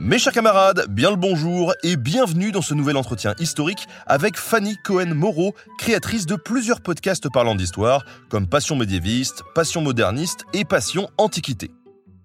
[0.00, 4.76] Mes chers camarades, bien le bonjour et bienvenue dans ce nouvel entretien historique avec Fanny
[4.84, 11.72] Cohen-Moreau, créatrice de plusieurs podcasts parlant d'histoire, comme Passion médiéviste, Passion moderniste et Passion antiquité.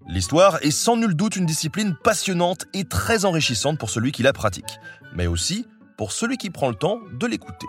[0.07, 4.33] L'histoire est sans nul doute une discipline passionnante et très enrichissante pour celui qui la
[4.33, 4.79] pratique,
[5.15, 5.65] mais aussi
[5.97, 7.67] pour celui qui prend le temps de l'écouter.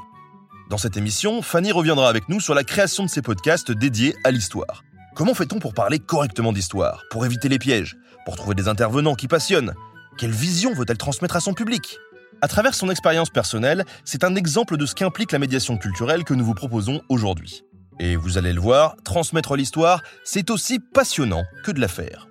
[0.69, 4.31] Dans cette émission, Fanny reviendra avec nous sur la création de ces podcasts dédiés à
[4.33, 4.85] l'histoire.
[5.15, 7.97] Comment fait-on pour parler correctement d'histoire, pour éviter les pièges,
[8.27, 9.75] pour trouver des intervenants qui passionnent
[10.17, 11.99] Quelle vision veut-elle transmettre à son public?
[12.41, 16.35] À travers son expérience personnelle, c'est un exemple de ce qu'implique la médiation culturelle que
[16.35, 17.65] nous vous proposons aujourd'hui.
[17.99, 22.29] Et vous allez le voir, transmettre l'histoire, c'est aussi passionnant que de la faire.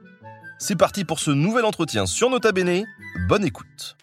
[0.59, 2.85] C'est parti pour ce nouvel entretien sur Nota Bene.
[3.27, 3.97] Bonne écoute.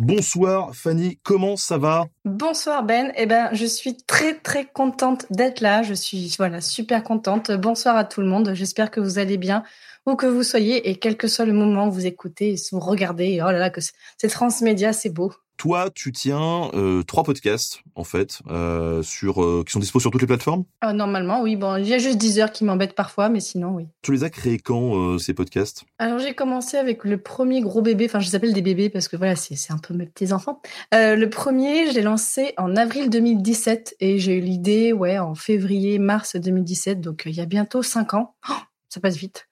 [0.00, 2.06] Bonsoir Fanny, comment ça va?
[2.24, 7.50] Bonsoir Ben, eh ben je suis très très contente d'être là, je suis super contente.
[7.52, 9.62] Bonsoir à tout le monde, j'espère que vous allez bien
[10.06, 10.88] où que vous soyez.
[10.88, 13.82] Et quel que soit le moment où vous écoutez, vous regardez, oh là là que
[14.16, 15.34] c'est transmédia, c'est beau.
[15.60, 20.10] Toi, tu tiens euh, trois podcasts en fait euh, sur euh, qui sont dispo sur
[20.10, 20.64] toutes les plateformes?
[20.80, 21.54] Ah, normalement, oui.
[21.54, 23.86] Bon, il y a juste 10 heures qui m'embêtent parfois, mais sinon, oui.
[24.00, 25.84] Tu les as créés quand ces podcasts?
[25.98, 28.06] Alors j'ai commencé avec le premier gros bébé.
[28.06, 30.62] Enfin, je les appelle des bébés parce que voilà, c'est un peu mes petits enfants.
[30.92, 36.36] Le premier, je l'ai lancé en avril 2017 et j'ai eu l'idée, ouais, en février-mars
[36.36, 37.02] 2017.
[37.02, 38.34] Donc il y a bientôt 5 ans.
[38.48, 38.54] Oh,
[38.88, 39.49] ça passe vite.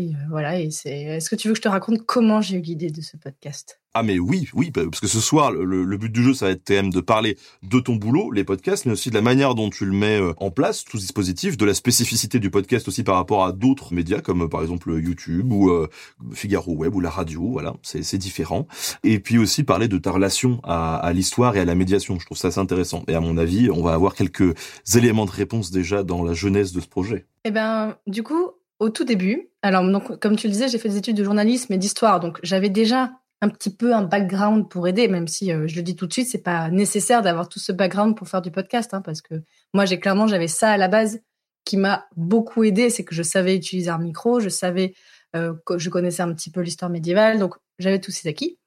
[0.00, 0.58] Et euh, voilà.
[0.58, 1.02] Et c'est.
[1.02, 3.80] Est-ce que tu veux que je te raconte comment j'ai eu l'idée de ce podcast?
[3.92, 6.52] Ah mais oui, oui, parce que ce soir, le, le but du jeu, ça va
[6.52, 9.68] être TM de parler de ton boulot, les podcasts, mais aussi de la manière dont
[9.68, 13.02] tu le mets euh, en place, tout ce dispositif, de la spécificité du podcast aussi
[13.02, 15.88] par rapport à d'autres médias, comme euh, par exemple YouTube ou euh,
[16.32, 18.68] Figaro Web ou la radio, voilà, c'est c'est différent.
[19.02, 22.26] Et puis aussi parler de ta relation à, à l'histoire et à la médiation, je
[22.26, 23.02] trouve ça assez intéressant.
[23.08, 24.54] Et à mon avis, on va avoir quelques
[24.94, 27.26] éléments de réponse déjà dans la jeunesse de ce projet.
[27.44, 30.88] Eh ben, du coup, au tout début, alors donc, comme tu le disais, j'ai fait
[30.88, 33.12] des études de journalisme et d'histoire, donc j'avais déjà
[33.42, 36.12] un petit peu un background pour aider, même si euh, je le dis tout de
[36.12, 39.34] suite, c'est pas nécessaire d'avoir tout ce background pour faire du podcast, hein, parce que
[39.72, 41.20] moi, j'ai clairement, j'avais ça à la base
[41.64, 44.94] qui m'a beaucoup aidé, c'est que je savais utiliser un micro, je savais
[45.36, 48.58] euh, je connaissais un petit peu l'histoire médiévale, donc j'avais tous ces acquis.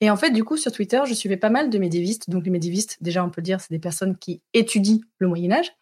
[0.00, 2.30] Et en fait, du coup, sur Twitter, je suivais pas mal de médiévistes.
[2.30, 5.72] Donc les médiévistes, déjà, on peut dire, c'est des personnes qui étudient le Moyen Âge.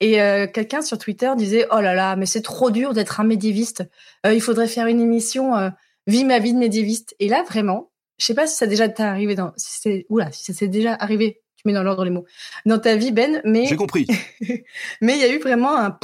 [0.00, 3.24] Et euh, quelqu'un sur Twitter disait oh là là mais c'est trop dur d'être un
[3.24, 3.84] médiéviste.
[4.26, 5.70] Euh, il faudrait faire une émission euh,
[6.06, 9.02] vie ma vie de médiéviste et là vraiment je sais pas si ça déjà t'est
[9.02, 12.10] arrivé dans si c'est oula si ça s'est déjà arrivé tu mets dans l'ordre les
[12.10, 12.26] mots
[12.64, 14.06] dans ta vie Ben mais J'ai compris.
[15.00, 15.98] mais il y a eu vraiment un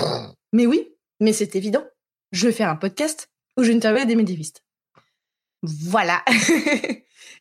[0.53, 0.89] mais oui
[1.21, 1.85] mais c'est évident.
[2.33, 4.65] Je vais faire un podcast où je vais interviewer des médiévistes.
[5.63, 6.25] Voilà.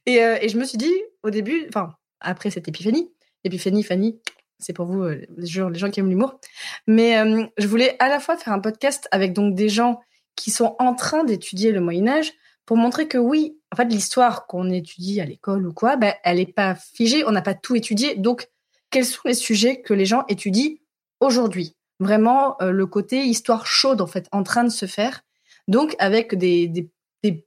[0.06, 0.94] Et, euh, et je me suis dit
[1.24, 3.10] au début enfin après cette épiphanie
[3.46, 4.20] épiphanie Fanny
[4.64, 6.40] c'est pour vous euh, les gens qui aiment l'humour
[6.88, 10.02] mais euh, je voulais à la fois faire un podcast avec donc des gens
[10.36, 12.34] qui sont en train d'étudier le Moyen Âge
[12.66, 16.38] pour montrer que oui, en fait, l'histoire qu'on étudie à l'école ou quoi, ben, elle
[16.38, 18.16] n'est pas figée, on n'a pas tout étudié.
[18.16, 18.50] Donc,
[18.90, 20.76] quels sont les sujets que les gens étudient
[21.20, 21.76] aujourd'hui?
[22.00, 25.22] Vraiment, euh, le côté histoire chaude, en fait, en train de se faire.
[25.68, 26.90] Donc, avec des, des,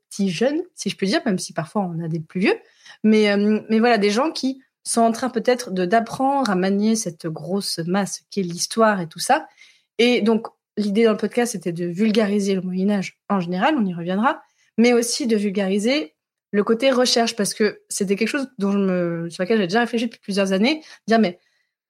[0.08, 2.58] petits jeunes, si je peux dire, même si parfois on a des plus vieux,
[3.04, 3.36] mais,
[3.68, 7.78] mais voilà, des gens qui sont en train peut-être de d'apprendre à manier cette grosse
[7.86, 9.46] masse qui est l'histoire et tout ça.
[9.98, 13.84] Et donc, l'idée dans le podcast, c'était de vulgariser le Moyen Âge en général, on
[13.84, 14.42] y reviendra,
[14.78, 16.14] mais aussi de vulgariser
[16.52, 19.80] le côté recherche, parce que c'était quelque chose dont je me, sur laquelle j'ai déjà
[19.80, 21.40] réfléchi depuis plusieurs années, dire mais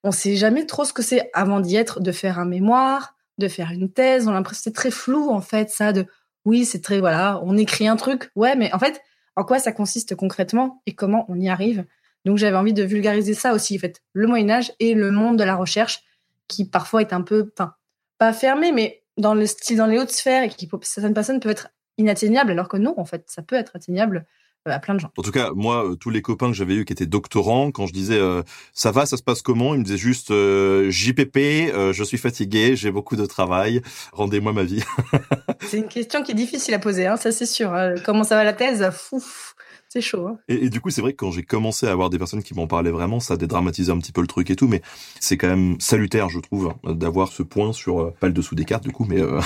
[0.03, 3.47] on sait jamais trop ce que c'est avant d'y être, de faire un mémoire, de
[3.47, 6.07] faire une thèse, on a l'impression c'est très flou en fait, ça de
[6.45, 9.01] oui c'est très voilà, on écrit un truc, ouais mais en fait
[9.35, 11.85] en quoi ça consiste concrètement et comment on y arrive?
[12.27, 15.39] Donc j'avais envie de vulgariser ça aussi, en fait, le Moyen Âge et le monde
[15.39, 16.01] de la recherche
[16.49, 17.73] qui parfois est un peu, enfin
[18.17, 21.39] pas fermé, mais dans le style, dans les hautes sphères et qui pour certaines personnes
[21.39, 24.25] peuvent être inatteignable, alors que non, en fait, ça peut être atteignable
[24.67, 25.09] euh, à plein de gens.
[25.17, 27.87] En tout cas, moi, euh, tous les copains que j'avais eu qui étaient doctorants, quand
[27.87, 28.43] je disais euh,
[28.73, 32.17] ça va, ça se passe comment, ils me disaient juste euh, JPP, euh, je suis
[32.17, 33.81] fatigué, j'ai beaucoup de travail,
[34.11, 34.83] rendez-moi ma vie.
[35.61, 37.73] c'est une question qui est difficile à poser, hein, ça c'est sûr.
[37.73, 37.95] hein.
[38.05, 38.89] Comment ça va la thèse?
[38.91, 39.55] Fouf,
[39.89, 40.27] c'est chaud.
[40.27, 40.39] Hein.
[40.47, 42.53] Et, et du coup, c'est vrai que quand j'ai commencé à avoir des personnes qui
[42.53, 44.81] m'en parlaient vraiment, ça dédramatisait un petit peu le truc et tout, mais
[45.19, 48.55] c'est quand même salutaire, je trouve, hein, d'avoir ce point sur euh, pas le dessous
[48.55, 49.39] des cartes du coup, mais euh,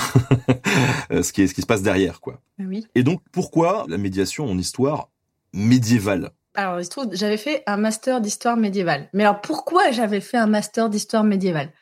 [1.22, 2.40] ce qui est ce qui se passe derrière, quoi.
[2.58, 2.86] Oui.
[2.94, 5.08] Et donc, pourquoi la médiation en histoire
[5.52, 6.30] médiévale?
[6.54, 9.08] Alors, il se trouve, j'avais fait un master d'histoire médiévale.
[9.14, 11.72] Mais alors, pourquoi j'avais fait un master d'histoire médiévale?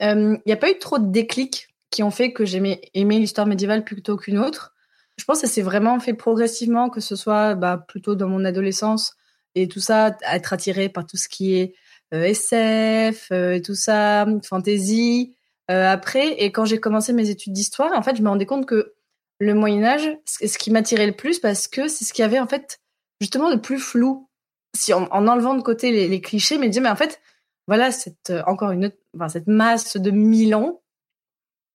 [0.00, 3.46] Il n'y a pas eu trop de déclics qui ont fait que j'aimais aimé l'histoire
[3.46, 4.73] médiévale plutôt qu'une autre.
[5.16, 8.44] Je pense que ça s'est vraiment fait progressivement, que ce soit bah, plutôt dans mon
[8.44, 9.16] adolescence
[9.54, 11.74] et tout ça, être attiré par tout ce qui est
[12.10, 15.36] SF et tout ça, fantasy.
[15.68, 18.94] après, et quand j'ai commencé mes études d'histoire, en fait, je me rendais compte que
[19.38, 22.46] le Moyen Âge, ce qui m'attirait le plus, parce que c'est ce qui avait en
[22.46, 22.80] fait
[23.20, 24.28] justement le plus flou.
[24.76, 27.20] Si en, enlevant de côté les, clichés, mais dire mais en fait,
[27.68, 30.82] voilà, cette encore une enfin, cette masse de mille ans,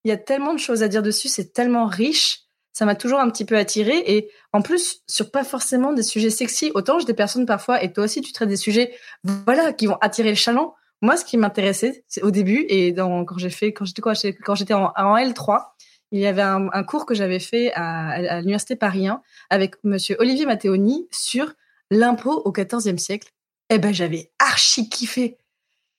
[0.03, 2.48] il y a tellement de choses à dire dessus, c'est tellement riche
[2.79, 6.29] ça m'a toujours un petit peu attiré et en plus sur pas forcément des sujets
[6.29, 8.93] sexy autant j'ai des personnes parfois et toi aussi tu traites des sujets
[9.25, 10.73] voilà qui vont attirer le chaland.
[11.01, 14.13] Moi ce qui m'intéressait c'est au début et quand j'ai fait quand j'étais quoi
[14.45, 15.65] quand j'étais en, L3
[16.13, 20.45] il y avait un, cours que j'avais fait à, l'université Paris 1 avec monsieur Olivier
[20.45, 21.51] Matteoni sur
[21.91, 23.27] l'impôt au XIVe siècle.
[23.69, 25.37] Eh ben j'avais archi kiffé.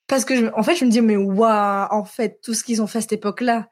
[0.07, 2.87] Parce que en fait je me dis mais waouh en fait tout ce qu'ils ont
[2.87, 3.69] fait à cette époque là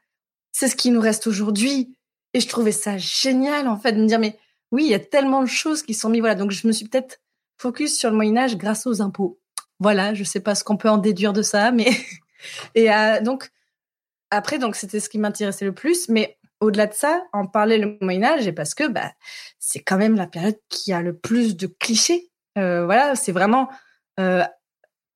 [0.53, 1.95] c'est ce qui nous reste aujourd'hui
[2.35, 4.39] et je trouvais ça génial, en fait, de me dire, mais
[4.71, 6.21] oui, il y a tellement de choses qui sont mises.
[6.21, 7.21] Voilà, donc je me suis peut-être
[7.57, 9.41] focus sur le Moyen-Âge grâce aux impôts.
[9.81, 11.91] Voilà, je sais pas ce qu'on peut en déduire de ça, mais.
[12.75, 13.51] et euh, donc,
[14.31, 16.09] après, donc c'était ce qui m'intéressait le plus.
[16.09, 19.13] Mais au-delà de ça, en parler le Moyen-Âge, et parce que bah,
[19.59, 22.31] c'est quand même la période qui a le plus de clichés.
[22.59, 23.69] Euh, voilà, c'est vraiment.
[24.21, 24.45] Euh,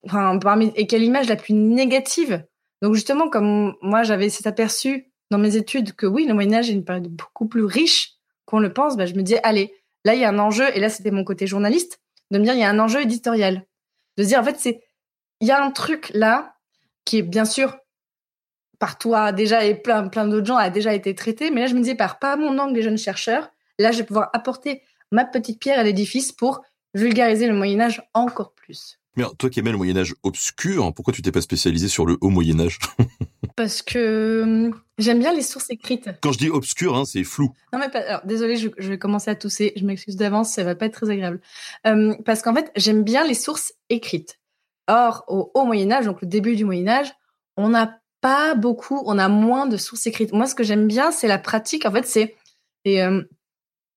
[0.07, 2.45] enfin, parmi, et quelle image la plus négative
[2.83, 6.71] donc justement, comme moi j'avais cet aperçu dans mes études que oui, le Moyen Âge
[6.71, 9.75] est une période beaucoup plus riche qu'on le pense, bah, je me disais, allez,
[10.05, 12.01] là, il y a un enjeu, et là, c'était mon côté journaliste,
[12.31, 13.65] de me dire, il y a un enjeu éditorial.
[14.19, 14.83] De se dire, en fait, c'est,
[15.41, 16.55] il y a un truc là,
[17.05, 17.79] qui est bien sûr,
[18.79, 21.75] par toi déjà, et plein, plein d'autres gens, a déjà été traité, mais là, je
[21.75, 23.49] me disais, par pas mon angle des jeunes chercheurs,
[23.79, 26.63] là, je vais pouvoir apporter ma petite pierre à l'édifice pour
[26.95, 28.99] vulgariser le Moyen Âge encore plus.
[29.17, 32.17] Mais toi qui aimais le Moyen Âge obscur, pourquoi tu t'es pas spécialisé sur le
[32.21, 32.79] haut Moyen Âge
[33.57, 36.09] Parce que hum, j'aime bien les sources écrites.
[36.21, 37.53] Quand je dis obscur, hein, c'est flou.
[37.73, 39.73] Non mais pas, alors, désolé, je, vais commencer à tousser.
[39.77, 41.41] Je m'excuse d'avance, ça va pas être très agréable.
[41.85, 44.39] Hum, parce qu'en fait, j'aime bien les sources écrites.
[44.89, 47.13] Or, au haut Moyen Âge, donc le début du Moyen Âge,
[47.57, 50.33] on n'a pas beaucoup, on a moins de sources écrites.
[50.33, 51.87] Moi, ce que j'aime bien, c'est la pratique.
[51.87, 52.37] En fait, c'est
[52.85, 53.27] et hum,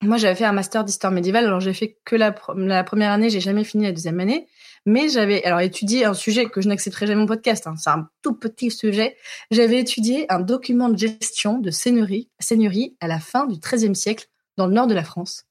[0.06, 1.46] moi, j'avais fait un master d'histoire médiévale.
[1.46, 4.48] Alors, j'ai fait que la, première année, j'ai jamais fini la deuxième année.
[4.86, 7.66] Mais j'avais alors étudié un sujet que je n'accepterai jamais mon podcast.
[7.66, 9.18] Hein, c'est un tout petit sujet.
[9.50, 14.28] J'avais étudié un document de gestion de seigneurie, seigneurie à la fin du XIIIe siècle
[14.57, 15.46] dans le nord de la France.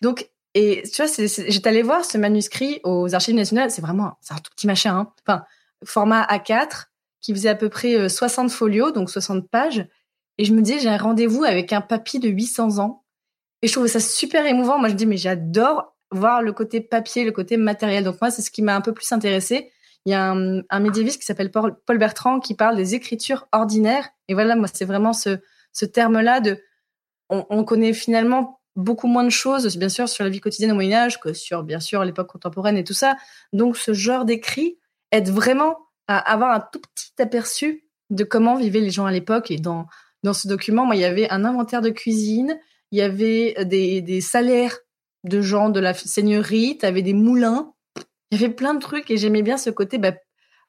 [0.00, 3.70] Donc, et tu vois, j'étais allée voir ce manuscrit aux Archives nationales.
[3.70, 4.96] C'est vraiment, c'est un tout petit machin.
[4.96, 5.12] Hein.
[5.26, 5.44] Enfin,
[5.84, 6.86] format A4
[7.20, 9.86] qui faisait à peu près 60 euh, folios, donc 60 pages.
[10.38, 12.99] Et je me disais, j'ai un rendez-vous avec un papy de 800 ans.
[13.62, 14.78] Et je trouvais ça super émouvant.
[14.78, 18.04] Moi, je dis, mais j'adore voir le côté papier, le côté matériel.
[18.04, 19.70] Donc moi, c'est ce qui m'a un peu plus intéressé.
[20.06, 24.08] Il y a un, un médiéviste qui s'appelle Paul, Bertrand qui parle des écritures ordinaires.
[24.28, 25.38] Et voilà, moi, c'est vraiment ce,
[25.72, 26.58] ce terme-là de,
[27.28, 30.74] on, on, connaît finalement beaucoup moins de choses, bien sûr, sur la vie quotidienne au
[30.74, 33.16] Moyen Âge que sur, bien sûr, l'époque contemporaine et tout ça.
[33.52, 34.78] Donc, ce genre d'écrit
[35.12, 35.76] aide vraiment
[36.08, 39.50] à avoir un tout petit aperçu de comment vivaient les gens à l'époque.
[39.50, 39.86] Et dans,
[40.22, 42.58] dans ce document, moi, il y avait un inventaire de cuisine,
[42.90, 44.78] il y avait des, des salaires
[45.24, 47.72] de gens de la seigneurie, tu avais des moulins,
[48.30, 50.12] il y avait plein de trucs et j'aimais bien ce côté bah,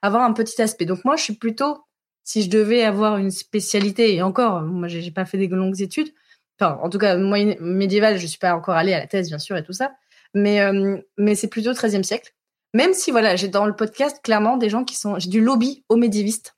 [0.01, 0.85] avoir un petit aspect.
[0.85, 1.83] Donc moi, je suis plutôt,
[2.23, 6.13] si je devais avoir une spécialité, et encore, moi, j'ai pas fait des longues études,
[6.59, 9.39] enfin, en tout cas, moyen médiéval, je suis pas encore allée à la thèse, bien
[9.39, 9.93] sûr, et tout ça,
[10.33, 12.33] mais, euh, mais c'est plutôt 13e siècle.
[12.73, 15.83] Même si, voilà, j'ai dans le podcast clairement des gens qui sont, j'ai du lobby
[15.89, 16.55] aux médiévistes.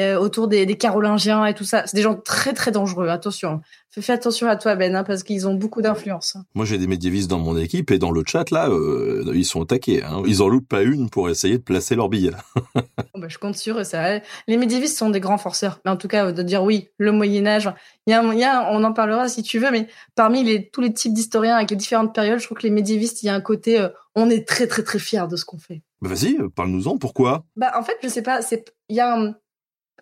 [0.00, 1.82] Euh, autour des, des, Carolingiens et tout ça.
[1.86, 3.08] C'est des gens très très dangereux.
[3.08, 6.38] Attention, fais, attention à toi Ben, hein, parce qu'ils ont beaucoup d'influence.
[6.54, 9.60] Moi, j'ai des médiévistes dans mon équipe et dans le chat là, euh, ils sont
[9.60, 10.02] attaqués.
[10.02, 10.22] Hein.
[10.26, 12.30] Ils en loupent pas une pour essayer de placer leur billet.
[13.14, 13.84] bah, je compte sur eux.
[13.84, 14.20] Ça.
[14.48, 15.78] Les médiévistes sont des grands forceurs.
[15.84, 17.70] Mais en tout cas, de dire oui, le Moyen Âge.
[18.06, 20.70] Il y a, il y a, on en parlera si tu veux, mais parmi les,
[20.70, 23.28] tous les types d'historiens avec les différentes périodes, je trouve que les médiévistes, il y
[23.28, 25.82] a un côté, euh, on est très très très fiers de ce qu'on fait.
[26.00, 26.96] Bah vas-y, parle-nous-en.
[26.96, 27.44] Pourquoi?
[27.56, 28.40] Bah en fait, je sais pas.
[28.40, 29.34] C'est il y a un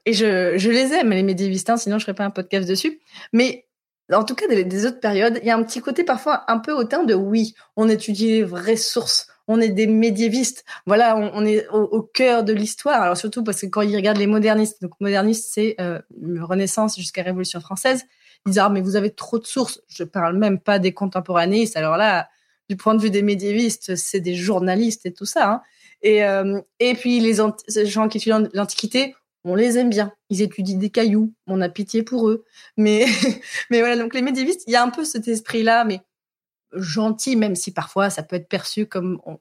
[0.07, 3.01] et je, les aime, les médiévistes, hein, sinon je ferais pas un podcast dessus.
[3.33, 3.67] Mais
[4.13, 6.73] en tout cas, des, autres périodes, il y a un petit côté parfois un peu
[6.73, 11.67] hautain de oui, on étudie les vraies sources, on est des médiévistes, voilà, on, est
[11.69, 13.03] au, cœur de l'histoire.
[13.03, 16.01] Alors surtout parce que quand ils regardent les modernistes, donc modernistes, c'est euh,
[16.41, 18.05] Renaissance jusqu'à Révolution française,
[18.47, 19.81] ils disent ah mais vous avez trop de sources.
[19.89, 21.77] Je parle même pas des contemporanéistes.
[21.77, 22.29] Alors là,
[22.69, 25.51] du point de vue des médiévistes, c'est des journalistes et tout ça.
[25.51, 25.63] Hein.
[26.03, 30.13] Et, euh, et puis les gens qui étudient l'Antiquité, on les aime bien.
[30.29, 32.45] Ils étudient des cailloux, on a pitié pour eux.
[32.77, 33.07] Mais,
[33.71, 36.01] voilà, donc les médiévistes, il y a un peu cet esprit-là, mais
[36.73, 39.21] gentil, même si parfois ça peut être perçu comme.
[39.27, 39.39] On,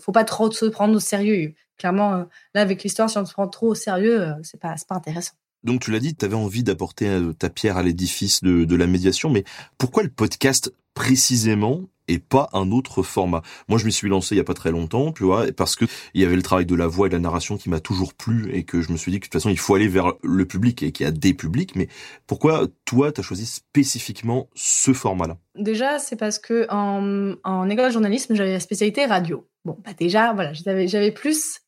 [0.00, 1.54] faut pas trop se prendre au sérieux.
[1.76, 4.74] Clairement, euh, là, avec l'histoire, si on se prend trop au sérieux, euh, c'est pas,
[4.88, 5.34] pas intéressant.
[5.62, 8.86] Donc tu l'as dit, tu avais envie d'apporter euh, ta pierre à l'édifice de la
[8.86, 9.44] médiation, mais
[9.76, 13.42] pourquoi le podcast précisément et pas un autre format.
[13.68, 15.84] Moi, je m'y suis lancé il y a pas très longtemps, tu vois, parce que
[16.12, 18.14] il y avait le travail de la voix et de la narration qui m'a toujours
[18.14, 20.14] plu et que je me suis dit que de toute façon, il faut aller vers
[20.24, 21.76] le public et qu'il y a des publics.
[21.76, 21.86] Mais
[22.26, 25.38] pourquoi toi, tu as choisi spécifiquement ce format-là?
[25.54, 29.46] Déjà, c'est parce que en, école de journalisme, j'avais la spécialité radio.
[29.64, 31.60] Bon, bah déjà, voilà, j'avais plus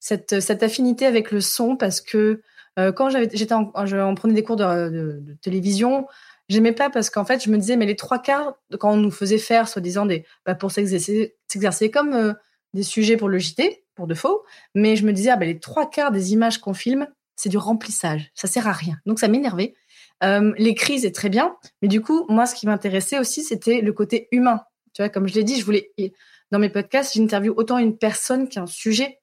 [0.00, 2.40] cette affinité avec le son parce que
[2.80, 6.08] euh, quand j'étais en, on prenait des cours de télévision,
[6.52, 9.10] J'aimais pas parce qu'en fait, je me disais, mais les trois quarts, quand on nous
[9.10, 12.34] faisait faire, soi-disant, des, bah, pour s'exercer, comme euh,
[12.74, 14.44] des sujets pour le JT, pour de faux,
[14.74, 17.56] mais je me disais, ah, bah, les trois quarts des images qu'on filme, c'est du
[17.56, 18.30] remplissage.
[18.34, 18.98] Ça sert à rien.
[19.06, 19.74] Donc, ça m'énervait.
[20.24, 21.56] Euh, L'écrit, c'est très bien.
[21.80, 24.60] Mais du coup, moi, ce qui m'intéressait aussi, c'était le côté humain.
[24.92, 25.90] Tu vois, comme je l'ai dit, je voulais,
[26.50, 29.20] dans mes podcasts, j'interviewe autant une personne qu'un sujet.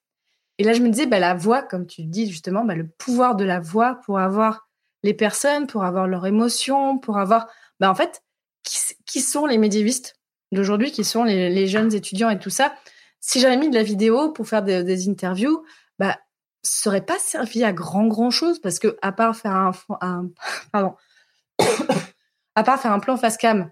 [0.58, 3.36] Et là, je me disais, bah, la voix, comme tu dis justement, bah, le pouvoir
[3.36, 4.69] de la voix pour avoir
[5.04, 7.48] les personnes, pour avoir leurs émotions, pour avoir,
[7.80, 8.24] bah, en fait,
[9.06, 10.20] qui, sont les médiévistes
[10.52, 12.76] d'aujourd'hui, qui sont les, jeunes étudiants et tout ça.
[13.20, 15.64] Si j'avais mis de la vidéo pour faire des, interviews,
[15.98, 16.20] bah,
[16.64, 19.72] ça serait pas servi à grand grand chose parce que à part faire un,
[20.72, 20.96] pardon,
[22.56, 23.72] à part faire un plan face cam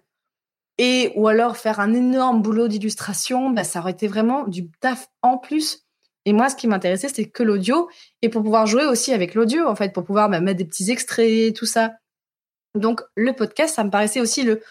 [0.77, 5.09] et ou alors faire un énorme boulot d'illustration, bah, ça aurait été vraiment du taf
[5.21, 5.86] en plus.
[6.27, 7.89] Et moi, ce qui m'intéressait, c'était que l'audio.
[8.21, 10.91] Et pour pouvoir jouer aussi avec l'audio, en fait, pour pouvoir bah, mettre des petits
[10.91, 11.93] extraits, tout ça.
[12.75, 14.61] Donc, le podcast, ça me paraissait aussi le,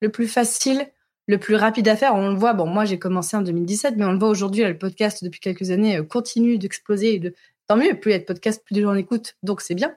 [0.00, 0.88] le plus facile,
[1.28, 2.16] le plus rapide à faire.
[2.16, 4.76] On le voit, bon, moi, j'ai commencé en 2017, mais on le voit aujourd'hui, le
[4.76, 7.20] podcast, depuis quelques années, euh, continue d'exploser.
[7.20, 7.32] De...
[7.68, 9.76] Tant mieux, plus il y a de podcasts, plus de gens en écoutent, donc c'est
[9.76, 9.94] bien.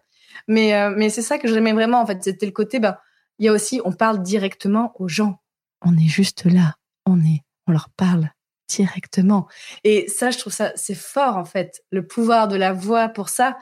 [0.47, 2.23] Mais, euh, mais c'est ça que j'aimais vraiment, en fait.
[2.23, 3.01] C'était le côté, bah,
[3.39, 5.41] il y a aussi, on parle directement aux gens.
[5.83, 6.75] On est juste là.
[7.07, 8.29] On est, on leur parle
[8.67, 9.47] directement.
[9.83, 11.83] Et ça, je trouve ça, c'est fort en fait.
[11.91, 13.57] Le pouvoir de la voix pour ça,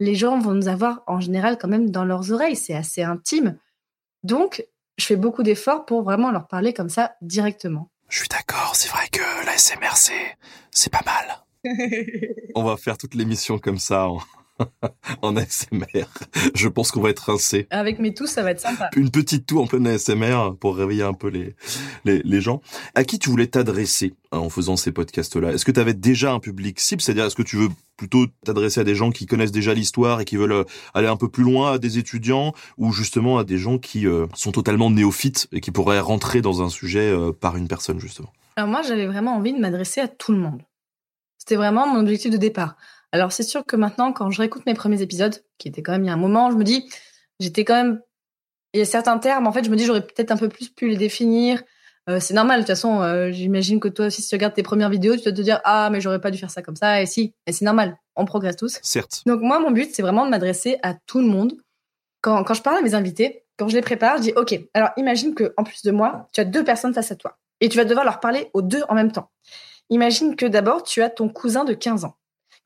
[0.00, 2.56] les gens vont nous avoir en général quand même dans leurs oreilles.
[2.56, 3.58] C'est assez intime.
[4.22, 4.66] Donc,
[4.98, 7.90] je fais beaucoup d'efforts pour vraiment leur parler comme ça directement.
[8.08, 9.96] Je suis d'accord, c'est vrai que la SMR,
[10.70, 11.44] c'est pas mal.
[12.54, 14.08] On va faire toute l'émission comme ça.
[15.22, 16.06] en ASMR.
[16.54, 17.66] Je pense qu'on va être rincé.
[17.70, 18.90] Avec mes toux, ça va être sympa.
[18.96, 21.54] Une petite toux en pleine ASMR pour réveiller un peu les,
[22.04, 22.60] les, les gens.
[22.94, 25.52] À qui tu voulais t'adresser hein, en faisant ces podcasts-là?
[25.52, 27.02] Est-ce que tu avais déjà un public cible?
[27.02, 30.24] C'est-à-dire, est-ce que tu veux plutôt t'adresser à des gens qui connaissent déjà l'histoire et
[30.24, 33.58] qui veulent euh, aller un peu plus loin, à des étudiants, ou justement à des
[33.58, 37.56] gens qui euh, sont totalement néophytes et qui pourraient rentrer dans un sujet euh, par
[37.56, 38.32] une personne, justement?
[38.56, 40.62] Alors moi, j'avais vraiment envie de m'adresser à tout le monde.
[41.38, 42.76] C'était vraiment mon objectif de départ.
[43.16, 46.04] Alors c'est sûr que maintenant, quand je réécoute mes premiers épisodes, qui étaient quand même
[46.04, 46.86] il y a un moment, je me dis,
[47.40, 48.02] j'étais quand même,
[48.74, 50.68] il y a certains termes, en fait, je me dis, j'aurais peut-être un peu plus
[50.68, 51.62] pu les définir.
[52.10, 54.62] Euh, c'est normal, de toute façon, euh, j'imagine que toi aussi, si tu regardes tes
[54.62, 57.00] premières vidéos, tu vas te dire, ah, mais j'aurais pas dû faire ça comme ça,
[57.00, 58.78] et si, et c'est normal, on progresse tous.
[58.82, 59.22] Certes.
[59.24, 61.54] Donc moi, mon but, c'est vraiment de m'adresser à tout le monde.
[62.20, 64.90] Quand, quand je parle à mes invités, quand je les prépare, je dis, ok, alors
[64.98, 67.78] imagine que en plus de moi, tu as deux personnes face à toi, et tu
[67.78, 69.30] vas devoir leur parler aux deux en même temps.
[69.88, 72.16] Imagine que d'abord, tu as ton cousin de 15 ans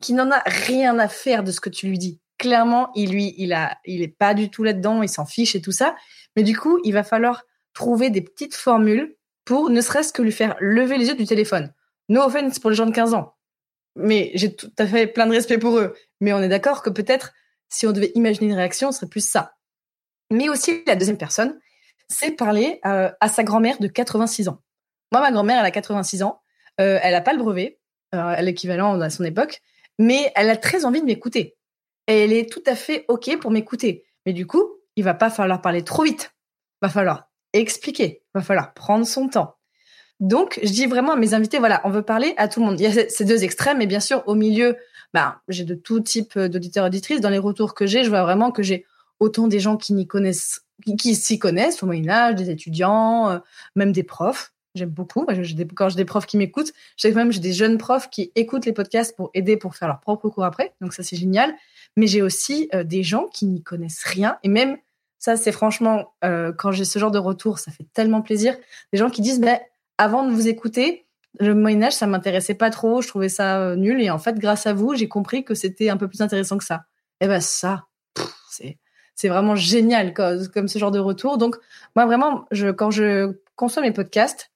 [0.00, 2.20] qui n'en a rien à faire de ce que tu lui dis.
[2.38, 5.60] Clairement, il lui, il a, il est pas du tout là-dedans, il s'en fiche et
[5.60, 5.94] tout ça.
[6.36, 10.32] Mais du coup, il va falloir trouver des petites formules pour ne serait-ce que lui
[10.32, 11.72] faire lever les yeux du téléphone.
[12.08, 13.34] No offense pour les gens de 15 ans.
[13.96, 15.94] Mais j'ai tout à fait plein de respect pour eux.
[16.20, 17.32] Mais on est d'accord que peut-être,
[17.68, 19.54] si on devait imaginer une réaction, ce serait plus ça.
[20.30, 21.58] Mais aussi, la deuxième personne,
[22.08, 24.62] c'est parler euh, à sa grand-mère de 86 ans.
[25.12, 26.40] Moi, ma grand-mère, elle a 86 ans.
[26.80, 27.78] Euh, elle n'a pas le brevet,
[28.14, 29.60] euh, l'équivalent à son époque
[30.00, 31.58] mais elle a très envie de m'écouter.
[32.06, 34.06] Elle est tout à fait OK pour m'écouter.
[34.24, 34.64] Mais du coup,
[34.96, 36.34] il va pas falloir parler trop vite.
[36.80, 38.22] Va falloir expliquer.
[38.32, 39.56] Va falloir prendre son temps.
[40.18, 42.80] Donc, je dis vraiment à mes invités, voilà, on veut parler à tout le monde.
[42.80, 44.78] Il y a ces deux extrêmes, et bien sûr, au milieu,
[45.12, 47.20] ben, j'ai de tout type d'auditeurs et auditrices.
[47.20, 48.86] Dans les retours que j'ai, je vois vraiment que j'ai
[49.18, 49.94] autant des gens qui,
[51.14, 53.38] s'y connaissent au Moyen Âge, des étudiants, euh,
[53.76, 54.54] même des profs.
[54.74, 55.26] J'aime beaucoup.
[55.26, 58.30] Quand j'ai des profs qui m'écoutent, je sais que même j'ai des jeunes profs qui
[58.36, 60.74] écoutent les podcasts pour aider pour faire leur propre cours après.
[60.80, 61.52] Donc ça, c'est génial.
[61.96, 64.38] Mais j'ai aussi euh, des gens qui n'y connaissent rien.
[64.44, 64.76] Et même
[65.18, 68.56] ça, c'est franchement, euh, quand j'ai ce genre de retour, ça fait tellement plaisir.
[68.92, 69.60] Des gens qui disent, mais
[69.98, 71.06] avant de vous écouter,
[71.38, 73.02] le Moyen Âge, ça m'intéressait pas trop.
[73.02, 74.00] Je trouvais ça euh, nul.
[74.00, 76.64] Et en fait, grâce à vous, j'ai compris que c'était un peu plus intéressant que
[76.64, 76.84] ça.
[77.20, 77.86] Et ben ça,
[78.50, 78.78] c'est
[79.20, 81.36] c'est vraiment génial comme, ce genre de retour.
[81.36, 81.56] Donc
[81.94, 82.46] moi vraiment,
[82.78, 84.49] quand je consomme mes podcasts,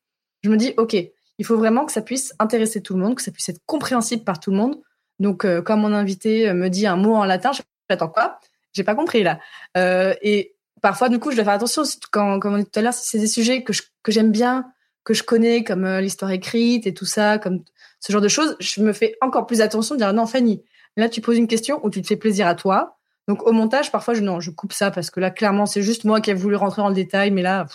[0.44, 0.94] je me dis, OK,
[1.38, 4.24] il faut vraiment que ça puisse intéresser tout le monde, que ça puisse être compréhensible
[4.24, 4.76] par tout le monde.
[5.18, 7.50] Donc, euh, quand mon invité euh, me dit un mot en latin,
[7.88, 8.38] j'attends quoi?
[8.72, 9.40] J'ai pas compris là.
[9.76, 11.82] Euh, et parfois, du coup, je dois faire attention.
[12.12, 13.72] Quand, comme on dit tout à l'heure, si c'est des sujets que,
[14.02, 14.66] que j'aime bien,
[15.02, 17.62] que je connais, comme l'histoire écrite et tout ça, comme
[18.00, 20.62] ce genre de choses, je me fais encore plus attention de dire non, Fanny,
[20.96, 22.98] là, tu poses une question où tu te fais plaisir à toi.
[23.28, 26.04] Donc, au montage, parfois, je, non, je coupe ça parce que là, clairement, c'est juste
[26.04, 27.66] moi qui ai voulu rentrer dans le détail, mais là,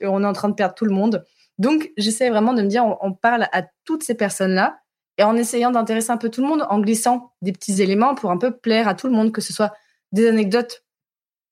[0.00, 1.24] on est en train de perdre tout le monde.
[1.58, 4.80] Donc, j'essaie vraiment de me dire, on, parle à toutes ces personnes-là
[5.18, 8.30] et en essayant d'intéresser un peu tout le monde, en glissant des petits éléments pour
[8.30, 9.72] un peu plaire à tout le monde, que ce soit
[10.12, 10.84] des anecdotes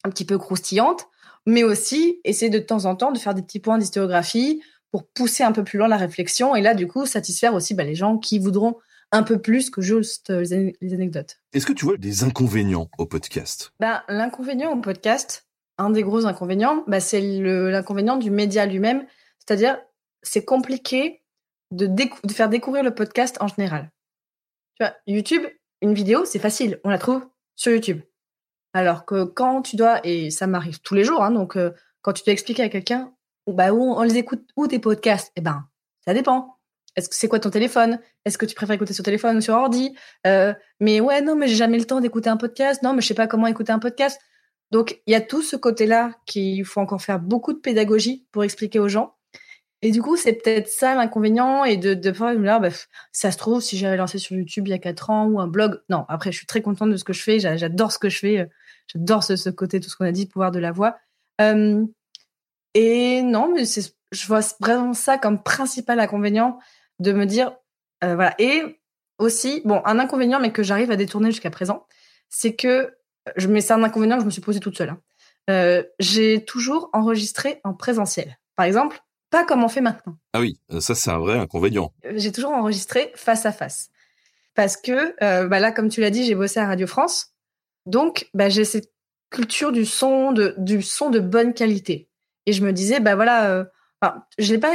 [0.04, 1.08] un petit peu croustillantes,
[1.46, 5.42] mais aussi essayer de temps en temps de faire des petits points d'historiographie pour pousser
[5.42, 8.18] un peu plus loin la réflexion et là, du coup, satisfaire aussi bah, les gens
[8.18, 8.76] qui voudront
[9.12, 11.38] un peu plus que juste euh, les anecdotes.
[11.52, 13.72] Est-ce que tu vois des inconvénients au podcast?
[13.80, 15.46] Ben, L'inconvénient au podcast,
[15.78, 19.06] un des gros inconvénients, ben, c'est l'inconvénient du média lui-même.
[19.38, 19.78] C'est-à-dire,
[20.23, 21.23] c'est compliqué
[21.70, 21.88] de,
[22.32, 23.90] faire découvrir le podcast en général.
[25.06, 25.42] YouTube,
[25.82, 28.02] une vidéo, c'est facile, on la trouve sur YouTube.
[28.75, 31.70] Alors que quand tu dois, et ça m'arrive tous les jours, hein, donc euh,
[32.02, 33.12] quand tu dois expliquer à quelqu'un,
[33.46, 35.66] bah, où on les écoute, où tes podcasts, eh ben,
[36.04, 36.56] ça dépend.
[36.96, 38.00] Est-ce que c'est quoi ton téléphone?
[38.25, 39.94] Est-ce que tu préfères écouter sur téléphone ou sur ordi?
[40.26, 42.82] Euh, Mais ouais, non, mais j'ai jamais le temps d'écouter un podcast.
[42.82, 44.20] Non, mais je sais pas comment écouter un podcast.
[44.70, 48.44] Donc, il y a tout ce côté-là qu'il faut encore faire beaucoup de pédagogie pour
[48.44, 49.15] expliquer aux gens.
[49.83, 52.71] Et du coup, c'est peut-être ça l'inconvénient et de, de pouvoir me dire, bah,
[53.12, 55.47] ça se trouve, si j'avais lancé sur YouTube il y a quatre ans ou un
[55.47, 55.80] blog.
[55.90, 57.38] Non, après, je suis très contente de ce que je fais.
[57.38, 58.49] J'adore ce que je fais.
[58.92, 60.97] J'adore ce, côté, tout ce qu'on a dit, pouvoir de la voix.
[61.40, 61.85] Euh,
[62.75, 66.59] et non, mais je vois vraiment ça comme principal inconvénient
[66.99, 67.56] de me dire,
[68.04, 68.35] euh, voilà.
[68.38, 68.80] Et
[69.18, 71.87] aussi, bon, un inconvénient, mais que j'arrive à détourner jusqu'à présent,
[72.28, 72.95] c'est que,
[73.37, 74.90] je, mais c'est un inconvénient que je me suis posé toute seule.
[74.90, 75.00] Hein.
[75.49, 78.38] Euh, j'ai toujours enregistré en présentiel.
[78.56, 80.16] Par exemple, pas comme on fait maintenant.
[80.33, 81.92] Ah oui, ça c'est un vrai inconvénient.
[82.04, 83.90] Euh, j'ai toujours enregistré face à face.
[84.54, 85.14] Parce que
[85.49, 87.35] bah là, comme tu l'as dit, j'ai bossé à Radio France.
[87.85, 88.90] Donc, bah, j'ai cette
[89.28, 92.09] culture du son de, du son de bonne qualité.
[92.47, 93.66] Et je me disais, bah voilà,
[94.00, 94.73] enfin, je n'ai pas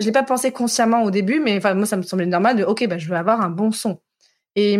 [0.00, 2.64] je l'ai pas pensé consciemment au début, mais enfin moi ça me semblait normal de
[2.64, 4.00] ok bah je veux avoir un bon son.
[4.56, 4.74] Et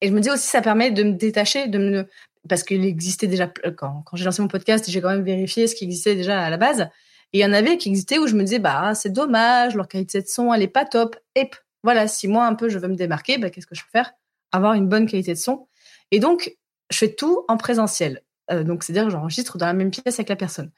[0.00, 2.06] et je me dis aussi ça permet de me détacher de me
[2.48, 5.74] parce qu'il existait déjà quand, quand j'ai lancé mon podcast j'ai quand même vérifié ce
[5.74, 6.88] qui existait déjà à la base
[7.32, 9.88] et il y en avait qui existaient où je me disais bah c'est dommage leur
[9.88, 11.16] qualité de son elle est pas top.
[11.34, 11.50] Et
[11.82, 14.12] voilà si moi un peu je veux me démarquer bah qu'est-ce que je peux faire?
[14.52, 15.68] Avoir une bonne qualité de son.
[16.10, 16.56] Et donc
[16.90, 18.22] je fais tout en présentiel.
[18.50, 20.70] Euh, donc c'est à dire que j'enregistre dans la même pièce avec la personne.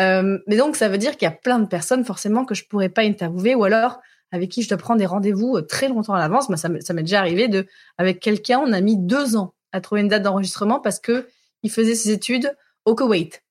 [0.00, 2.64] Euh, mais donc, ça veut dire qu'il y a plein de personnes forcément que je
[2.64, 4.00] pourrais pas interviewer ou alors
[4.32, 6.48] avec qui je dois prendre des rendez-vous euh, très longtemps à l'avance.
[6.48, 7.66] Moi, ça m'est déjà arrivé de,
[7.98, 11.28] avec quelqu'un, on a mis deux ans à trouver une date d'enregistrement parce que
[11.62, 12.54] il faisait ses études
[12.84, 13.42] au Koweït.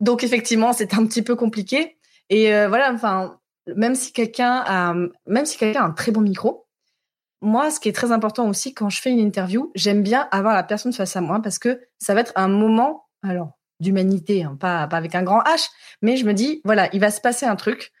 [0.00, 1.96] Donc, effectivement, c'est un petit peu compliqué.
[2.30, 3.38] Et euh, voilà, enfin,
[3.74, 4.94] même si quelqu'un a,
[5.26, 6.66] même si quelqu'un a un très bon micro,
[7.40, 10.54] moi, ce qui est très important aussi quand je fais une interview, j'aime bien avoir
[10.54, 14.56] la personne face à moi parce que ça va être un moment, alors d'humanité, hein,
[14.58, 15.68] pas, pas avec un grand H,
[16.02, 17.92] mais je me dis, voilà, il va se passer un truc.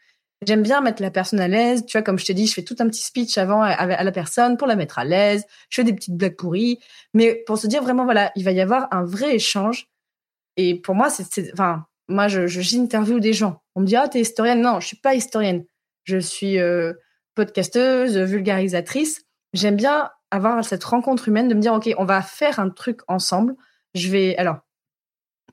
[0.44, 1.84] J'aime bien mettre la personne à l'aise.
[1.86, 4.04] Tu vois, comme je t'ai dit, je fais tout un petit speech avant à, à,
[4.04, 5.44] la personne pour la mettre à l'aise.
[5.68, 6.78] Je fais des petites blagues pourries.
[7.12, 9.88] Mais pour se dire vraiment, voilà, il va y avoir un vrai échange.
[10.56, 13.62] Et pour moi, c'est, enfin, moi, je, je j'interview des gens.
[13.74, 14.60] On me dit, ah, t'es historienne.
[14.60, 15.64] Non, je suis pas historienne.
[16.04, 16.94] Je suis euh,
[17.34, 19.24] podcasteuse, vulgarisatrice.
[19.52, 23.00] J'aime bien avoir cette rencontre humaine de me dire, OK, on va faire un truc
[23.08, 23.54] ensemble.
[23.94, 24.58] Je vais, alors,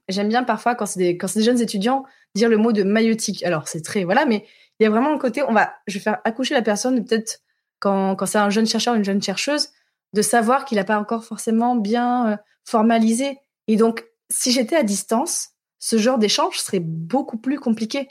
[0.09, 3.43] j'aime bien parfois quand c'est des des jeunes étudiants dire le mot de maïotique.
[3.43, 4.45] Alors c'est très voilà, mais
[4.79, 7.39] il y a vraiment un côté on va je vais faire accoucher la personne peut-être
[7.79, 9.69] quand quand c'est un jeune chercheur une jeune chercheuse
[10.13, 14.83] de savoir qu'il n'a pas encore forcément bien euh, formalisé et donc si j'étais à
[14.83, 15.54] distance
[15.85, 18.07] ce genre d'échange serait beaucoup plus compliqué.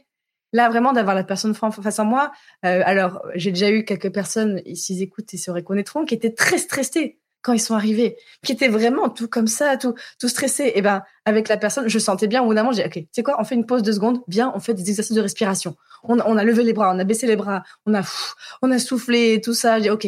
[0.52, 2.30] Là, vraiment, d'avoir la personne face à moi.
[2.64, 6.58] Euh, alors, j'ai déjà eu quelques personnes, s'ils écoutent, ils se reconnaîtront, qui étaient très
[6.58, 10.70] stressées quand ils sont arrivés, qui étaient vraiment tout comme ça, tout, tout stressé.
[10.76, 13.08] Et ben, avec la personne, je sentais bien, au bout d'un moment, j'ai, ok, tu
[13.10, 15.74] sais quoi, on fait une pause de secondes, viens, on fait des exercices de respiration.
[16.04, 18.02] On, on, a levé les bras, on a baissé les bras, on a,
[18.62, 19.80] on a soufflé, tout ça.
[19.80, 20.06] J'ai, ok,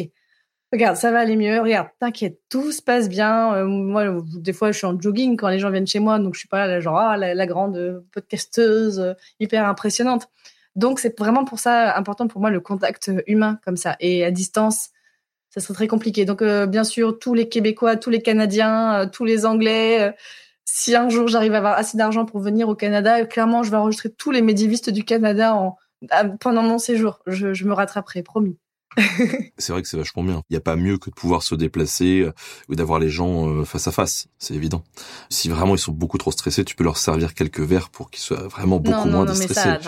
[0.71, 3.53] regarde, ça va aller mieux, regarde, t'inquiète, tout se passe bien.
[3.55, 6.33] Euh, moi, des fois, je suis en jogging quand les gens viennent chez moi, donc
[6.35, 10.27] je suis pas là, genre, ah, la, grande podcasteuse, euh, hyper impressionnante.
[10.75, 13.95] Donc, c'est vraiment pour ça important pour moi le contact humain comme ça.
[13.99, 14.89] Et à distance,
[15.49, 16.25] ça serait très compliqué.
[16.25, 20.13] Donc, euh, bien sûr, tous les Québécois, tous les Canadiens, tous les Anglais,
[20.65, 23.77] si un jour j'arrive à avoir assez d'argent pour venir au Canada, clairement, je vais
[23.77, 25.77] enregistrer tous les médiévistes du Canada en,
[26.39, 27.21] pendant mon séjour.
[27.27, 28.57] Je me rattraperai, promis.
[29.57, 30.41] c'est vrai que c'est vachement bien.
[30.49, 32.33] Il n'y a pas mieux que de pouvoir se déplacer euh,
[32.69, 34.83] ou d'avoir les gens euh, face à face, c'est évident.
[35.29, 38.23] Si vraiment ils sont beaucoup trop stressés, tu peux leur servir quelques verres pour qu'ils
[38.23, 39.53] soient vraiment beaucoup moins non, stressés.
[39.53, 39.79] ça,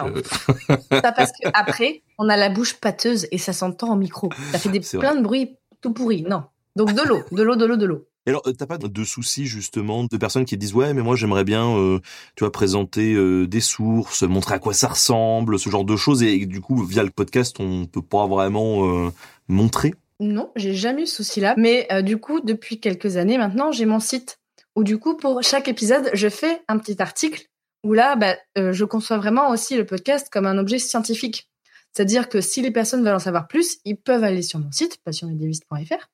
[1.01, 4.29] ça parce qu'après, on a la bouche pâteuse et ça s'entend au micro.
[4.51, 6.23] Ça fait des plein de bruits tout pourris.
[6.23, 6.43] Non.
[6.75, 8.05] Donc de l'eau, de l'eau, de l'eau, de l'eau.
[8.25, 11.43] Et alors, t'as pas de soucis justement de personnes qui disent ouais, mais moi j'aimerais
[11.43, 11.99] bien, euh,
[12.35, 16.21] tu vois, présenter euh, des sources, montrer à quoi ça ressemble, ce genre de choses,
[16.21, 19.09] et, du coup via le podcast on peut pas vraiment euh,
[19.47, 19.93] montrer?
[20.19, 24.01] Non, j'ai jamais eu ce souci-là, mais du coup depuis quelques années maintenant j'ai mon
[24.01, 24.37] site
[24.75, 27.49] où du coup pour chaque épisode je fais un petit article
[27.83, 31.48] où là, bah, euh, je conçois vraiment aussi le podcast comme un objet scientifique.
[31.93, 34.99] C'est-à-dire que si les personnes veulent en savoir plus, ils peuvent aller sur mon site,
[35.03, 36.09] passionmedieviste.fr,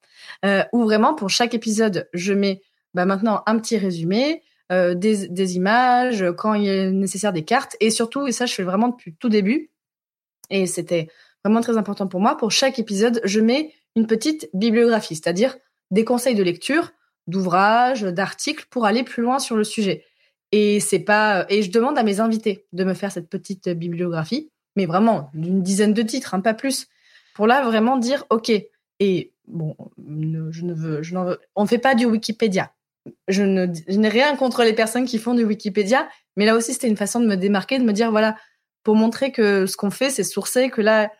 [0.45, 2.61] euh, où vraiment pour chaque épisode, je mets
[2.93, 7.91] bah, maintenant un petit résumé, euh, des, images, quand il est nécessaire des cartes, et
[7.91, 9.69] surtout, et ça je fais vraiment depuis tout début,
[10.49, 11.07] et c'était
[11.43, 15.55] vraiment très important pour moi, pour chaque épisode, je mets une petite bibliographie, c'est-à-dire
[15.91, 16.91] des conseils de lecture,
[17.27, 20.03] d'ouvrages, d'articles pour aller plus loin sur le sujet.
[20.51, 24.51] Et c'est pas et je demande à mes invités de me faire cette petite bibliographie,
[24.75, 26.87] mais vraiment d'une dizaine de titres, hein, pas plus,
[27.33, 28.51] pour là vraiment dire ok.
[28.99, 32.71] Et bon, je ne veux, je veux, on fait pas du Wikipédia.
[33.27, 36.07] Je ne, n'ai rien contre les personnes qui font du Wikipédia,
[36.37, 38.35] mais là aussi c'était une façon de me démarquer, de me dire voilà,
[38.83, 41.11] pour montrer que ce qu'on fait c'est sourcé, que là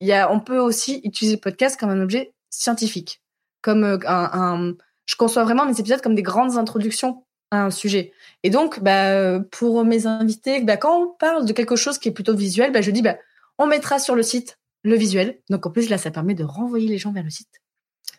[0.00, 3.20] y a, on peut aussi utiliser le podcast comme un objet scientifique,
[3.60, 4.74] comme euh, un
[5.06, 8.12] je conçois vraiment mes épisodes comme des grandes introductions un sujet.
[8.42, 12.12] Et donc, bah, pour mes invités, bah, quand on parle de quelque chose qui est
[12.12, 13.16] plutôt visuel, bah, je dis, bah,
[13.58, 15.38] on mettra sur le site le visuel.
[15.50, 17.60] Donc, en plus, là, ça permet de renvoyer les gens vers le site.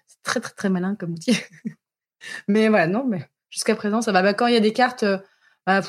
[0.07, 1.37] C'est très, très, très malin comme outil.
[2.47, 4.21] mais voilà, non, mais jusqu'à présent, ça va.
[4.21, 5.17] Bah, quand il y a des cartes, euh,
[5.65, 5.81] bah,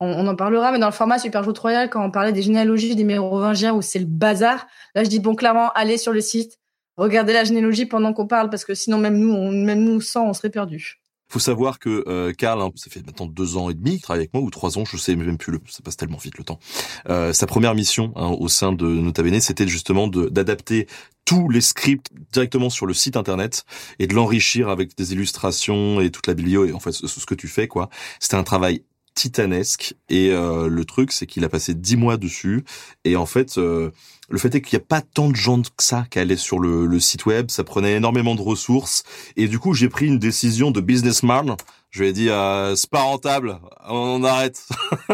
[0.00, 2.96] on, en parlera, mais dans le format Super Joute Royal, quand on parlait des généalogies
[2.96, 6.58] des mérovingiens où c'est le bazar, là, je dis, bon, clairement, allez sur le site,
[6.96, 10.32] regardez la généalogie pendant qu'on parle, parce que sinon, même nous, même nous, sans, on
[10.32, 11.00] serait perdus
[11.34, 14.20] faut savoir que euh, Karl, hein, ça fait maintenant deux ans et demi qu'il travaille
[14.20, 16.44] avec moi, ou trois ans, je sais même plus, le, ça passe tellement vite le
[16.44, 16.60] temps.
[17.08, 20.86] Euh, sa première mission hein, au sein de Nota Bene, c'était justement d'adapter
[21.24, 23.64] tous les scripts directement sur le site internet
[23.98, 27.26] et de l'enrichir avec des illustrations et toute la biblio et en fait ce, ce
[27.26, 27.90] que tu fais quoi.
[28.20, 32.64] C'était un travail titanesque et euh, le truc c'est qu'il a passé dix mois dessus
[33.04, 33.90] et en fait euh,
[34.30, 36.58] le fait est qu'il n'y a pas tant de gens que ça qui allaient sur
[36.58, 37.50] le, site web.
[37.50, 39.02] Ça prenait énormément de ressources.
[39.36, 41.56] Et du coup j'ai pris une décision de businessman
[41.90, 43.60] je lui ai dit euh, c'est pas rentable.
[43.88, 44.66] On arrête.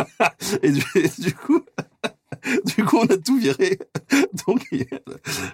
[0.62, 1.62] Et du, coup
[2.76, 3.78] du coup, on a tout viré.
[4.46, 4.66] Donc,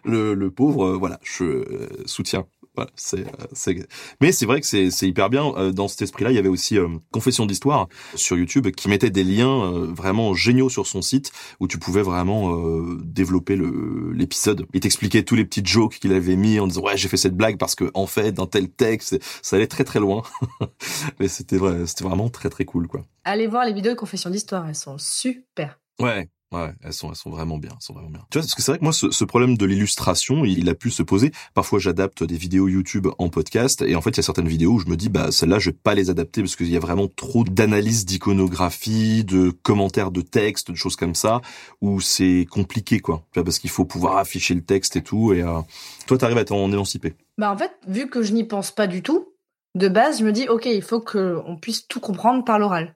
[0.05, 3.89] le, le pauvre, voilà, je soutiens voilà, c'est, euh, c'est...
[4.21, 5.53] Mais c'est vrai que c'est, c'est hyper bien.
[5.57, 9.11] Euh, dans cet esprit-là, il y avait aussi euh, Confession d'histoire sur YouTube qui mettait
[9.11, 12.57] des liens vraiment géniaux sur son site où tu pouvais vraiment
[13.03, 14.67] développer le, l'épisode.
[14.75, 17.37] Il t'expliquait tous les petits jokes qu'il avait mis en disant ouais j'ai fait cette
[17.37, 20.23] blague parce que en fait dans tel texte ça allait très très loin.
[21.21, 23.03] Mais c'était vrai, c'était vraiment très très cool quoi.
[23.25, 25.81] Allez voir les vidéos de Confession d'histoire, elles sont super.
[25.99, 28.25] Ouais, Ouais, elles sont, elles sont vraiment bien, elles sont vraiment bien.
[28.31, 30.91] Tu vois, parce que c'est vrai que moi, ce, problème de l'illustration, il, a pu
[30.91, 31.33] se poser.
[31.55, 34.75] Parfois, j'adapte des vidéos YouTube en podcast, et en fait, il y a certaines vidéos
[34.75, 36.81] où je me dis, bah, celles-là, je vais pas les adapter parce qu'il y a
[36.81, 41.41] vraiment trop d'analyses d'iconographie, de commentaires de texte, de choses comme ça,
[41.81, 43.25] où c'est compliqué, quoi.
[43.33, 45.61] Tu vois, parce qu'il faut pouvoir afficher le texte et tout, et euh...
[46.07, 47.15] toi, t'arrives à t'en émanciper.
[47.39, 49.35] Bah, en fait, vu que je n'y pense pas du tout,
[49.75, 52.95] de base, je me dis, ok, il faut qu'on puisse tout comprendre par l'oral.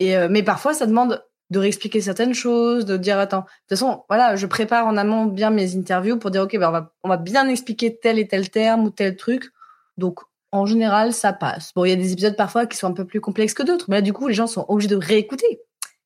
[0.00, 3.78] Et euh, mais parfois, ça demande de réexpliquer certaines choses, de dire attends, de toute
[3.78, 6.92] façon, voilà, je prépare en amont bien mes interviews pour dire ok, ben on va
[7.02, 9.50] on va bien expliquer tel et tel terme ou tel truc.
[9.96, 10.20] Donc
[10.52, 11.72] en général, ça passe.
[11.74, 13.86] Bon, il y a des épisodes parfois qui sont un peu plus complexes que d'autres,
[13.88, 15.60] mais là du coup, les gens sont obligés de réécouter.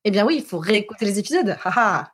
[0.05, 1.57] Eh bien oui, il faut réécouter les épisodes.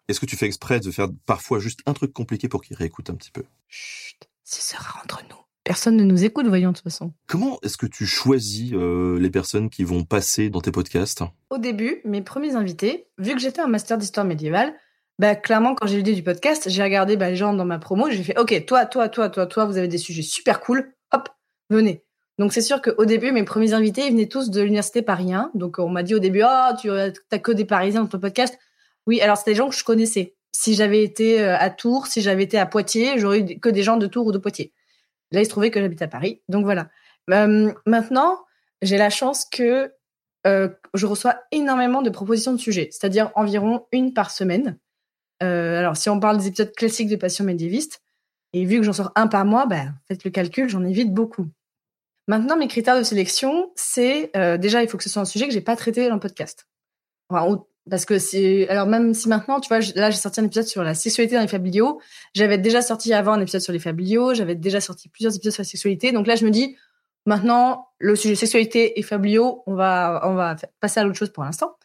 [0.07, 3.09] Est-ce que tu fais exprès de faire parfois juste un truc compliqué pour qu'ils réécoutent
[3.09, 3.43] un petit peu?
[3.67, 5.48] Chut, ce sera entre nous.
[5.69, 7.13] Personne ne nous écoute, voyons de toute façon.
[7.27, 11.21] Comment est-ce que tu choisis euh, les personnes qui vont passer dans tes podcasts?
[11.51, 14.73] Au début, mes premiers invités, vu que j'étais un master d'histoire médiévale,
[15.19, 17.77] bah, clairement, quand j'ai eu l'idée du podcast, j'ai regardé bah, les gens dans ma
[17.77, 20.91] promo, j'ai fait OK, toi, toi, toi, toi, toi, vous avez des sujets super cool,
[21.13, 21.29] hop,
[21.69, 22.03] venez.
[22.39, 25.77] Donc c'est sûr qu'au début, mes premiers invités, ils venaient tous de l'université Paris Donc
[25.77, 28.57] on m'a dit au début, oh, tu as que des Parisiens dans ton podcast.
[29.05, 30.35] Oui, alors c'était des gens que je connaissais.
[30.51, 33.83] Si j'avais été euh, à Tours, si j'avais été à Poitiers, j'aurais eu que des
[33.83, 34.73] gens de Tours ou de Poitiers.
[35.31, 36.41] Là, il se trouvait que j'habite à Paris.
[36.49, 36.89] Donc voilà.
[37.27, 38.39] Maintenant,
[38.81, 39.93] j'ai la chance que
[40.45, 44.77] je reçois énormément de propositions de sujets, c'est-à-dire environ une par semaine.
[45.39, 48.01] Alors, si on parle des épisodes classiques de Passion médiéviste,
[48.53, 51.47] et vu que j'en sors un par mois, bah, faites le calcul, j'en évite beaucoup.
[52.27, 55.53] Maintenant, mes critères de sélection, c'est déjà, il faut que ce soit un sujet que
[55.53, 56.67] j'ai pas traité dans le podcast.
[57.89, 60.83] Parce que c'est alors même si maintenant tu vois là j'ai sorti un épisode sur
[60.83, 61.99] la sexualité dans les familiaux
[62.33, 65.61] j'avais déjà sorti avant un épisode sur les familiaux j'avais déjà sorti plusieurs épisodes sur
[65.61, 66.11] la sexualité.
[66.11, 66.77] Donc là je me dis
[67.25, 71.43] maintenant le sujet sexualité et familiaux on va on va passer à l'autre chose pour
[71.43, 71.77] l'instant.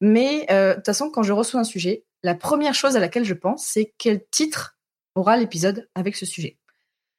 [0.00, 3.24] Mais euh, de toute façon quand je reçois un sujet la première chose à laquelle
[3.24, 4.78] je pense c'est quel titre
[5.14, 6.58] aura l'épisode avec ce sujet.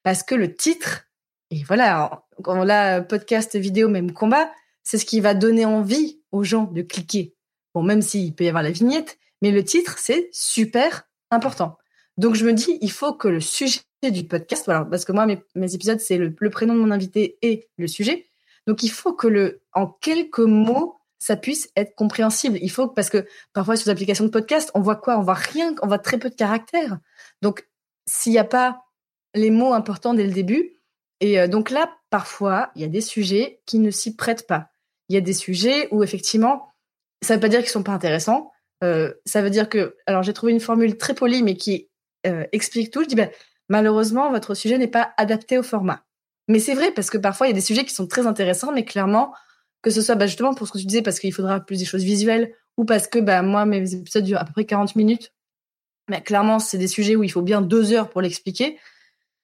[0.04, 1.06] Parce que le titre
[1.49, 4.51] et voilà là podcast vidéo même combat
[4.84, 7.36] c'est ce qui va donner envie aux gens de cliquer
[7.73, 11.77] Bon, même s'il peut y avoir la vignette, mais le titre, c'est super important.
[12.17, 15.25] Donc, je me dis, il faut que le sujet du podcast, voilà, parce que moi,
[15.25, 18.27] mes, épisodes, c'est le, prénom de mon invité et le sujet.
[18.67, 22.57] Donc, il faut que le, en quelques mots, ça puisse être compréhensible.
[22.62, 25.19] Il faut parce que parfois sur les applications de podcast, on voit quoi?
[25.19, 26.97] On voit rien, on voit très peu de caractères.
[27.43, 27.67] Donc
[28.07, 28.81] s'il n'y a pas
[29.36, 30.81] les mots importants dès le début,
[31.19, 34.71] et euh, donc là, parfois, il y a des sujets qui ne s'y prêtent pas.
[35.07, 36.70] Il y a des sujets où effectivement,
[37.21, 38.51] ça ne veut pas dire qu'ils sont pas intéressants.
[38.84, 41.89] Euh, ça veut dire que, alors j'ai trouvé une formule très polie, mais qui
[42.25, 43.03] euh, explique tout.
[43.03, 43.29] Je dis, ben,
[43.69, 46.03] malheureusement, votre sujet n'est pas adapté au format.
[46.47, 48.71] Mais c'est vrai parce que parfois il y a des sujets qui sont très intéressants,
[48.71, 49.34] mais clairement,
[49.81, 51.86] que ce soit bah, justement pour ce que tu disais, parce qu'il faudra plus des
[51.86, 55.34] choses visuelles, ou parce que bah, moi, mes épisodes durent à peu près 40 minutes.
[56.10, 58.79] Mais clairement, c'est des sujets où il faut bien deux heures pour l'expliquer.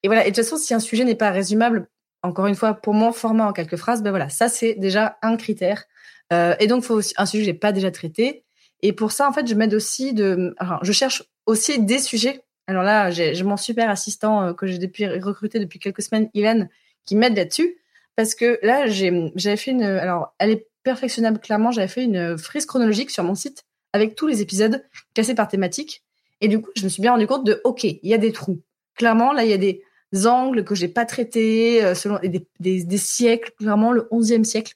[0.02, 0.26] Et voilà.
[0.26, 1.88] Et de toute façon, si un sujet n'est pas résumable,
[2.22, 5.36] encore une fois, pour mon format en quelques phrases, ben voilà, ça c'est déjà un
[5.36, 5.84] critère.
[6.32, 8.44] Euh, et donc, faut aussi un sujet que j'ai pas déjà traité.
[8.82, 10.54] Et pour ça, en fait, je m'aide aussi de.
[10.82, 12.42] Je cherche aussi des sujets.
[12.66, 16.68] Alors là, j'ai mon super assistant euh, que j'ai depuis recruté depuis quelques semaines, Ilan,
[17.06, 17.78] qui m'aide là-dessus
[18.14, 19.82] parce que là, j'avais fait une.
[19.82, 21.70] Alors, elle est perfectionnable clairement.
[21.70, 26.02] J'avais fait une frise chronologique sur mon site avec tous les épisodes classés par thématique.
[26.40, 28.32] Et du coup, je me suis bien rendu compte de OK, il y a des
[28.32, 28.60] trous.
[28.94, 29.82] Clairement, là, il y a des
[30.26, 33.52] angles que j'ai pas traités euh, selon des, des, des, siècles.
[33.58, 34.74] Clairement, le 11e siècle,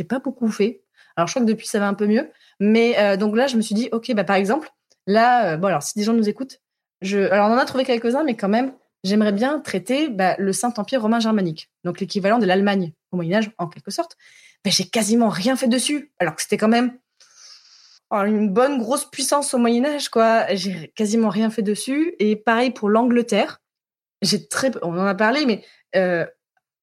[0.00, 0.82] j'ai pas beaucoup fait.
[1.14, 2.30] Alors, je crois que depuis, ça va un peu mieux.
[2.58, 4.70] Mais euh, donc là, je me suis dit OK, bah par exemple,
[5.06, 6.60] là, euh, bon alors si des gens nous écoutent,
[7.02, 8.72] je, alors on en a trouvé quelques-uns, mais quand même,
[9.04, 13.50] j'aimerais bien traiter bah, le Saint-Empire romain germanique, donc l'équivalent de l'Allemagne au Moyen Âge
[13.58, 14.16] en quelque sorte.
[14.64, 16.92] Mais j'ai quasiment rien fait dessus, alors que c'était quand même
[18.10, 20.46] oh, une bonne grosse puissance au Moyen Âge, quoi.
[20.54, 22.14] J'ai quasiment rien fait dessus.
[22.18, 23.60] Et pareil pour l'Angleterre.
[24.22, 25.64] J'ai très, on en a parlé, mais
[25.96, 26.26] euh,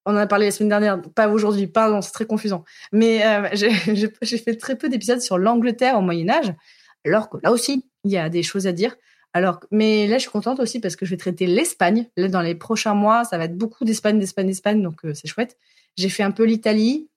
[0.08, 2.64] on en a parlé la semaine dernière, pas aujourd'hui, pardon, c'est très confusant.
[2.94, 6.54] Mais euh, j'ai fait très peu d'épisodes sur l'Angleterre au Moyen Âge,
[7.06, 8.96] alors que là aussi, il y a des choses à dire.
[9.34, 12.10] Alors, mais là, je suis contente aussi parce que je vais traiter l'Espagne.
[12.16, 15.28] Là, dans les prochains mois, ça va être beaucoup d'Espagne, d'Espagne, d'Espagne, donc euh, c'est
[15.28, 15.58] chouette.
[15.98, 17.10] J'ai fait un peu l'Italie.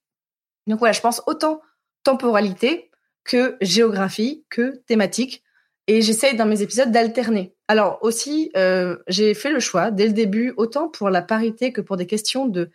[0.67, 1.63] Donc voilà, je pense autant
[2.03, 2.91] temporalité
[3.23, 5.45] que géographie, que thématique.
[5.87, 7.55] Et j'essaye dans mes épisodes d'alterner.
[7.71, 11.81] Alors aussi, euh, j'ai fait le choix dès le début, autant pour la parité que
[11.81, 12.73] pour des questions de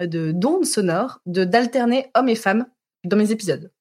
[0.00, 2.66] d'ondes sonores, de d'alterner hommes et femmes
[3.02, 3.72] dans mes épisodes.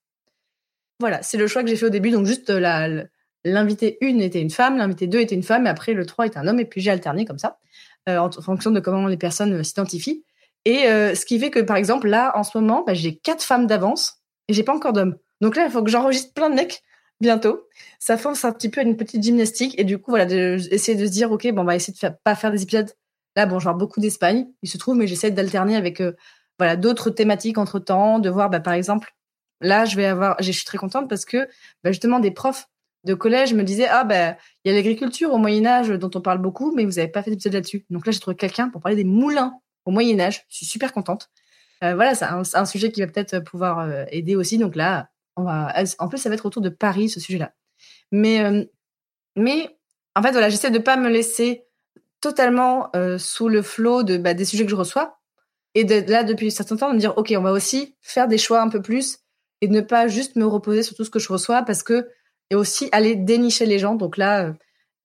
[0.99, 4.49] Voilà, c'est le choix que j'ai fait au début, donc juste l'invité 1 était une
[4.49, 6.81] femme, l'invité 2 était une femme, et après le 3 est un homme, et puis
[6.81, 7.59] j'ai alterné comme ça,
[8.09, 10.25] euh, en, fonction de comment les personnes euh, s'identifient.
[10.65, 13.67] Et ce qui fait que, par exemple, là, en ce moment, bah, j'ai quatre femmes
[13.67, 15.15] d'avance, et j'ai pas encore d'hommes.
[15.41, 16.81] Donc là, il faut que j'enregistre plein de mecs
[17.21, 17.67] bientôt.
[17.99, 21.05] Ça force un petit peu à une petite gymnastique, et du coup, voilà, d'essayer de
[21.05, 22.91] se dire, ok, bon, on va essayer de faire, pas faire des épisodes.
[23.35, 26.01] Là, bon, je beaucoup d'Espagne, il se trouve, mais j'essaie d'alterner avec
[26.57, 29.13] voilà d'autres thématiques entre temps, de voir, bah, par exemple,
[29.61, 31.49] là, je vais avoir, je suis très contente parce que
[31.83, 32.67] bah, justement des profs
[33.05, 36.21] de collège me disait ah ben il y a l'agriculture au Moyen Âge dont on
[36.21, 38.81] parle beaucoup mais vous n'avez pas fait d'épisode là-dessus donc là j'ai trouvé quelqu'un pour
[38.81, 39.53] parler des moulins
[39.85, 41.29] au Moyen Âge je suis super contente
[41.83, 46.07] euh, voilà c'est un, sujet qui va peut-être pouvoir euh, aider aussi donc là en
[46.07, 47.53] plus ça va être autour de Paris ce sujet là
[48.11, 48.63] mais euh,
[49.35, 49.77] mais
[50.15, 51.65] en fait voilà j'essaie de pas me laisser
[52.21, 55.19] totalement sous le flot de bah, des sujets que je reçois
[55.75, 58.27] et de, là depuis un certain temps de me dire ok on va aussi faire
[58.27, 59.19] des choix un peu plus
[59.61, 62.07] et de ne pas juste me reposer sur tout ce que je reçois parce que
[62.49, 63.95] et aussi aller dénicher les gens.
[63.95, 64.53] Donc là, euh,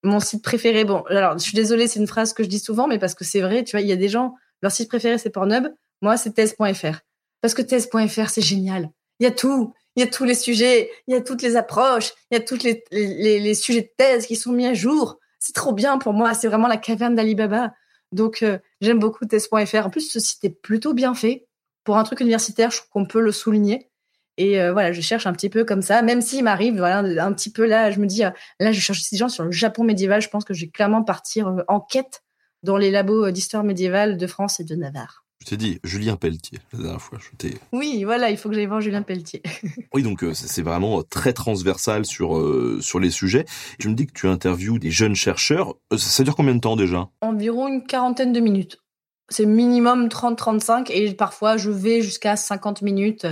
[0.02, 2.86] mon site préféré, bon, alors je suis désolée, c'est une phrase que je dis souvent,
[2.86, 5.18] mais parce que c'est vrai, tu vois, il y a des gens, leur site préféré
[5.18, 5.68] c'est Pornhub,
[6.02, 7.00] moi c'est thèse.fr.
[7.40, 8.90] Parce que thèse.fr c'est génial.
[9.18, 11.56] Il y a tout, il y a tous les sujets, il y a toutes les
[11.56, 15.18] approches, il y a tous les, sujets de thèse qui sont mis à jour.
[15.38, 17.72] C'est trop bien pour moi, c'est vraiment la caverne d'Alibaba.
[18.12, 19.86] Donc euh, j'aime beaucoup thèse.fr.
[19.86, 21.46] En plus, ce site est plutôt bien fait.
[21.84, 23.90] Pour un truc universitaire, je trouve qu'on peut le souligner.
[24.36, 27.32] Et euh, voilà, je cherche un petit peu comme ça, même s'il m'arrive, voilà, un
[27.32, 29.84] petit peu là, je me dis, euh, là, je cherche des gens sur le Japon
[29.84, 30.22] médiéval.
[30.22, 32.22] Je pense que je vais clairement partir en quête
[32.62, 35.24] dans les labos d'histoire médiévale de France et de Navarre.
[35.42, 37.18] Je t'ai dit, Julien Pelletier, la dernière fois.
[37.18, 37.48] Je.
[37.72, 39.42] Oui, voilà, il faut que j'aille voir Julien Pelletier.
[39.94, 42.38] oui, donc c'est vraiment très transversal sur,
[42.82, 43.46] sur les sujets.
[43.78, 45.74] Je me dis que tu interviews des jeunes chercheurs.
[45.96, 47.08] Ça dure combien de temps déjà?
[47.22, 48.82] Environ une quarantaine de minutes.
[49.30, 53.26] C'est minimum 30-35 et parfois je vais jusqu'à 50 minutes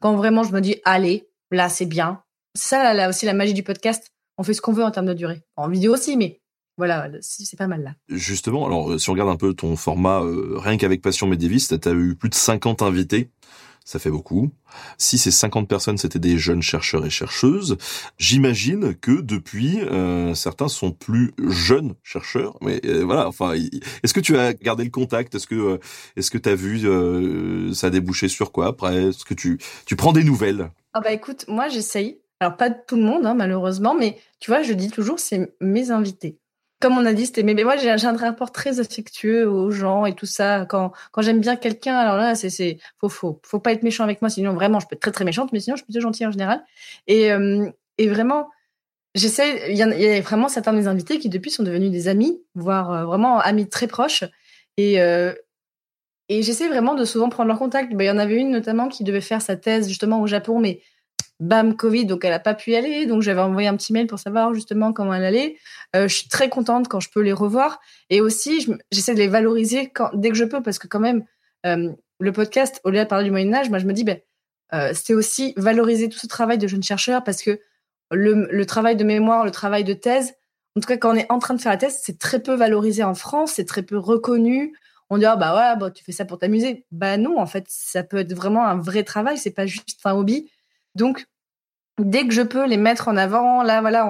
[0.00, 2.22] quand vraiment je me dis, allez, là, c'est bien.
[2.54, 4.10] C'est ça, là, aussi, la magie du podcast.
[4.38, 5.42] On fait ce qu'on veut en termes de durée.
[5.56, 6.39] En vidéo aussi, mais
[6.80, 7.94] voilà, c'est pas mal là.
[8.08, 11.88] Justement, alors, si on regarde un peu ton format, euh, rien qu'avec Passion médiéviste, tu
[11.88, 13.30] as eu plus de 50 invités
[13.90, 14.50] ça fait beaucoup.
[14.98, 17.76] Si ces 50 personnes, c'était des jeunes chercheurs et chercheuses,
[18.18, 22.56] j'imagine que depuis, euh, certains sont plus jeunes chercheurs.
[22.60, 25.34] Mais euh, voilà, enfin, est-ce que tu as gardé le contact?
[25.34, 25.78] Est-ce que, euh,
[26.16, 26.80] est-ce que tu as vu
[27.74, 29.08] ça a débouché sur quoi après?
[29.08, 30.70] Est-ce que tu, tu prends des nouvelles?
[30.92, 32.20] Ah bah écoute, moi j'essaye.
[32.40, 35.52] Alors pas de tout le monde, hein, malheureusement, mais tu vois, je dis toujours, c'est
[35.60, 36.38] mes invités.
[36.80, 40.26] Comme on a dit, mais, moi j'ai un rapport très affectueux aux gens et tout
[40.26, 40.66] ça.
[40.66, 44.22] Quand j'aime bien quelqu'un, alors là c'est c'est faut faut faut pas être méchant avec
[44.22, 46.26] moi, sinon vraiment je peux être très très méchante, mais sinon je suis plutôt gentille
[46.26, 46.64] en général.
[47.06, 48.48] Et euh, vraiment
[49.14, 49.72] j'essaie.
[49.72, 52.92] Il y, a vraiment certains de mes invités qui depuis sont devenus des amis, voire
[52.92, 54.24] euh, vraiment amis très proches.
[54.76, 55.34] Et euh,
[56.28, 57.92] et j'essaie vraiment de souvent prendre leur contact.
[57.92, 60.60] Bah, il y en avait une notamment qui devait faire sa thèse justement au Japon,
[60.60, 60.80] mais
[61.40, 63.06] bam, Covid, donc elle a pas pu y aller.
[63.06, 65.56] Donc j'avais envoyé un petit mail pour savoir justement comment elle allait.
[65.96, 67.80] Euh, je suis très contente quand je peux les revoir.
[68.10, 71.24] Et aussi, j'essaie de les valoriser dès que je peux, parce que quand même,
[71.66, 74.18] euh, le podcast, au lieu de parler du Moyen Âge, moi je me dis, ben,
[74.74, 77.60] euh, c'était aussi valoriser tout ce travail de jeunes chercheurs, parce que
[78.12, 80.34] le, travail de mémoire, le travail de thèse,
[80.76, 82.54] en tout cas quand on est en train de faire la thèse, c'est très peu
[82.54, 84.74] valorisé en France, c'est très peu reconnu.
[85.08, 86.86] On dit ah bah bah, tu fais ça pour t'amuser.
[86.92, 90.14] Bah non, en fait, ça peut être vraiment un vrai travail, c'est pas juste un
[90.14, 90.50] hobby.
[90.94, 91.26] Donc,
[91.98, 94.08] dès que je peux les mettre en avant, là, voilà,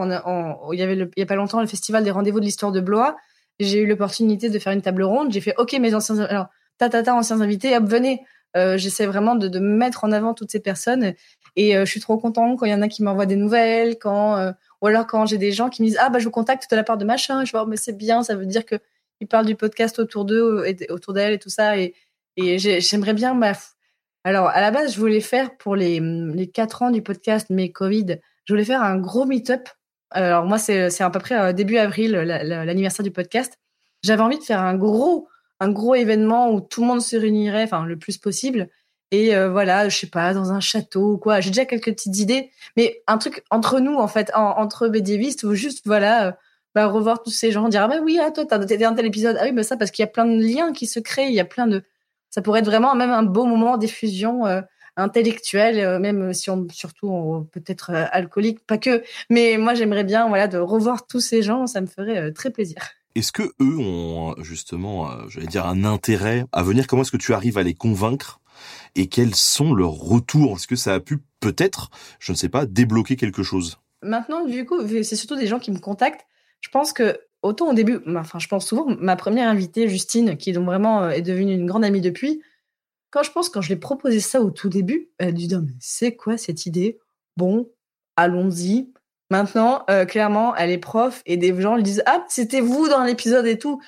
[0.72, 2.80] il y avait il y a pas longtemps le festival des rendez-vous de l'histoire de
[2.80, 3.16] Blois.
[3.58, 5.32] J'ai eu l'opportunité de faire une table ronde.
[5.32, 6.46] J'ai fait, OK, mes anciens, alors,
[6.78, 8.24] ta, anciens invités, hop, venez.
[8.56, 11.14] Euh, j'essaie vraiment de, mettre en avant toutes ces personnes.
[11.56, 13.98] Et euh, je suis trop contente quand il y en a qui m'envoient des nouvelles,
[13.98, 16.30] quand, euh, ou alors quand j'ai des gens qui me disent, ah, bah, je vous
[16.30, 17.44] contacte de la part de machin.
[17.44, 18.76] Je vois, oh, mais c'est bien, ça veut dire que
[19.20, 21.76] ils parlent du podcast autour d'eux, autour d'elle et tout ça.
[21.78, 21.94] Et,
[22.36, 23.52] et j'aimerais bien, bah,
[24.24, 27.70] alors, à la base, je voulais faire pour les, les 4 ans du podcast, mais
[27.70, 29.68] Covid, je voulais faire un gros meet-up.
[30.10, 33.58] Alors, moi, c'est à peu près euh, début avril, l'anniversaire du podcast.
[34.02, 35.28] J'avais envie de faire un gros,
[35.60, 38.68] un gros événement où tout le monde se réunirait, enfin, le plus possible.
[39.12, 41.40] Et euh, voilà, je sais pas, dans un château ou quoi.
[41.40, 45.54] J'ai déjà quelques petites idées, mais un truc entre nous, en fait, entre médiévistes, ou
[45.54, 46.32] juste, voilà, euh,
[46.74, 49.36] bah, revoir tous ces gens, dire, ah bah oui, ah, toi, t'as un tel épisode.
[49.40, 51.34] Ah oui, bah ça, parce qu'il y a plein de liens qui se créent, il
[51.34, 51.82] y a plein de,
[52.30, 54.62] ça pourrait être vraiment même un beau moment d'effusion euh,
[54.96, 59.02] intellectuelle, euh, même si on, surtout peut-être euh, alcoolique, pas que.
[59.28, 62.78] Mais moi, j'aimerais bien, voilà, de revoir tous ces gens, ça me ferait très plaisir.
[63.16, 66.86] Est-ce que eux ont justement, j'allais dire, un intérêt à venir?
[66.86, 68.40] Comment est-ce que tu arrives à les convaincre?
[68.94, 70.56] Et quels sont leurs retours?
[70.56, 71.90] Est-ce que ça a pu peut-être,
[72.20, 73.78] je ne sais pas, débloquer quelque chose?
[74.02, 76.26] Maintenant, du coup, c'est surtout des gens qui me contactent.
[76.60, 80.52] Je pense que autant au début, enfin, je pense souvent, ma première invitée, Justine, qui
[80.52, 82.42] donc vraiment euh, est devenue une grande amie depuis,
[83.10, 85.48] quand je pense, quand je lui ai proposé ça au tout début, elle a dit,
[85.80, 86.98] c'est quoi cette idée?
[87.36, 87.68] Bon,
[88.16, 88.92] allons-y.
[89.30, 93.04] Maintenant, euh, clairement, elle est prof et des gens lui disent, ah, c'était vous dans
[93.04, 93.80] l'épisode et tout.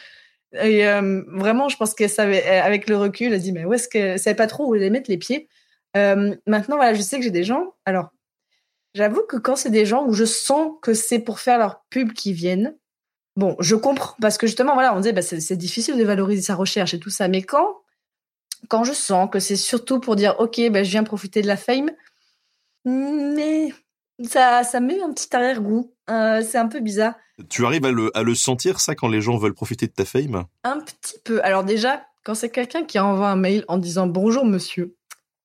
[0.52, 3.88] Et euh, vraiment, je pense qu'elle savait, avec le recul, elle dit, mais où est-ce
[3.88, 5.48] que, savait pas trop où elle mettre les pieds.
[5.94, 7.74] maintenant, voilà, je sais que j'ai des gens.
[7.84, 8.10] Alors,
[8.94, 12.12] j'avoue que quand c'est des gens où je sens que c'est pour faire leur pub
[12.12, 12.76] qui viennent,
[13.36, 16.54] Bon, je comprends parce que justement, voilà, on disait, bah, c'est difficile de valoriser sa
[16.54, 17.80] recherche et tout ça, mais quand,
[18.68, 21.56] quand je sens que c'est surtout pour dire, ok, bah, je viens profiter de la
[21.56, 21.90] fame,
[22.84, 23.72] mais
[24.24, 25.94] ça, ça met un petit arrière-goût.
[26.10, 27.14] Euh, c'est un peu bizarre.
[27.48, 30.04] Tu arrives à le, à le sentir ça quand les gens veulent profiter de ta
[30.04, 30.44] fame?
[30.64, 31.42] Un petit peu.
[31.42, 34.94] Alors déjà, quand c'est quelqu'un qui envoie un mail en disant bonjour monsieur,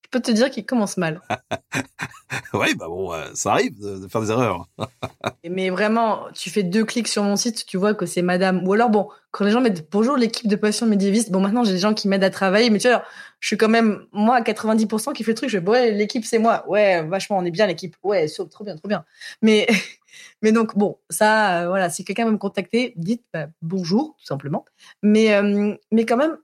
[0.07, 1.21] je peux te dire qu'il commence mal.
[2.53, 4.69] oui, bah bon, euh, ça arrive de, faire des erreurs.
[5.49, 8.65] Mais vraiment, tu fais deux clics sur mon site, tu vois que c'est madame.
[8.65, 11.73] Ou alors, bon, quand les gens mettent bonjour l'équipe de passion médiéviste, bon, maintenant j'ai
[11.73, 13.03] des gens qui m'aident à travailler, mais tu vois,
[13.41, 16.23] je suis quand même, moi, à 90% qui fait le truc, je dis, ouais, l'équipe
[16.23, 16.63] c'est moi.
[16.69, 17.97] Ouais, vachement, on est bien l'équipe.
[18.01, 19.03] Ouais, trop bien, trop bien.
[19.41, 19.67] Mais,
[20.41, 24.25] mais donc, bon, ça, euh, voilà, si quelqu'un veut me contacter, dites bah, bonjour, tout
[24.25, 24.63] simplement.
[25.03, 26.37] Mais, euh, mais quand même,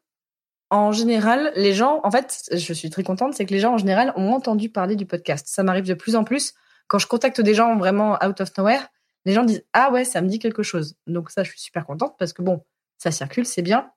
[0.74, 3.78] en général, les gens, en fait, je suis très contente, c'est que les gens en
[3.78, 5.46] général ont entendu parler du podcast.
[5.48, 6.56] Ça m'arrive de plus en plus
[6.88, 8.88] quand je contacte des gens vraiment out of nowhere.
[9.26, 10.96] Les gens disent ah ouais, ça me dit quelque chose.
[11.06, 12.64] Donc ça, je suis super contente parce que bon,
[12.98, 13.92] ça circule, c'est bien.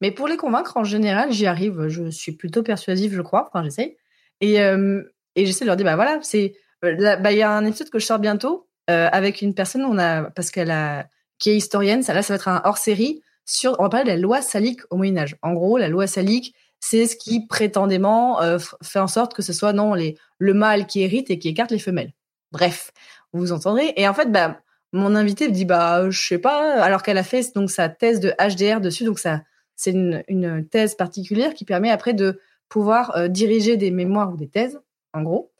[0.00, 1.86] Mais pour les convaincre, en général, j'y arrive.
[1.86, 3.46] Je suis plutôt persuasive, je crois.
[3.46, 3.96] Enfin, j'essaye.
[4.40, 5.04] Et, euh,
[5.36, 7.90] et j'essaie de leur dire bah voilà, c'est euh, bah il y a un épisode
[7.90, 11.06] que je sors bientôt euh, avec une personne on a parce qu'elle a
[11.38, 12.02] qui est historienne.
[12.02, 13.22] Ça là, ça va être un hors série
[13.64, 15.36] on va parler de la loi salique au Moyen Âge.
[15.42, 19.52] En gros, la loi salique, c'est ce qui prétendument euh, fait en sorte que ce
[19.52, 22.12] soit non les, le mâle qui hérite et qui écarte les femelles.
[22.52, 22.92] Bref,
[23.32, 23.92] vous entendrez.
[23.96, 24.60] Et en fait, bah,
[24.92, 28.20] mon invité me dit bah je sais pas, alors qu'elle a fait donc sa thèse
[28.20, 29.42] de HDR dessus, donc ça
[29.76, 34.48] c'est une, thèse particulière qui permet après de pouvoir euh, diriger des mémoires ou des
[34.48, 34.78] thèses,
[35.14, 35.52] en gros.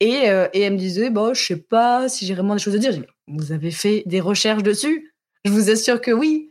[0.00, 2.74] Et, euh, et elle me disait bon, je sais pas si j'ai vraiment des choses
[2.74, 3.00] à dire.
[3.28, 5.14] vous avez fait des recherches dessus?
[5.44, 6.49] Je vous assure que oui.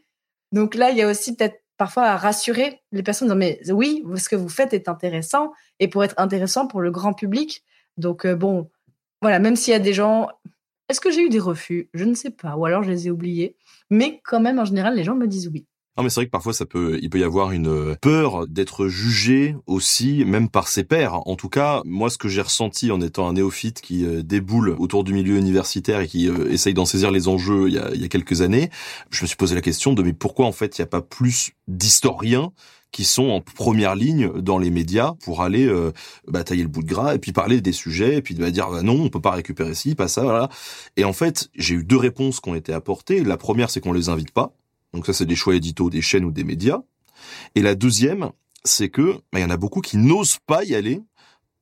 [0.52, 4.28] Donc là, il y a aussi peut-être parfois à rassurer les personnes, mais oui, ce
[4.30, 7.64] que vous faites est intéressant et pour être intéressant pour le grand public.
[7.98, 8.70] Donc euh, bon,
[9.22, 10.30] voilà, même s'il y a des gens,
[10.90, 11.90] est-ce que j'ai eu des refus?
[11.94, 13.56] Je ne sais pas, ou alors je les ai oubliés.
[13.90, 15.66] Mais quand même, en général, les gens me disent oui.
[16.00, 18.88] Non, mais c'est vrai que parfois ça peut, il peut y avoir une peur d'être
[18.88, 21.28] jugé aussi, même par ses pairs.
[21.28, 24.78] En tout cas, moi, ce que j'ai ressenti en étant un néophyte qui euh, déboule
[24.80, 27.92] autour du milieu universitaire et qui euh, essaye d'en saisir les enjeux il y, a,
[27.94, 28.70] il y a quelques années,
[29.10, 31.02] je me suis posé la question de mais pourquoi en fait il n'y a pas
[31.02, 32.54] plus d'historiens
[32.94, 35.92] qui sont en première ligne dans les médias pour aller euh,
[36.30, 38.84] batailler le bout de gras et puis parler des sujets et puis bah, dire bah,
[38.84, 40.50] non on peut pas récupérer ci pas ça voilà.
[40.96, 43.22] Et en fait j'ai eu deux réponses qui ont été apportées.
[43.22, 44.54] La première c'est qu'on les invite pas
[44.94, 46.82] donc ça, c'est des choix édito des chaînes ou des médias.
[47.56, 48.32] Et la deuxième,
[48.64, 51.02] c'est que bah, il y en a beaucoup qui n'osent pas y aller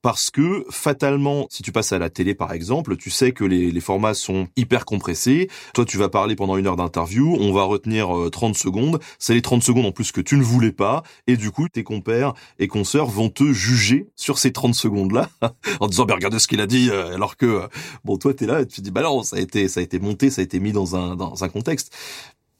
[0.03, 3.71] parce que fatalement, si tu passes à la télé par exemple, tu sais que les,
[3.71, 5.49] les, formats sont hyper compressés.
[5.73, 8.99] Toi, tu vas parler pendant une heure d'interview, on va retenir 30 euh, secondes.
[9.19, 11.03] C'est les 30 secondes en plus que tu ne voulais pas.
[11.25, 15.29] Et du coup, tes compères et consoeurs vont te juger sur ces 30 secondes-là
[15.79, 16.89] en disant, bah, regardez ce qu'il a dit.
[16.89, 17.67] Euh, alors que, euh,
[18.05, 19.99] bon, toi, t'es là et tu dis, bah non, ça a été, ça a été
[19.99, 21.93] monté, ça a été mis dans un, dans un contexte.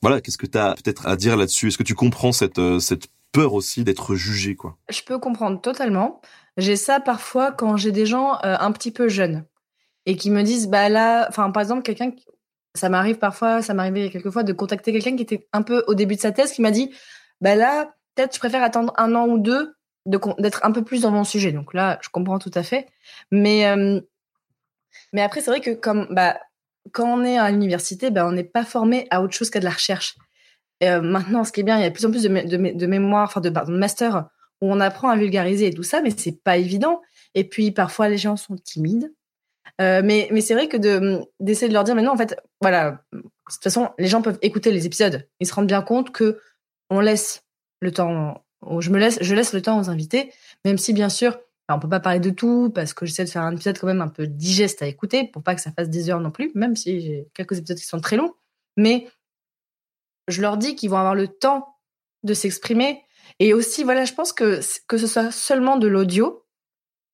[0.02, 1.68] Voilà, qu'est-ce que tu as peut-être à dire là-dessus?
[1.68, 4.76] Est-ce que tu comprends cette, euh, cette peur aussi d'être jugé quoi?
[4.88, 6.20] Je peux comprendre totalement.
[6.56, 9.44] J'ai ça parfois quand j'ai des gens euh, un petit peu jeunes
[10.06, 12.12] et qui me disent bah là, enfin par exemple quelqu'un,
[12.74, 16.16] ça m'arrive parfois, ça m'arrivait quelquefois de contacter quelqu'un qui était un peu au début
[16.16, 16.92] de sa thèse qui m'a dit
[17.40, 19.74] bah là peut-être je préfère attendre un an ou deux
[20.06, 21.52] d'être un peu plus dans mon sujet.
[21.52, 22.86] Donc là je comprends tout à fait,
[23.30, 24.00] mais euh,
[25.12, 26.38] mais après c'est vrai que comme bah
[26.92, 29.64] quand on est à l'université, ben, on n'est pas formé à autre chose qu'à de
[29.64, 30.16] la recherche.
[30.82, 32.76] Euh, maintenant, ce qui est bien, il y a de plus en plus de, de,
[32.78, 34.28] de mémoire, enfin de, de master
[34.60, 37.00] où on apprend à vulgariser et tout ça, mais c'est pas évident.
[37.34, 39.12] Et puis parfois les gens sont timides.
[39.80, 43.02] Euh, mais mais c'est vrai que de d'essayer de leur dire maintenant en fait voilà
[43.12, 46.40] de toute façon les gens peuvent écouter les épisodes ils se rendent bien compte que
[46.90, 47.44] on laisse
[47.80, 48.42] le temps
[48.80, 50.32] je me laisse je laisse le temps aux invités
[50.64, 51.38] même si bien sûr
[51.74, 54.00] on peut pas parler de tout parce que j'essaie de faire un épisode quand même
[54.00, 56.76] un peu digeste à écouter pour pas que ça fasse des heures non plus, même
[56.76, 58.34] si j'ai quelques épisodes qui sont très longs.
[58.76, 59.08] Mais
[60.28, 61.76] je leur dis qu'ils vont avoir le temps
[62.22, 63.02] de s'exprimer.
[63.38, 66.44] Et aussi, voilà, je pense que que ce soit seulement de l'audio,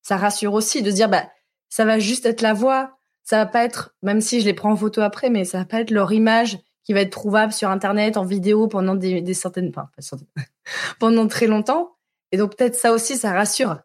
[0.01, 1.29] ça rassure aussi de se dire, bah,
[1.69, 2.97] ça va juste être la voix.
[3.23, 5.65] Ça va pas être, même si je les prends en photo après, mais ça va
[5.65, 9.33] pas être leur image qui va être trouvable sur Internet, en vidéo pendant des, des
[9.33, 9.89] centaines, enfin,
[10.99, 11.95] pendant très longtemps.
[12.31, 13.79] Et donc, peut-être ça aussi, ça rassure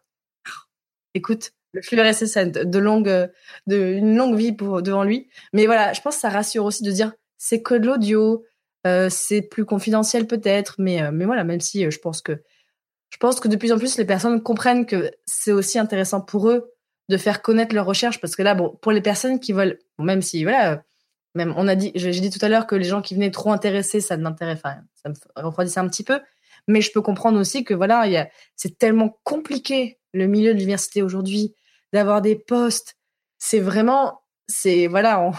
[1.13, 3.29] écoute, le flux de longue,
[3.67, 5.29] de une longue vie pour devant lui.
[5.53, 8.43] Mais voilà, je pense que ça rassure aussi de dire c'est que de l'audio,
[8.87, 12.43] euh, c'est plus confidentiel peut-être, mais euh, mais voilà, même si euh, je pense que
[13.09, 16.49] je pense que de plus en plus les personnes comprennent que c'est aussi intéressant pour
[16.49, 16.71] eux
[17.09, 20.21] de faire connaître leurs recherches parce que là, bon, pour les personnes qui veulent, même
[20.21, 20.83] si voilà,
[21.35, 23.51] même on a dit, j'ai dit tout à l'heure que les gens qui venaient trop
[23.51, 26.19] intéressés, ça ne m'intéresse, pas, ça me refroidissait un petit peu.
[26.67, 28.05] Mais je peux comprendre aussi que voilà,
[28.55, 31.55] c'est tellement compliqué le milieu de l'université aujourd'hui,
[31.93, 32.97] d'avoir des postes,
[33.37, 35.31] c'est vraiment, c'est voilà,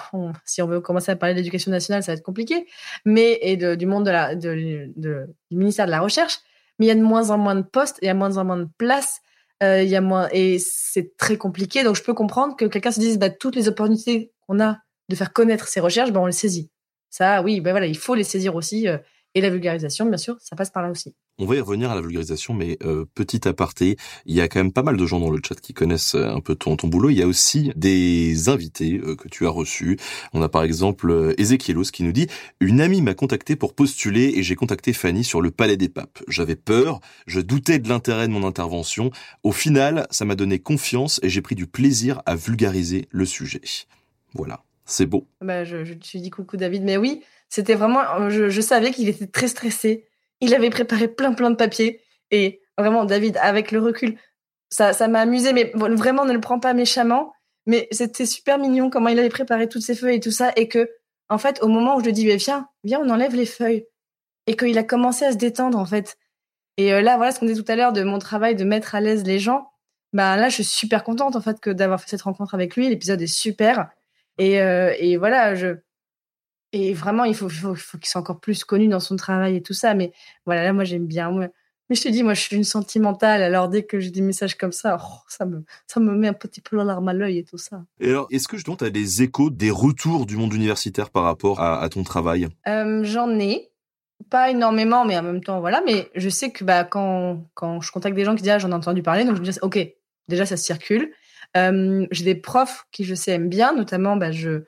[0.45, 2.66] si on veut commencer à parler d'éducation nationale, ça va être compliqué,
[3.05, 6.39] mais et du monde de la, de, du ministère de la recherche,
[6.79, 8.37] mais il y a de moins en moins de postes, il y a de moins
[8.37, 9.20] en moins de places,
[9.62, 11.85] euh, il y a moins et c'est très compliqué.
[11.85, 15.14] Donc je peux comprendre que quelqu'un se dise, bah, toutes les opportunités qu'on a de
[15.14, 16.70] faire connaître ses recherches, bah, on les saisit.
[17.11, 18.89] Ça, oui, ben voilà, il faut les saisir aussi.
[18.89, 18.99] Euh,
[19.35, 21.14] et la vulgarisation, bien sûr, ça passe par là aussi.
[21.39, 24.61] On va y revenir à la vulgarisation, mais euh, petit aparté, il y a quand
[24.61, 26.89] même pas mal de gens dans le chat qui connaissent euh, un peu ton, ton
[26.89, 27.09] boulot.
[27.11, 29.99] Il y a aussi des invités euh, que tu as reçus.
[30.35, 32.26] On a par exemple euh, Ezekielos qui nous dit
[32.61, 36.22] «Une amie m'a contacté pour postuler et j'ai contacté Fanny sur le Palais des Papes.
[36.28, 39.11] J'avais peur, je doutais de l'intérêt de mon intervention.
[39.43, 43.62] Au final, ça m'a donné confiance et j'ai pris du plaisir à vulgariser le sujet.»
[44.35, 45.26] Voilà, c'est beau.
[45.43, 47.20] Bah, je, je te dis coucou David, mais oui,
[47.53, 50.09] c'était vraiment, je, je savais qu'il était très stressé.
[50.40, 52.00] Il avait préparé plein plein de papiers
[52.30, 54.16] et vraiment David, avec le recul,
[54.70, 57.34] ça, ça m'a amusé, mais vraiment ne le prends pas méchamment.
[57.66, 60.66] Mais c'était super mignon comment il avait préparé toutes ses feuilles et tout ça et
[60.66, 60.88] que
[61.28, 63.84] en fait au moment où je lui dis viens, viens, on enlève les feuilles
[64.46, 66.16] et qu'il a commencé à se détendre en fait.
[66.78, 68.94] Et euh, là voilà ce qu'on disait tout à l'heure de mon travail de mettre
[68.94, 69.68] à l'aise les gens.
[70.14, 72.88] Bah là je suis super contente en fait que d'avoir fait cette rencontre avec lui.
[72.88, 73.90] L'épisode est super
[74.38, 75.76] et, euh, et voilà je
[76.73, 79.62] et vraiment, il faut, faut, faut qu'il soit encore plus connu dans son travail et
[79.62, 79.95] tout ça.
[79.95, 80.12] Mais
[80.47, 81.31] voilà, là, moi, j'aime bien.
[81.31, 83.43] Mais je te dis, moi, je suis une sentimentale.
[83.43, 86.33] Alors, dès que j'ai des messages comme ça, oh, ça, me, ça me met un
[86.33, 87.85] petit peu la larme à l'œil et tout ça.
[88.01, 91.25] Et alors, est-ce que justement, tu as des échos, des retours du monde universitaire par
[91.25, 92.49] rapport à, ton travail?
[92.66, 93.68] Euh, J'en ai.
[94.31, 95.83] Pas énormément, mais en même temps, voilà.
[95.85, 98.70] Mais je sais que bah, quand, quand je contacte des gens qui disent, ah, j'en
[98.70, 99.79] ai entendu parler, donc je me dis, OK,
[100.29, 101.12] déjà, ça circule.
[101.57, 104.62] Euh, j'ai des profs qui, je sais, aiment bien, notamment, bah, je,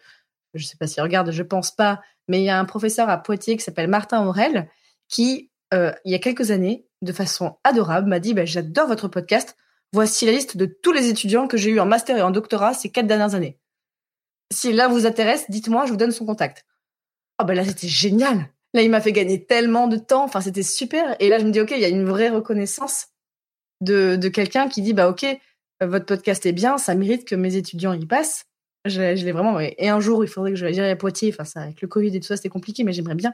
[0.58, 3.18] je sais pas s'il regarde, je pense pas, mais il y a un professeur à
[3.18, 4.68] Poitiers qui s'appelle Martin Aurel
[5.08, 9.08] qui, euh, il y a quelques années, de façon adorable, m'a dit bah, J'adore votre
[9.08, 9.56] podcast.
[9.92, 12.74] Voici la liste de tous les étudiants que j'ai eu en master et en doctorat
[12.74, 13.58] ces quatre dernières années.
[14.52, 16.64] Si là vous intéresse, dites-moi, je vous donne son contact.
[17.38, 18.48] Ah ben là, c'était génial.
[18.72, 20.24] Là, il m'a fait gagner tellement de temps.
[20.24, 21.14] Enfin, c'était super.
[21.20, 23.08] Et là, je me dis, OK, il y a une vraie reconnaissance
[23.80, 25.24] de, de quelqu'un qui dit, bah, OK,
[25.80, 28.46] votre podcast est bien, ça mérite que mes étudiants y passent.
[28.84, 29.58] Je, l'ai vraiment.
[29.60, 31.34] Et un jour, il faudrait que je j'aille à Poitiers.
[31.38, 33.32] Enfin, avec le Covid et tout ça, c'était compliqué, mais j'aimerais bien.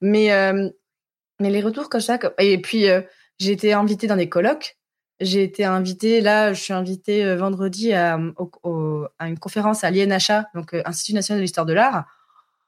[0.00, 0.68] Mais, euh,
[1.38, 2.18] les retours comme ça.
[2.38, 3.02] Et puis, euh,
[3.38, 4.76] j'ai été invitée dans des colloques.
[5.20, 8.18] J'ai été invitée, là, je suis invitée vendredi à,
[9.18, 12.04] à une conférence à l'INHA, donc Institut national de l'histoire de l'art.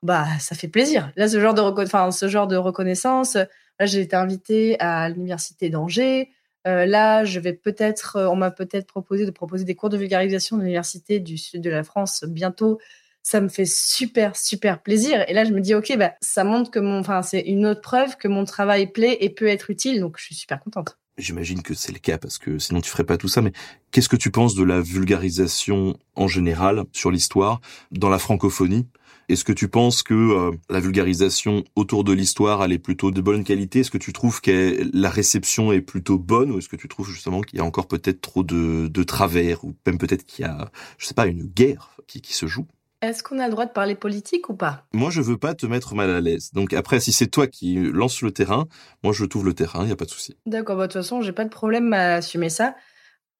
[0.03, 1.13] Bah, ça fait plaisir.
[1.17, 3.35] Là, ce genre de, enfin, ce genre de reconnaissance.
[3.35, 6.31] Là, j'ai été invitée à l'université d'Angers.
[6.67, 9.97] Euh, là, je vais peut-être, euh, on m'a peut-être proposé de proposer des cours de
[9.97, 12.79] vulgarisation de l'université du sud de la France bientôt.
[13.23, 15.25] Ça me fait super, super plaisir.
[15.29, 17.81] Et là, je me dis, OK, bah, ça montre que mon, enfin, c'est une autre
[17.81, 20.01] preuve que mon travail plaît et peut être utile.
[20.01, 20.99] Donc, je suis super contente.
[21.19, 23.43] J'imagine que c'est le cas parce que sinon tu ferais pas tout ça.
[23.43, 23.53] Mais
[23.91, 28.87] qu'est-ce que tu penses de la vulgarisation en général sur l'histoire dans la francophonie?
[29.29, 33.21] Est-ce que tu penses que euh, la vulgarisation autour de l'histoire, elle est plutôt de
[33.21, 33.81] bonne qualité?
[33.81, 36.51] Est-ce que tu trouves que la réception est plutôt bonne?
[36.51, 39.65] Ou est-ce que tu trouves justement qu'il y a encore peut-être trop de, de travers?
[39.65, 42.67] Ou même peut-être qu'il y a, je sais pas, une guerre qui, qui se joue?
[43.01, 44.87] Est-ce qu'on a le droit de parler politique ou pas?
[44.93, 46.51] Moi, je veux pas te mettre mal à l'aise.
[46.53, 48.67] Donc après, si c'est toi qui lance le terrain,
[49.05, 50.37] moi, je trouve le terrain, il y a pas de souci.
[50.47, 52.75] D'accord, bah, de toute façon, j'ai pas de problème à assumer ça.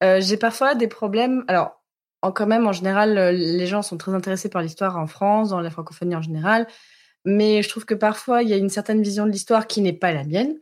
[0.01, 1.43] Euh, j'ai parfois des problèmes.
[1.49, 1.78] Alors,
[2.21, 5.49] en quand même, en général, euh, les gens sont très intéressés par l'histoire en France,
[5.49, 6.67] dans la francophonie en général.
[7.25, 9.93] Mais je trouve que parfois, il y a une certaine vision de l'histoire qui n'est
[9.93, 10.55] pas la mienne.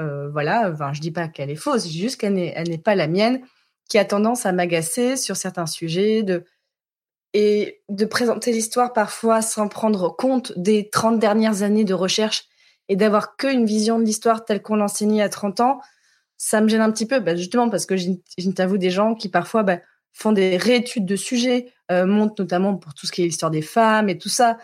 [0.00, 3.06] Euh, voilà, enfin, je dis pas qu'elle est fausse, juste qu'elle n'est, n'est pas la
[3.06, 3.42] mienne,
[3.88, 6.44] qui a tendance à m'agacer sur certains sujets, de,
[7.32, 12.44] et de présenter l'histoire parfois sans prendre compte des 30 dernières années de recherche
[12.88, 15.80] et d'avoir qu'une vision de l'histoire telle qu'on l'enseignait à 30 ans,
[16.38, 19.62] ça me gêne un petit peu, bah, justement parce que j'interviewe des gens qui parfois
[19.62, 19.78] bah,
[20.12, 23.62] font des réétudes de sujets, euh, montent notamment pour tout ce qui est l'histoire des
[23.62, 24.58] femmes et tout ça.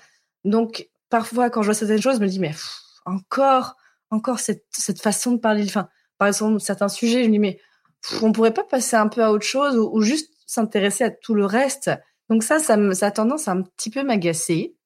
[0.44, 2.53] Donc, parfois, quand je vois certaines choses, je me dis, mais
[3.05, 3.76] encore,
[4.11, 5.88] encore cette, cette façon de parler, enfin,
[6.18, 7.59] par exemple, certains sujets, je me dis, mais
[8.22, 11.44] on pourrait pas passer un peu à autre chose ou, juste s'intéresser à tout le
[11.44, 11.90] reste?
[12.28, 14.76] Donc ça, ça, me, ça a tendance à un petit peu m'agacer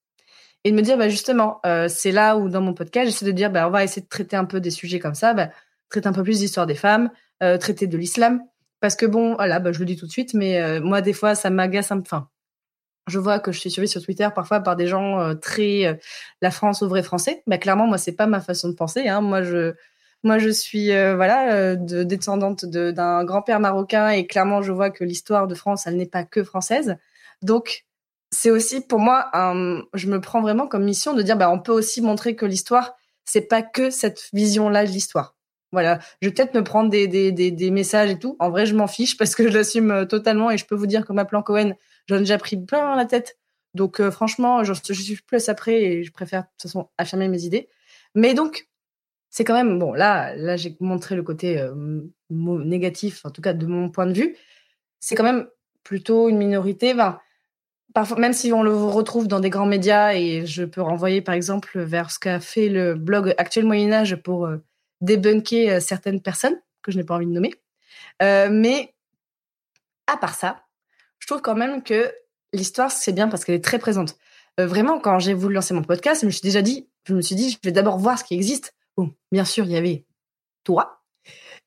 [0.64, 3.32] et de me dire, bah justement, euh, c'est là où dans mon podcast, j'essaie de
[3.32, 5.48] dire, bah, on va essayer de traiter un peu des sujets comme ça, bah,
[5.88, 7.10] traiter un peu plus d'histoire des femmes,
[7.42, 8.42] euh, traiter de l'islam,
[8.80, 11.12] parce que bon, voilà, bah, je le dis tout de suite, mais euh, moi, des
[11.12, 12.28] fois, ça m'agace un Enfin,
[13.08, 15.94] je vois que je suis suivie sur Twitter parfois par des gens euh, très euh,
[16.42, 17.42] la France au vrai français.
[17.46, 19.08] Mais clairement, moi, c'est pas ma façon de penser.
[19.08, 19.20] Hein.
[19.20, 19.74] Moi, je,
[20.24, 25.46] moi, je suis voilà de, descendante d'un grand-père marocain et clairement, je vois que l'histoire
[25.48, 26.96] de France, elle n'est pas que française.
[27.42, 27.86] Donc,
[28.30, 29.30] c'est aussi pour moi,
[29.94, 32.94] je me prends vraiment comme mission de dire, bah, on peut aussi montrer que l'histoire,
[33.24, 35.34] c'est pas que cette vision-là de l'histoire.
[35.72, 38.36] Voilà, je vais peut-être me prendre des, des, des, messages et tout.
[38.40, 40.86] En vrai, je m'en fiche parce que je l'assume euh, totalement et je peux vous
[40.86, 41.74] dire que ma plan Cohen,
[42.06, 43.38] j'en ai déjà pris plein la tête.
[43.74, 47.44] Donc euh, franchement, je, suis plus après et je préfère de toute façon affirmer mes
[47.44, 47.68] idées.
[48.16, 48.68] Mais donc,
[49.30, 49.92] c'est quand même bon.
[49.92, 54.12] Là, là, j'ai montré le côté euh, négatif, en tout cas de mon point de
[54.12, 54.36] vue.
[54.98, 55.46] C'est quand même
[55.84, 56.92] plutôt une minorité.
[56.94, 57.20] Enfin,
[57.94, 61.34] parfois, même si on le retrouve dans des grands médias et je peux renvoyer par
[61.36, 64.50] exemple vers ce qu'a fait le blog Actuel Moyen Âge pour
[65.00, 67.52] débunker euh, certaines personnes que je n'ai pas envie de nommer.
[68.22, 68.94] Euh, mais
[70.06, 70.64] à part ça,
[71.18, 72.12] je trouve quand même que
[72.52, 74.16] l'histoire, c'est bien parce qu'elle est très présente.
[74.58, 77.20] Euh, vraiment, quand j'ai voulu lancer mon podcast, je me suis déjà dit, je me
[77.20, 78.74] suis dit, je vais d'abord voir ce qui existe.
[79.32, 80.04] Bien sûr, il y avait
[80.64, 81.02] toi.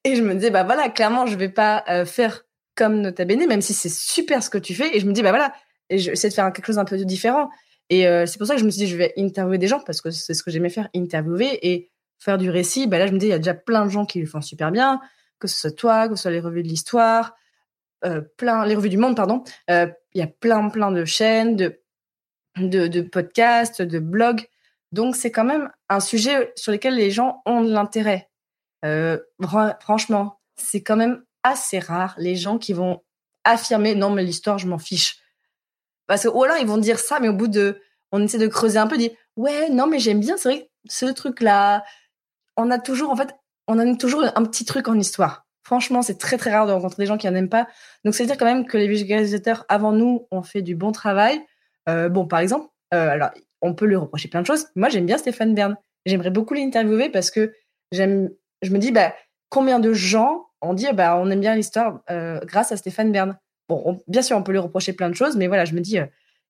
[0.04, 2.44] Et je me disais, bah voilà, clairement, je vais pas faire
[2.76, 4.96] comme Nota Bene, même si c'est super ce que tu fais.
[4.96, 5.54] Et je me dis, bah voilà,
[5.90, 7.50] et je vais essayer de faire quelque chose un peu différent.
[7.90, 10.02] Et c'est pour ça que je me suis dit, je vais interviewer des gens parce
[10.02, 11.58] que c'est ce que j'aimais faire, interviewer.
[11.68, 11.90] Et
[12.24, 14.06] faire du récit, bah là, je me dis, il y a déjà plein de gens
[14.06, 15.02] qui le font super bien,
[15.40, 17.36] que ce soit toi, que ce soit les revues de l'histoire,
[18.06, 19.44] euh, plein, les revues du monde, pardon.
[19.70, 21.78] Euh, il y a plein, plein de chaînes, de,
[22.56, 24.48] de, podcasts, de blogs.
[24.94, 28.30] Donc, c'est quand même un sujet sur lequel les gens ont de l'intérêt.
[28.86, 29.18] Euh,
[29.82, 33.02] franchement, c'est quand même assez rare les gens qui vont
[33.44, 35.18] affirmer non, mais l'histoire, je m'en fiche.
[36.08, 37.82] Parce que, ou alors, ils vont dire ça, mais au bout de.
[38.12, 41.08] On essaie de creuser un peu, dire ouais, non, mais j'aime bien, c'est vrai, ce
[41.08, 41.84] truc-là,
[42.58, 43.36] on a toujours, en fait,
[43.68, 45.46] on toujours un petit truc en histoire.
[45.64, 47.68] Franchement, c'est très très rare de rencontrer des gens qui en aiment pas.
[48.04, 51.42] Donc, c'est dire quand même que les vulgarisateurs avant nous ont fait du bon travail.
[51.88, 53.30] Euh, bon, par exemple, euh, alors
[53.62, 54.68] on peut lui reprocher plein de choses.
[54.76, 55.78] Moi, j'aime bien Stéphane Bern.
[56.06, 57.54] J'aimerais beaucoup l'interviewer parce que
[57.94, 58.30] j'aime.
[58.62, 59.14] Je me dis, bah,
[59.50, 63.38] combien de gens ont dit, bah, on aime bien l'histoire euh, grâce à Stéphane Bern.
[63.70, 65.98] Bon, bien sûr, on peut lui reprocher plein de choses, mais voilà, je me dis,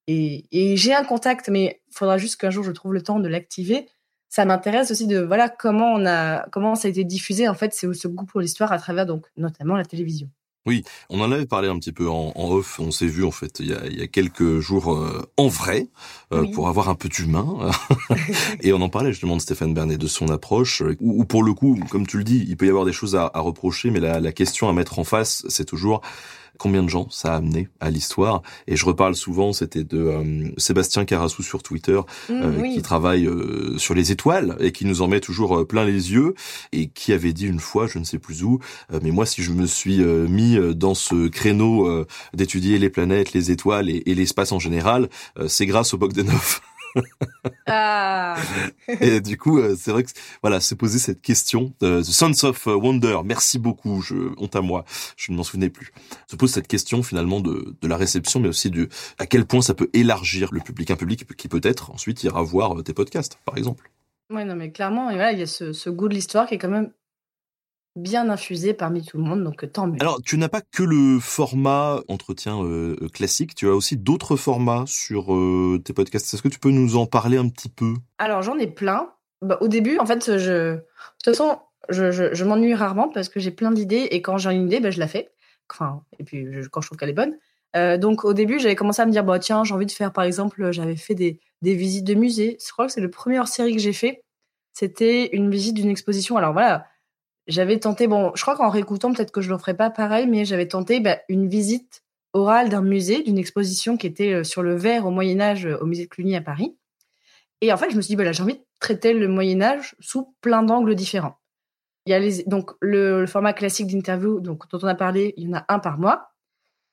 [0.08, 3.20] et, et j'ai un contact, mais il faudra juste qu'un jour je trouve le temps
[3.20, 3.88] de l'activer
[4.34, 7.72] ça m'intéresse aussi de voilà comment on a comment ça a été diffusé en fait
[7.76, 10.28] c'est ce goût pour l'histoire à travers donc notamment la télévision.
[10.66, 12.80] Oui, on en avait parlé un petit peu en, off.
[12.80, 15.50] On s'est vu en fait il y a, il y a quelques jours euh, en
[15.50, 15.88] vrai
[16.32, 17.70] euh, pour avoir un peu d'humain.
[18.62, 20.82] et on en parlait justement de Stéphane Bernet, de son approche.
[21.02, 23.30] Où, pour le coup, comme tu le dis, il peut y avoir des choses à,
[23.34, 26.02] à reprocher, mais la, la question à mettre en face, c'est toujours
[26.58, 28.42] combien de gens ça a amené à l'histoire.
[28.68, 32.00] Et je reparle souvent, c'était de euh, Sébastien Carassou sur Twitter,
[32.30, 35.86] mmh, euh, qui travaille euh, sur les étoiles et qui nous en met toujours plein
[35.86, 36.36] les yeux,
[36.72, 38.60] et qui avait dit une fois, je ne sais plus où,
[39.02, 43.90] mais moi si je me suis mis dans ce créneau d'étudier les planètes, les étoiles
[43.90, 45.10] et, et l'espace en général,
[45.48, 46.62] c'est grâce au Bogdanov.
[47.68, 48.36] Ah.
[49.02, 50.10] et du coup, euh, c'est vrai que
[50.42, 53.20] voilà, se poser cette question, de The Sons of Wonder.
[53.26, 54.02] Merci beaucoup.
[54.02, 54.86] Je honte à moi,
[55.18, 55.92] je ne m'en souvenais plus.
[56.28, 59.62] Se pose cette question finalement de, de la réception, mais aussi du à quel point
[59.62, 63.40] ça peut élargir le public, un public qui peut-être ensuite ira voir euh, tes podcasts,
[63.46, 63.90] par exemple.
[64.30, 66.56] Oui, non, mais clairement, et voilà, il y a ce, ce goût de l'histoire qui
[66.56, 66.92] est quand même
[67.96, 69.98] bien infusé parmi tout le monde, donc tant mieux.
[70.02, 74.84] Alors, tu n'as pas que le format entretien euh, classique, tu as aussi d'autres formats
[74.88, 76.34] sur euh, tes podcasts.
[76.34, 77.94] Est-ce que tu peux nous en parler un petit peu?
[78.18, 79.12] Alors, j'en ai plein.
[79.42, 80.76] Bah, au début, en fait, je...
[80.76, 80.86] de
[81.24, 84.66] toute façon, je, je, m'ennuie rarement parce que j'ai plein d'idées et quand j'ai une
[84.68, 85.32] idée, bah, je la fais.
[85.72, 87.38] Enfin, et puis quand je trouve qu'elle est bonne.
[87.76, 90.14] Euh, donc, au début, j'avais commencé à me dire, bah, tiens, j'ai envie de faire,
[90.14, 92.58] par exemple, j'avais fait des, des visites de musées.
[92.66, 94.24] Je crois que c'est le premier hors-série que j'ai fait.
[94.74, 96.38] C'était une visite d'une exposition.
[96.38, 96.88] Alors voilà,
[97.48, 100.28] j'avais tenté, bon, je crois qu'en réécoutant, peut-être que je ne le ferai pas pareil,
[100.28, 104.64] mais j'avais tenté bah, une visite orale d'un musée, d'une exposition qui était euh, sur
[104.64, 106.76] le verre au Moyen Âge euh, au musée de Cluny à Paris.
[107.62, 109.96] Et en fait, je me suis dit, bah, j'ai envie de traiter le Moyen Âge
[110.00, 111.40] sous plein d'angles différents.
[112.06, 115.58] Il y a donc le, format classique d'interview dont on a parlé, il y en
[115.58, 116.32] a un par mois.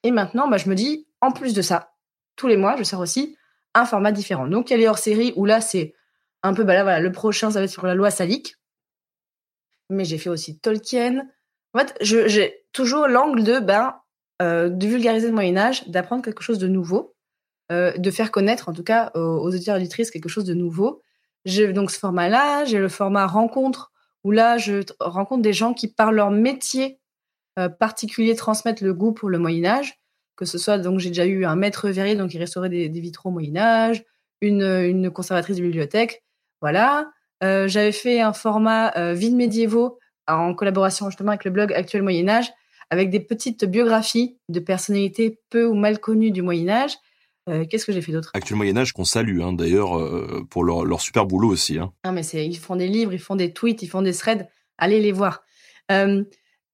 [0.04, 1.92] Et maintenant, bah, je me dis, en plus de ça,
[2.36, 3.36] tous les mois, je sors aussi
[3.74, 4.46] un format différent.
[4.46, 5.94] Donc, il y a les hors-séries où là, c'est
[6.42, 8.56] un peu, bah là, voilà, le prochain, ça va être sur la loi salique
[9.90, 11.26] mais j'ai fait aussi Tolkien.
[11.74, 13.96] En fait, j'ai toujours l'angle de, ben,
[14.42, 17.14] euh, de vulgariser le Moyen-Âge, d'apprendre quelque chose de nouveau,
[17.70, 21.02] euh, de faire connaître, en tout cas, aux, auditeurs et auditrices, quelque chose de nouveau.
[21.44, 23.92] J'ai donc ce format-là, j'ai le format rencontre,
[24.24, 26.98] où là, je rencontre des gens qui, par leur métier
[27.58, 29.98] euh, particulier, transmettent le goût pour le Moyen-Âge.
[30.36, 33.28] Que ce soit, donc, j'ai déjà eu un maître verrier, donc, qui restaurait des, vitraux
[33.28, 34.04] au Moyen-Âge,
[34.40, 36.24] une, une conservatrice de bibliothèque.
[36.60, 37.10] Voilà.
[37.42, 42.02] Euh, j'avais fait un format euh, vide médiévaux en collaboration justement avec le blog Actuel
[42.02, 42.50] Moyen Âge,
[42.90, 46.96] avec des petites biographies de personnalités peu ou mal connues du Moyen Âge.
[47.48, 48.30] Euh, Qu'est-ce que j'ai fait d'autre?
[48.34, 51.78] Actuel Moyen Âge qu'on salue hein, d'ailleurs euh, pour leur, leur, super boulot aussi.
[51.78, 51.92] Hein.
[52.04, 54.48] Ah mais ils font des livres, ils font des tweets, ils font des threads.
[54.78, 55.42] Allez les voir.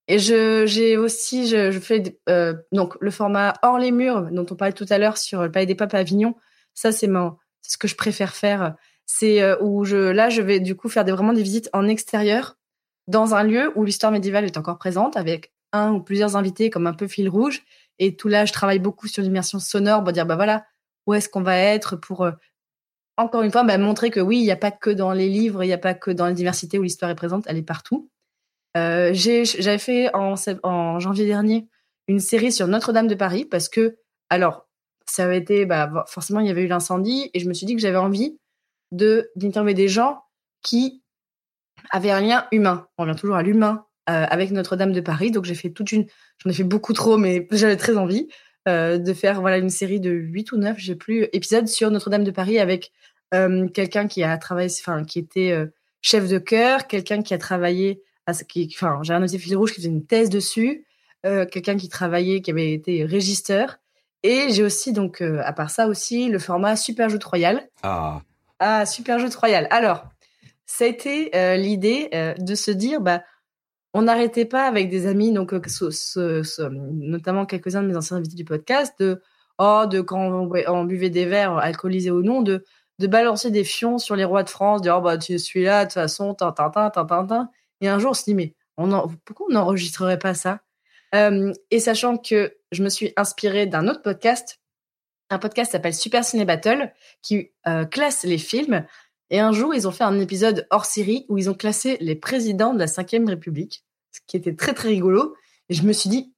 [0.09, 4.47] Et je j'ai aussi je, je fais euh, donc le format hors les murs dont
[4.51, 6.37] on parlait tout à l'heure sur le Palais des Papes à Avignon.
[6.75, 8.77] Ça c'est mon c'est ce que je préfère faire
[9.07, 11.89] c'est euh, où je là je vais du coup faire des, vraiment des visites en
[11.89, 12.59] extérieur
[13.07, 16.87] dans un lieu où l'histoire médiévale est encore présente avec un ou plusieurs invités comme
[16.87, 17.65] un peu fil rouge.
[17.99, 20.67] Et tout là je travaille beaucoup sur l'immersion sonore pour dire bah voilà
[21.07, 22.33] où est-ce qu'on va être pour euh,
[23.17, 25.63] encore une fois bah, montrer que oui il n'y a pas que dans les livres
[25.65, 28.11] il n'y a pas que dans la diversité où l'histoire est présente elle est partout.
[28.77, 31.69] Euh, j'avais fait en, janvier dernier
[32.09, 33.97] une série sur Notre-Dame de Paris parce que
[34.29, 34.69] alors
[35.07, 37.75] ça avait été bah, forcément il y avait eu l'incendie et je me suis dit
[37.75, 38.39] que j'avais envie
[38.93, 40.23] de d'interviewer des gens
[40.63, 41.03] qui
[41.91, 42.87] avaient un lien humain.
[42.99, 45.31] On revient toujours à l'humain euh, avec Notre-Dame de Paris.
[45.31, 46.07] Donc j'ai fait toute une,
[46.39, 48.29] j'en ai fait beaucoup trop, mais j'avais très envie
[48.69, 52.25] euh, de faire voilà une série de 8 ou 9, j'ai plus épisodes sur Notre-Dame
[52.25, 52.93] de Paris avec
[53.35, 55.57] euh, quelqu'un qui a travaillé, enfin qui était
[56.03, 59.89] chef de chœur, quelqu'un qui a travaillé, enfin j'ai un aussi fil rouge qui faisait
[59.89, 60.85] une thèse dessus,
[61.25, 63.79] quelqu'un qui travaillait, qui avait été régisteur.
[64.23, 67.69] Et j'ai aussi donc à part ça aussi le format Super Joute Royal.
[67.83, 68.21] Ah.
[68.59, 69.67] Ah, super jeu de Royal.
[69.71, 70.07] Alors,
[70.67, 73.23] ça a été euh, l'idée euh, de se dire, bah,
[73.95, 76.43] on n'arrêtait pas avec des amis, donc euh,
[76.81, 79.23] notamment quelques-uns de mes anciens invités du podcast, de
[79.59, 82.63] oh, de quand on, buvait des verres, alcoolisés ou non, de
[83.01, 85.85] balancer des fions sur les rois de France, de dire oh, bah tu suis là
[85.85, 87.51] de toute façon, tintin, tintin,
[87.81, 88.91] Et un jour, on se dit mais on
[89.25, 90.61] pourquoi on n'enregistrerait pas ça?
[91.71, 94.61] Et sachant que je me suis inspirée d'un autre podcast
[95.31, 98.85] un podcast s'appelle Super Ciné Battle qui euh, classe les films.
[99.31, 102.15] Et un jour, ils ont fait un épisode hors série où ils ont classé les
[102.15, 105.35] présidents de la Ve République, ce qui était très très rigolo.
[105.69, 106.33] Et je me suis dit,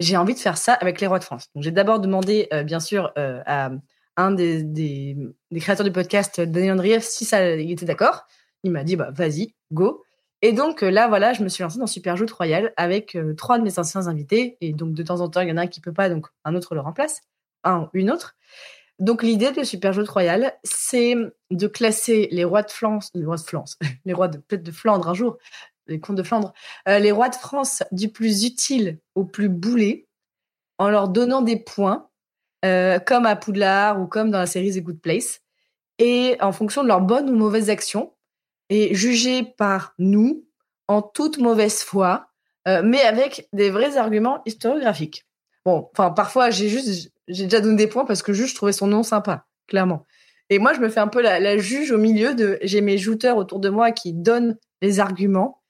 [0.00, 1.46] j'ai envie de faire ça avec les rois de France.
[1.54, 3.70] Donc j'ai d'abord demandé, euh, bien sûr, euh, à
[4.16, 5.16] un des,
[5.56, 8.26] créateurs du podcast, Daniel Andrieff, si ça, il était d'accord.
[8.64, 10.04] Il m'a dit, bah vas-y, go.
[10.42, 13.62] Et donc là, voilà, je me suis lancée dans Super Joute Royal avec trois de
[13.62, 14.58] mes anciens invités.
[14.60, 16.26] Et donc de temps en temps, il y en a un qui peut pas, donc
[16.44, 17.22] un autre le remplace
[17.64, 18.36] un une autre.
[18.98, 21.14] Donc l'idée de Super Royal, c'est
[21.50, 23.72] de classer les rois de Flandre, les rois de Flandre,
[24.04, 25.38] les rois peut-être de Flandre un jour,
[25.86, 26.52] les contes de Flandre,
[26.88, 30.06] euh, les rois de France du plus utile au plus boulet,
[30.78, 32.08] en leur donnant des points,
[32.64, 35.40] euh, comme à Poudlard ou comme dans la série The Good Place,
[35.98, 38.14] et en fonction de leurs bonnes ou mauvaises actions,
[38.68, 40.46] et jugés par nous
[40.88, 42.28] en toute mauvaise foi,
[42.68, 45.26] euh, mais avec des vrais arguments historiographiques.
[45.64, 48.72] Bon, enfin, parfois, j'ai juste, j'ai déjà donné des points parce que juste, je trouvais
[48.72, 50.06] son nom sympa, clairement.
[50.50, 53.36] Et moi, je me fais un peu la, juge au milieu de, j'ai mes jouteurs
[53.36, 55.62] autour de moi qui donnent les arguments.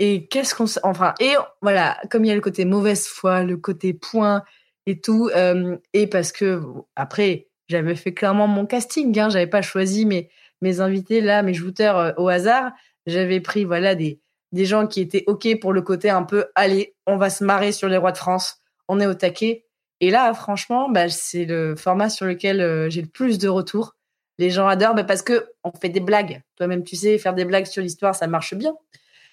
[0.00, 3.56] Et qu'est-ce qu'on, enfin, et voilà, comme il y a le côté mauvaise foi, le
[3.56, 4.42] côté point
[4.86, 6.60] et tout, euh, et parce que
[6.96, 10.30] après, j'avais fait clairement mon casting, hein, j'avais pas choisi mes
[10.62, 12.72] mes invités là, mes jouteurs euh, au hasard.
[13.06, 16.96] J'avais pris voilà des des gens qui étaient ok pour le côté un peu, allez,
[17.06, 19.63] on va se marrer sur les rois de France, on est au taquet.
[20.04, 23.96] Et là, franchement, bah, c'est le format sur lequel euh, j'ai le plus de retours.
[24.36, 26.42] Les gens adorent bah, parce que on fait des blagues.
[26.56, 28.74] Toi-même, tu sais, faire des blagues sur l'histoire, ça marche bien.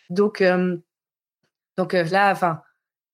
[0.10, 0.78] Donc, euh,
[1.76, 2.62] donc euh, là, enfin,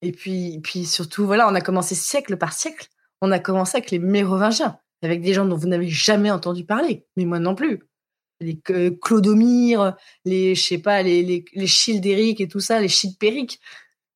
[0.02, 2.86] et puis, puis surtout, voilà, on a commencé siècle par siècle.
[3.22, 7.06] On a commencé avec les Mérovingiens, avec des gens dont vous n'avez jamais entendu parler,
[7.16, 7.80] mais moi non plus.
[8.38, 8.56] Les
[9.02, 13.58] Clodomir, les, je sais pas, les, les, les Childéric et tout ça, les Childpéric.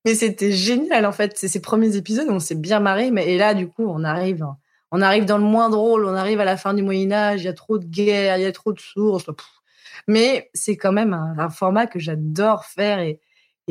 [0.04, 1.32] Mais c'était génial, en fait.
[1.36, 3.10] C'est ces premiers épisodes, on s'est bien marré.
[3.10, 4.44] Mais, et là, du coup, on arrive,
[4.90, 6.04] on arrive dans le moins drôle.
[6.04, 7.42] On arrive à la fin du Moyen-Âge.
[7.42, 9.26] Il y a trop de guerres, il y a trop de sources.
[10.08, 12.98] Mais c'est quand même un, format que j'adore faire.
[13.00, 13.20] Et,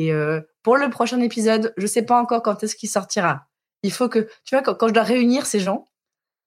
[0.00, 3.46] euh, pour le prochain épisode, je sais pas encore quand est-ce qu'il sortira.
[3.82, 5.90] Il faut que, tu vois, quand, je dois réunir ces gens,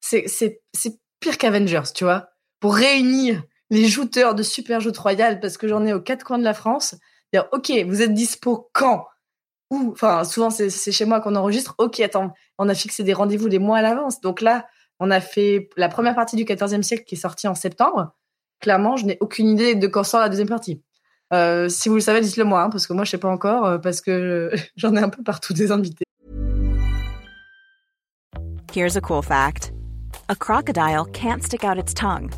[0.00, 2.30] c'est, c'est, c'est pire qu'Avengers, tu vois.
[2.60, 6.38] Pour réunir les jouteurs de Super Joute Royale, parce que j'en ai aux quatre coins
[6.38, 6.96] de la France,
[7.32, 9.06] dire, OK, vous êtes dispo quand?
[9.70, 11.74] Ou, enfin, souvent, c'est, chez moi qu'on enregistre.
[11.78, 14.20] OK, attends, on a fixé des rendez-vous des mois à l'avance.
[14.20, 14.66] Donc là,
[15.00, 18.14] on a fait la première partie du 14e siècle qui est sortie en septembre.
[18.60, 20.82] Clairement, je n'ai aucune idée de quand sort la deuxième partie.
[21.32, 23.66] Euh, si vous le savez, dites-le moi, hein, parce que moi, je sais pas encore,
[23.66, 26.04] euh, parce que j'en ai un peu partout des invités.
[28.72, 29.72] Here's a cool fact
[30.28, 32.30] a crocodile can't stick out its tongue.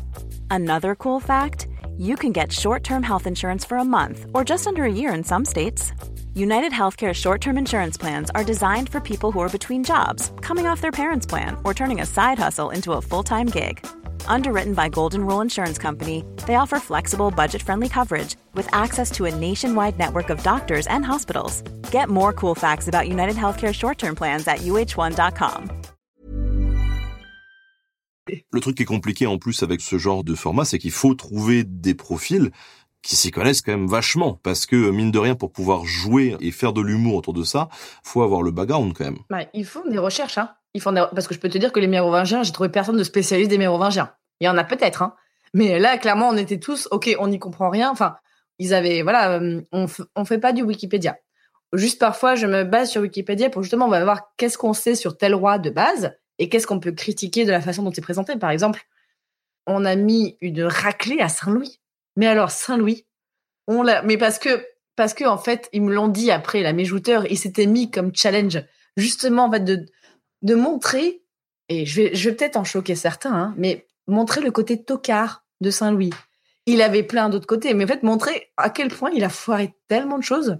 [0.49, 1.67] Another cool fact
[1.97, 5.13] you can get short term health insurance for a month or just under a year
[5.13, 5.91] in some states.
[6.35, 10.67] United Healthcare short term insurance plans are designed for people who are between jobs, coming
[10.67, 13.85] off their parents' plan, or turning a side hustle into a full time gig.
[14.27, 19.25] Underwritten by Golden Rule Insurance Company, they offer flexible, budget friendly coverage with access to
[19.25, 21.63] a nationwide network of doctors and hospitals.
[21.91, 25.71] Get more cool facts about United Healthcare short term plans at uh1.com.
[28.51, 31.15] Le truc qui est compliqué en plus avec ce genre de format, c'est qu'il faut
[31.15, 32.51] trouver des profils
[33.01, 36.51] qui s'y connaissent quand même vachement parce que mine de rien pour pouvoir jouer et
[36.51, 37.69] faire de l'humour autour de ça,
[38.03, 39.19] faut avoir le background quand même.
[39.29, 40.51] Bah, ils font des recherches, hein.
[40.73, 43.03] Ils font Parce que je peux te dire que les Mérovingiens, j'ai trouvé personne de
[43.03, 44.11] spécialiste des Mérovingiens.
[44.39, 45.15] Il y en a peut-être, hein.
[45.53, 47.89] Mais là, clairement, on était tous, ok, on n'y comprend rien.
[47.89, 48.15] Enfin,
[48.59, 51.17] ils avaient, voilà, euh, on, f- on fait pas du Wikipédia.
[51.73, 54.95] Juste parfois, je me base sur Wikipédia pour justement, on va voir qu'est-ce qu'on sait
[54.95, 58.01] sur tel roi de base et qu'est-ce qu'on peut critiquer de la façon dont c'est
[58.01, 58.35] présenté.
[58.37, 58.81] Par exemple,
[59.65, 61.79] on a mis une raclée à Saint-Louis.
[62.15, 63.05] Mais alors, Saint-Louis,
[63.67, 66.73] on l'a, mais parce que, parce que, en fait, ils me l'ont dit après, là,
[66.73, 68.63] mes jouteurs, ils s'étaient mis comme challenge,
[68.97, 69.85] justement, en fait, de,
[70.41, 71.21] de montrer,
[71.69, 75.45] et je vais, je vais peut-être en choquer certains, hein, mais montrer le côté tocard
[75.61, 76.09] de Saint-Louis.
[76.65, 79.73] Il avait plein d'autres côtés, mais en fait, montrer à quel point il a foiré
[79.87, 80.57] tellement de choses.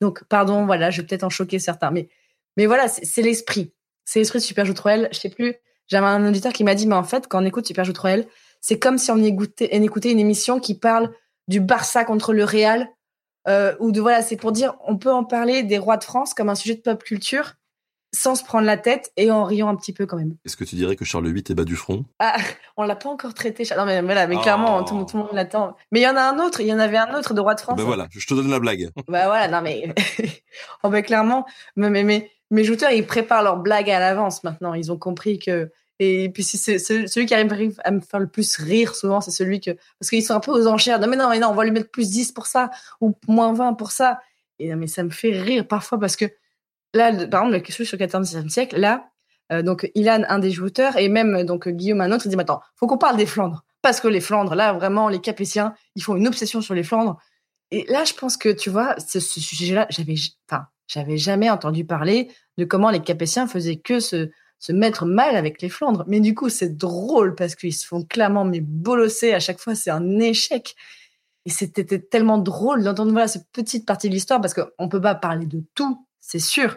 [0.00, 2.08] Donc, pardon, voilà, je vais peut-être en choquer certains, mais,
[2.56, 3.72] mais voilà, c'est l'esprit.
[4.04, 5.08] C'est l'esprit de Super Joute Royale.
[5.12, 5.54] Je sais plus,
[5.86, 8.26] j'avais un auditeur qui m'a dit, mais en fait, quand on écoute Super Joute Royale,
[8.60, 11.10] c'est comme si on écoutait, on écoutait une émission qui parle
[11.48, 12.88] du Barça contre le Real,
[13.48, 16.34] euh, ou de voilà, c'est pour dire, on peut en parler des rois de France
[16.34, 17.54] comme un sujet de pop culture,
[18.14, 20.34] sans se prendre la tête et en riant un petit peu quand même.
[20.44, 22.04] Est-ce que tu dirais que Charles VIII est bas du front?
[22.18, 22.36] Ah,
[22.76, 23.62] on l'a pas encore traité.
[23.76, 24.82] Non mais voilà, mais clairement, Oh.
[24.82, 25.76] tout, le monde- tout le monde l'attend.
[25.92, 26.60] Mais il y en a un autre.
[26.60, 27.76] Il y en avait un autre de roi de France.
[27.76, 28.90] Ben voilà, je te donne la blague.
[29.08, 29.94] Bah voilà, non mais,
[30.82, 31.46] oh bah clairement,
[31.76, 34.74] mais, mais, mais- mes jouteurs, ils préparent leurs blagues à l'avance maintenant.
[34.74, 35.70] Ils ont compris que,
[36.02, 39.60] et puis c'est celui qui arrive à me faire le plus rire souvent, c'est celui
[39.60, 40.98] que, parce qu'ils sont un peu aux enchères.
[40.98, 42.70] Non mais non, mais non, on va lui mettre plus 10 pour ça,
[43.02, 44.18] ou moins 20 pour ça.
[44.58, 46.24] Et non, mais ça me fait rire parfois parce que,
[46.94, 49.10] là, par exemple, le celui sur le 14e siècle, là,
[49.52, 52.62] euh, donc Ilan, un des jouteurs, et même donc Guillaume, un autre, il dit, attends,
[52.76, 53.64] faut qu'on parle des Flandres.
[53.82, 57.18] Parce que les Flandres, là, vraiment, les Capétiens, ils font une obsession sur les Flandres.
[57.72, 60.14] Et là, je pense que, tu vois, ce, ce sujet-là, j'avais,
[60.50, 64.30] enfin, j'avais jamais entendu parler de comment les Capétiens faisaient que se,
[64.60, 66.04] se mettre mal avec les Flandres.
[66.06, 69.32] Mais du coup, c'est drôle parce qu'ils se font clairement mais bolosser.
[69.32, 70.76] À chaque fois, c'est un échec.
[71.46, 75.14] Et c'était tellement drôle d'entendre voilà cette petite partie de l'histoire parce qu'on peut pas
[75.14, 76.76] parler de tout, c'est sûr.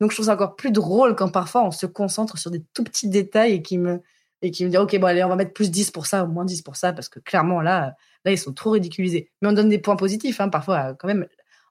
[0.00, 2.84] Donc je trouve ça encore plus drôle quand parfois on se concentre sur des tout
[2.84, 4.00] petits détails et qui me
[4.40, 6.28] et qui me dit ok bon allez on va mettre plus 10 pour ça ou
[6.28, 9.30] moins 10 pour ça parce que clairement là là ils sont trop ridiculisés.
[9.42, 11.26] Mais on donne des points positifs hein, parfois quand même.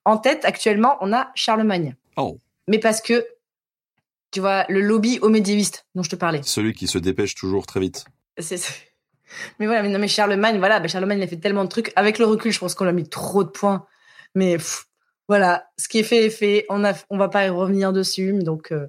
[0.07, 1.97] En tête, actuellement, on a Charlemagne.
[2.15, 2.39] Oh.
[2.69, 3.27] Mais parce que,
[4.31, 6.41] tu vois, le lobby au médiéviste dont je te parlais.
[6.43, 8.05] Celui qui se dépêche toujours très vite.
[8.37, 8.57] C'est
[9.59, 11.91] mais voilà, mais non, mais Charlemagne, voilà, bah Charlemagne, il a fait tellement de trucs.
[11.95, 13.85] Avec le recul, je pense qu'on a mis trop de points.
[14.35, 14.57] Mais
[15.27, 16.65] voilà, ce qui est fait est fait.
[16.69, 18.33] On a, on va pas y revenir dessus.
[18.41, 18.87] Donc, euh,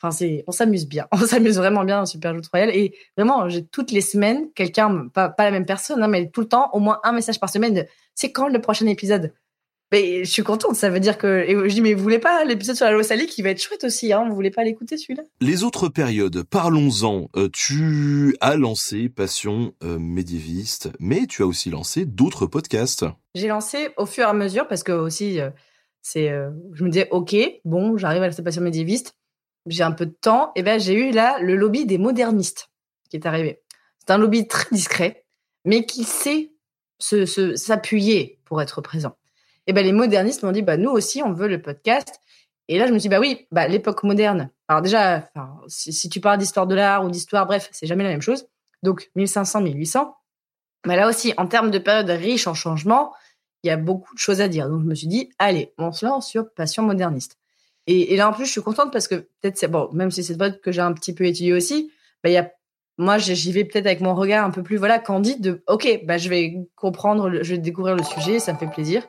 [0.00, 1.06] enfin, c'est, on s'amuse bien.
[1.12, 2.70] On s'amuse vraiment bien dans Super Joute Royale.
[2.70, 6.40] Et vraiment, j'ai toutes les semaines, quelqu'un, pas, pas la même personne, hein, mais tout
[6.40, 9.32] le temps, au moins un message par semaine de c'est quand le prochain épisode?
[9.94, 11.44] Mais je suis contente, ça veut dire que.
[11.46, 13.62] Et je dis, mais vous voulez pas l'épisode sur la loi Sally qui va être
[13.62, 15.22] chouette aussi, hein Vous voulez pas l'écouter celui-là?
[15.40, 17.28] Les autres périodes, parlons-en.
[17.36, 23.04] Euh, tu as lancé Passion euh, médiéviste, mais tu as aussi lancé d'autres podcasts.
[23.36, 25.50] J'ai lancé au fur et à mesure parce que aussi, euh,
[26.02, 26.28] c'est.
[26.72, 29.14] je me disais, ok, bon, j'arrive à la Passion médiéviste,
[29.66, 32.68] j'ai un peu de temps, et ben j'ai eu là le lobby des modernistes
[33.10, 33.62] qui est arrivé.
[34.00, 35.24] C'est un lobby très discret,
[35.64, 36.50] mais qui sait
[36.98, 39.16] s'appuyer pour être présent
[39.66, 42.20] et ben les modernistes m'ont dit bah nous aussi on veut le podcast.
[42.68, 44.50] Et là je me suis dit bah oui, bah l'époque moderne.
[44.68, 45.30] Alors déjà,
[45.68, 48.46] si, tu parles d'histoire de l'art ou d'histoire, bref, c'est jamais la même chose.
[48.82, 50.16] Donc 1500, 1800.
[50.86, 53.12] Mais là aussi, en termes de période riche en changements,
[53.62, 54.68] il y a beaucoup de choses à dire.
[54.68, 57.38] Donc je me suis dit allez, on se lance sur passion moderniste.
[57.86, 60.38] Et, là en plus je suis contente parce que peut-être c'est bon, même si c'est
[60.38, 61.90] votre que j'ai un petit peu étudié aussi,
[62.22, 62.50] bah il y a
[62.96, 66.16] moi j'y vais peut-être avec mon regard un peu plus voilà candide de ok bah
[66.16, 69.02] je vais comprendre je vais découvrir le sujet ça me fait plaisir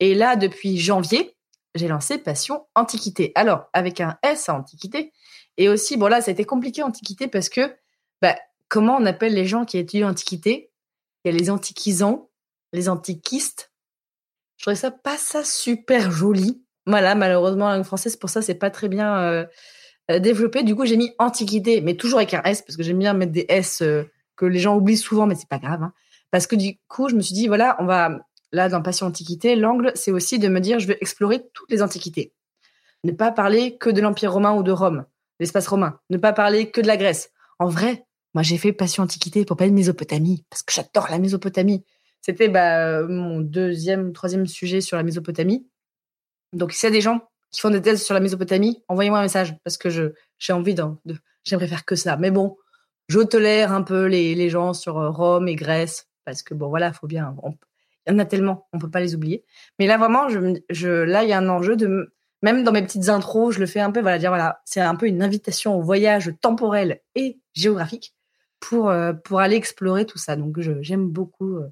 [0.00, 1.36] et là, depuis janvier,
[1.74, 3.32] j'ai lancé Passion Antiquité.
[3.34, 5.12] Alors, avec un S à Antiquité.
[5.56, 7.74] Et aussi, bon là, ça a été compliqué Antiquité parce que,
[8.20, 8.36] bah,
[8.68, 10.70] comment on appelle les gens qui étudient Antiquité
[11.24, 12.30] Il y a les antiquisants,
[12.72, 13.72] les antiquistes.
[14.56, 16.62] Je trouvais ça pas ça super joli.
[16.86, 19.46] Voilà, malheureusement, la langue française, pour ça, c'est pas très bien euh,
[20.10, 20.62] euh, développé.
[20.62, 23.32] Du coup, j'ai mis Antiquité, mais toujours avec un S parce que j'aime bien mettre
[23.32, 24.04] des S euh,
[24.36, 25.82] que les gens oublient souvent, mais c'est pas grave.
[25.82, 25.92] Hein.
[26.30, 28.18] Parce que du coup, je me suis dit, voilà, on va
[28.52, 31.82] là, dans Passion Antiquité, l'angle, c'est aussi de me dire, je veux explorer toutes les
[31.82, 32.32] antiquités.
[33.04, 35.04] Ne pas parler que de l'Empire romain ou de Rome,
[35.38, 36.00] l'espace romain.
[36.10, 37.30] Ne pas parler que de la Grèce.
[37.58, 41.18] En vrai, moi, j'ai fait Passion Antiquité pour parler de Mésopotamie, parce que j'adore la
[41.18, 41.84] Mésopotamie.
[42.20, 45.66] C'était bah, mon deuxième, troisième sujet sur la Mésopotamie.
[46.52, 49.22] Donc, s'il y a des gens qui font des thèses sur la Mésopotamie, envoyez-moi un
[49.22, 49.88] message, parce que
[50.38, 50.84] j'ai envie de,
[51.44, 52.16] j'aimerais faire que ça.
[52.16, 52.56] Mais bon,
[53.08, 56.68] je tolère un peu les, les gens sur euh, Rome et Grèce, parce que bon,
[56.68, 57.34] voilà, faut bien,
[58.06, 59.44] il y en a tellement, on peut pas les oublier.
[59.78, 63.54] Mais là, vraiment, là, il y a un enjeu de, même dans mes petites intros,
[63.54, 66.32] je le fais un peu, voilà, dire, voilà, c'est un peu une invitation au voyage
[66.40, 68.14] temporel et géographique
[68.60, 70.36] pour, euh, aller explorer tout ça.
[70.36, 71.68] Donc, j'aime beaucoup, euh,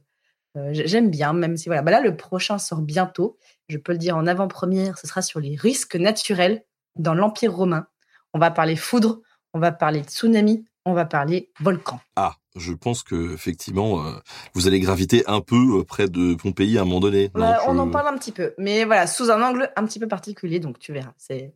[0.56, 3.38] euh, j'aime bien, même si, voilà, bah là, le prochain sort bientôt.
[3.68, 6.64] Je peux le dire en avant-première, ce sera sur les risques naturels
[6.96, 7.86] dans l'Empire romain.
[8.32, 9.20] On va parler foudre,
[9.52, 12.00] on va parler tsunami, on va parler volcan.
[12.16, 14.12] Ah, je pense que effectivement, euh,
[14.54, 17.30] vous allez graviter un peu euh, près de Pompéi à un moment donné.
[17.34, 20.08] Bah, on en parle un petit peu, mais voilà, sous un angle un petit peu
[20.08, 21.12] particulier, donc tu verras.
[21.16, 21.54] C'est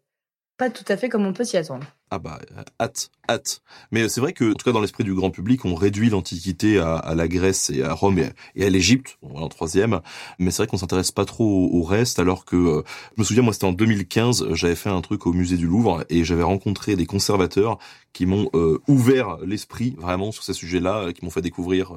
[0.57, 1.87] pas tout à fait comme on peut s'y attendre.
[2.11, 2.39] Ah bah,
[2.81, 3.61] hâte, hâte.
[3.91, 6.79] Mais c'est vrai que, en tout cas dans l'esprit du grand public, on réduit l'Antiquité
[6.79, 10.01] à, la Grèce et à Rome et, à l'Égypte, en troisième.
[10.39, 12.83] Mais c'est vrai qu'on s'intéresse pas trop au, reste, alors que, euh,
[13.17, 16.05] je me souviens, moi c'était en 2015, j'avais fait un truc au musée du Louvre
[16.09, 17.79] et j'avais rencontré des conservateurs
[18.15, 21.93] qui m'ont euh, ouvert l'esprit vraiment sur ces sujets-là, euh, qui m'ont fait découvrir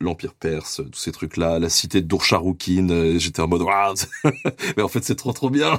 [0.00, 3.18] l'Empire perse, tous ces trucs-là, la cité Dourcharoukine.
[3.18, 3.62] J'étais en mode,
[4.76, 5.78] mais en fait c'est trop trop bien.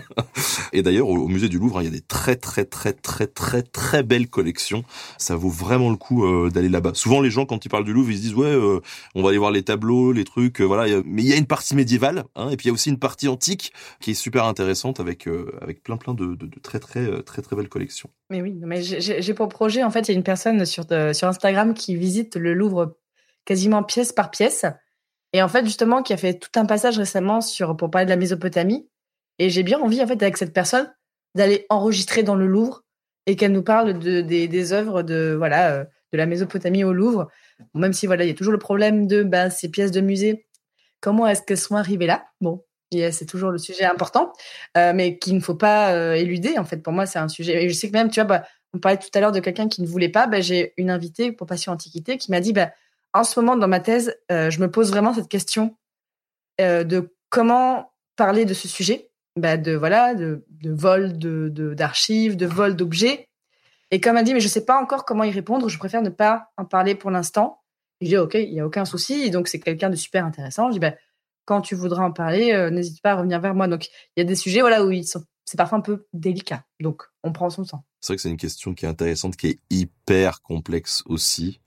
[0.73, 3.68] Et d'ailleurs, au, musée du Louvre, il y a des très très très très très
[3.71, 4.83] très belle collection.
[5.17, 6.91] Ça vaut vraiment le coup euh, d'aller là-bas.
[6.93, 8.79] Souvent, les gens, quand ils parlent du Louvre, ils se disent ouais, euh,
[9.15, 11.01] on va aller voir les tableaux, les trucs, euh, voilà.
[11.05, 12.99] Mais il y a une partie médiévale, hein, et puis il y a aussi une
[12.99, 15.27] partie antique qui est super intéressante avec
[15.61, 18.09] avec plein plein de, très très très très belles collections.
[18.29, 21.27] Mais oui, mais j'ai pour projet en fait, il y a une personne sur sur
[21.27, 22.95] Instagram qui visite le Louvre
[23.45, 24.65] quasiment pièce par pièce.
[25.33, 28.09] Et en fait, justement, qui a fait tout un passage récemment sur pour parler de
[28.09, 28.87] la Mésopotamie.
[29.37, 30.91] Et j'ai bien envie, en fait, avec cette personne,
[31.35, 32.83] d'aller enregistrer dans le Louvre
[33.29, 37.29] et qu'elle nous parle de, des, œuvres de, voilà, euh, de la Mésopotamie au Louvre.
[37.75, 40.47] Même si voilà, il y a toujours le problème de bah, ces pièces de musée.
[40.99, 42.25] Comment est-ce qu'elles sont arrivées là?
[42.41, 44.33] Bon, c'est toujours le sujet important,
[44.77, 46.57] euh, mais qu'il ne faut pas euh, éluder.
[46.57, 47.63] En fait, pour moi, c'est un sujet.
[47.63, 49.67] Et je sais que même, tu vois, bah, on parlait tout à l'heure de quelqu'un
[49.67, 50.25] qui ne voulait pas.
[50.25, 52.71] Bah, j'ai une invitée pour Passion Antiquité qui m'a dit, bah,
[53.13, 55.75] en ce moment, dans ma thèse, je me pose vraiment cette question
[56.59, 59.08] de comment parler de ce sujet
[59.39, 63.27] bah, de voilà de, vol d'archives, de, vol d'objets.
[63.91, 66.09] Et comme elle dit, mais je sais pas encore comment y répondre, je préfère ne
[66.09, 67.61] pas en parler pour l'instant.
[68.01, 69.31] Je dis ok, il y a aucun souci.
[69.31, 70.67] Donc c'est quelqu'un de super intéressant.
[70.67, 70.93] Je dis bah,
[71.45, 73.67] quand tu voudras en parler, euh, n'hésite pas à revenir vers moi.
[73.67, 74.91] Donc il y a des sujets voilà où
[75.49, 76.63] c'est parfois un peu délicat.
[76.79, 77.83] Donc, on prend son temps.
[78.01, 81.59] C'est vrai que c'est une question qui est intéressante, qui est hyper complexe aussi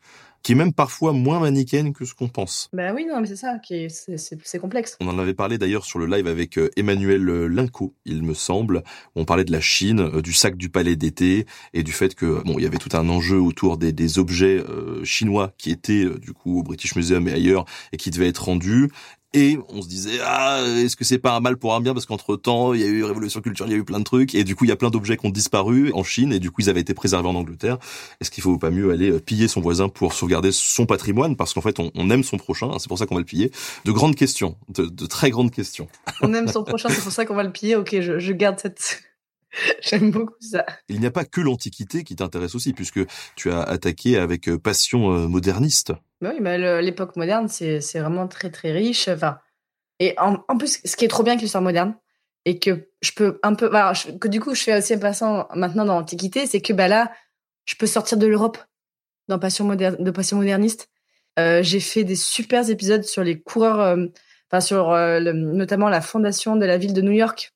[0.42, 2.68] qui est même parfois moins manichéenne que ce qu'on pense.
[2.72, 4.96] Ben oui, non, mais c'est ça, qui c'est complexe.
[5.00, 8.34] On en avait parlé d'ailleurs sur le live avec euh, Emmanuel euh, Linco, il me
[8.34, 8.82] semble,
[9.14, 12.42] on parlait de la Chine, euh, du sac du palais d'été et du fait que
[12.44, 14.62] bon, il y avait tout un enjeu autour des, des objets
[15.04, 18.88] chinois qui étaient du coup au British Museum et ailleurs et qui devaient être rendus
[19.34, 21.94] et on se disait ah est-ce que c'est pas un mal pour un bien?
[21.94, 24.04] Parce qu'entre temps il y a eu révolution culturelle, il y a eu plein de
[24.04, 26.38] trucs et du coup il y a plein d'objets qui ont disparu en Chine et
[26.38, 27.78] du coup ils avaient été préservés en Angleterre.
[28.20, 31.36] Est-ce qu'il faut pas mieux aller euh, piller son voisin pour sauvegarder son patrimoine?
[31.36, 33.50] Parce qu'en fait on, aime son prochain, hein, c'est pour ça qu'on va le piller.
[33.84, 35.88] De grandes questions, de, très grandes questions.
[36.20, 37.76] On aime son prochain, c'est pour ça qu'on va le piller.
[37.76, 39.02] Ok, je, je garde cette
[39.82, 40.64] J'aime beaucoup ça.
[40.88, 43.00] Il n'y a pas que l'Antiquité qui t'intéresse aussi, puisque
[43.36, 45.92] tu as attaqué avec euh, passion euh, moderniste.
[46.20, 49.08] Bah oui, mais l'époque moderne, c'est vraiment très très riche.
[49.08, 49.38] Enfin,
[49.98, 51.96] et en, plus, ce qui est trop bien avec l'histoire moderne,
[52.44, 53.70] et que je peux un peu,
[54.20, 57.12] que du coup, je fais aussi un passant maintenant dans l'Antiquité, c'est que bah là,
[57.64, 58.58] je peux sortir de l'Europe
[59.26, 60.88] dans passion moderne, de passion moderniste.
[61.40, 63.98] Euh, j'ai fait des super épisodes sur les coureurs,
[64.50, 64.90] enfin sur
[65.34, 67.51] notamment la fondation de la ville de New York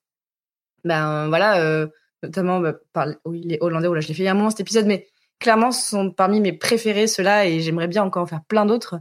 [0.85, 1.87] ben voilà, euh,
[2.23, 4.51] notamment bah, par oui, les Hollandais, là, je l'ai fait il y a un moment
[4.51, 5.07] cet épisode, mais
[5.39, 9.01] clairement, ce sont parmi mes préférés, ceux-là, et j'aimerais bien encore en faire plein d'autres.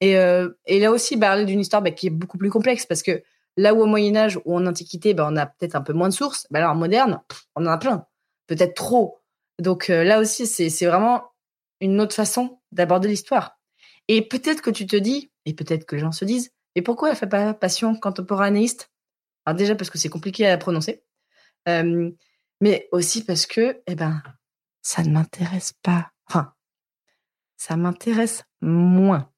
[0.00, 3.02] Et, euh, et là aussi, parler d'une histoire bah, qui est beaucoup plus complexe, parce
[3.02, 3.22] que
[3.56, 6.14] là où au Moyen-Âge ou en Antiquité, bah, on a peut-être un peu moins de
[6.14, 7.20] sources, bah, là, en moderne,
[7.54, 8.06] on en a plein,
[8.46, 9.20] peut-être trop.
[9.58, 11.24] Donc euh, là aussi, c'est vraiment
[11.80, 13.58] une autre façon d'aborder l'histoire.
[14.08, 17.10] Et peut-être que tu te dis, et peut-être que les gens se disent, et pourquoi
[17.10, 18.90] elle fait pas passion contemporanéiste?
[19.46, 21.02] Alors déjà parce que c'est compliqué à prononcer
[21.66, 24.22] mais aussi parce que, eh ben,
[24.82, 26.10] ça ne m'intéresse pas.
[26.28, 26.52] Enfin,
[27.56, 29.30] ça m'intéresse moins.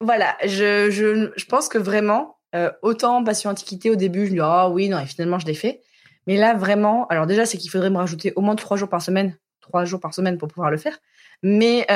[0.00, 2.38] Voilà, je, je, je, pense que vraiment,
[2.82, 5.54] autant Passion Antiquité au début, je me dis, ah oui, non, et finalement, je l'ai
[5.54, 5.82] fait.
[6.26, 9.02] Mais là, vraiment, alors déjà, c'est qu'il faudrait me rajouter au moins trois jours par
[9.02, 10.98] semaine, trois jours par semaine pour pouvoir le faire.
[11.42, 11.86] Mais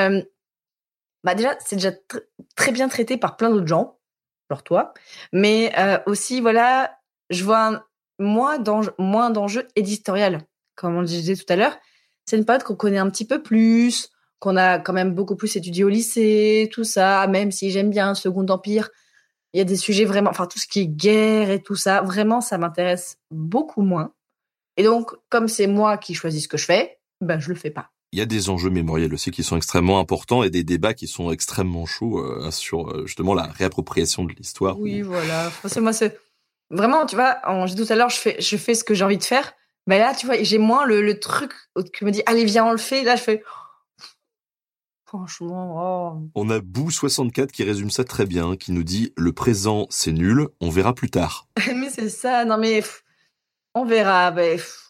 [1.23, 1.91] bah déjà, c'est déjà
[2.55, 3.99] très bien traité par plein d'autres gens,
[4.49, 4.93] genre toi.
[5.33, 5.73] Mais
[6.05, 6.97] aussi, voilà,
[7.29, 7.88] je vois
[8.19, 10.41] moins d'enjeux éditorial,
[10.75, 11.77] comme on le disait tout à l'heure.
[12.25, 14.09] C'est une période qu'on connaît un petit peu plus,
[14.39, 18.15] qu'on a quand même beaucoup plus étudié au lycée, tout ça, même si j'aime bien
[18.15, 18.89] Second Empire.
[19.53, 22.01] Il y a des sujets vraiment, enfin tout ce qui est guerre et tout ça,
[22.01, 24.13] vraiment ça m'intéresse beaucoup moins.
[24.77, 27.71] Et donc, comme c'est moi qui choisis ce que je fais, ben je le fais
[27.71, 27.89] pas.
[28.11, 31.07] Il y a des enjeux mémoriels aussi qui sont extrêmement importants et des débats qui
[31.07, 34.79] sont extrêmement chauds euh, sur euh, justement la réappropriation de l'histoire.
[34.79, 35.51] Oui, voilà.
[35.65, 36.17] c'est moi, c'est
[36.71, 39.17] Vraiment, tu vois, dit tout à l'heure, je fais, je fais ce que j'ai envie
[39.17, 39.53] de faire.
[39.87, 41.51] Mais là, tu vois, j'ai moins le, le truc
[41.93, 43.03] qui me dit, allez, viens, on le fait.
[43.03, 43.43] Là, je fais,
[45.09, 46.29] Franchement, oh.
[46.35, 50.49] On a Bou64 qui résume ça très bien, qui nous dit le présent c'est nul,
[50.61, 51.47] on verra plus tard.
[51.75, 52.83] mais c'est ça, non mais
[53.73, 54.31] on verra.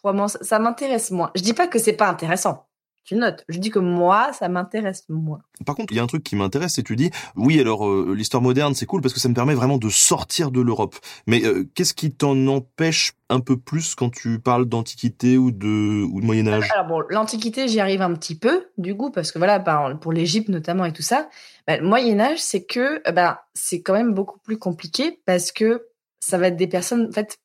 [0.03, 1.31] vraiment, ça, ça m'intéresse moins.
[1.35, 2.68] Je dis pas que c'est pas intéressant
[3.03, 3.43] tu notes.
[3.49, 5.39] Je dis que moi, ça m'intéresse moins.
[5.65, 8.13] Par contre, il y a un truc qui m'intéresse, c'est tu dis, oui, alors euh,
[8.15, 10.95] l'histoire moderne, c'est cool parce que ça me permet vraiment de sortir de l'Europe.
[11.25, 16.03] Mais euh, qu'est-ce qui t'en empêche un peu plus quand tu parles d'Antiquité ou de,
[16.03, 19.31] ou de Moyen Âge Alors bon, l'Antiquité, j'y arrive un petit peu, du coup, parce
[19.31, 19.59] que voilà,
[19.95, 21.29] pour l'Égypte notamment et tout ça.
[21.67, 25.87] Bah, le Moyen Âge, c'est que bah, c'est quand même beaucoup plus compliqué parce que
[26.19, 27.39] ça va être des personnes, en fait,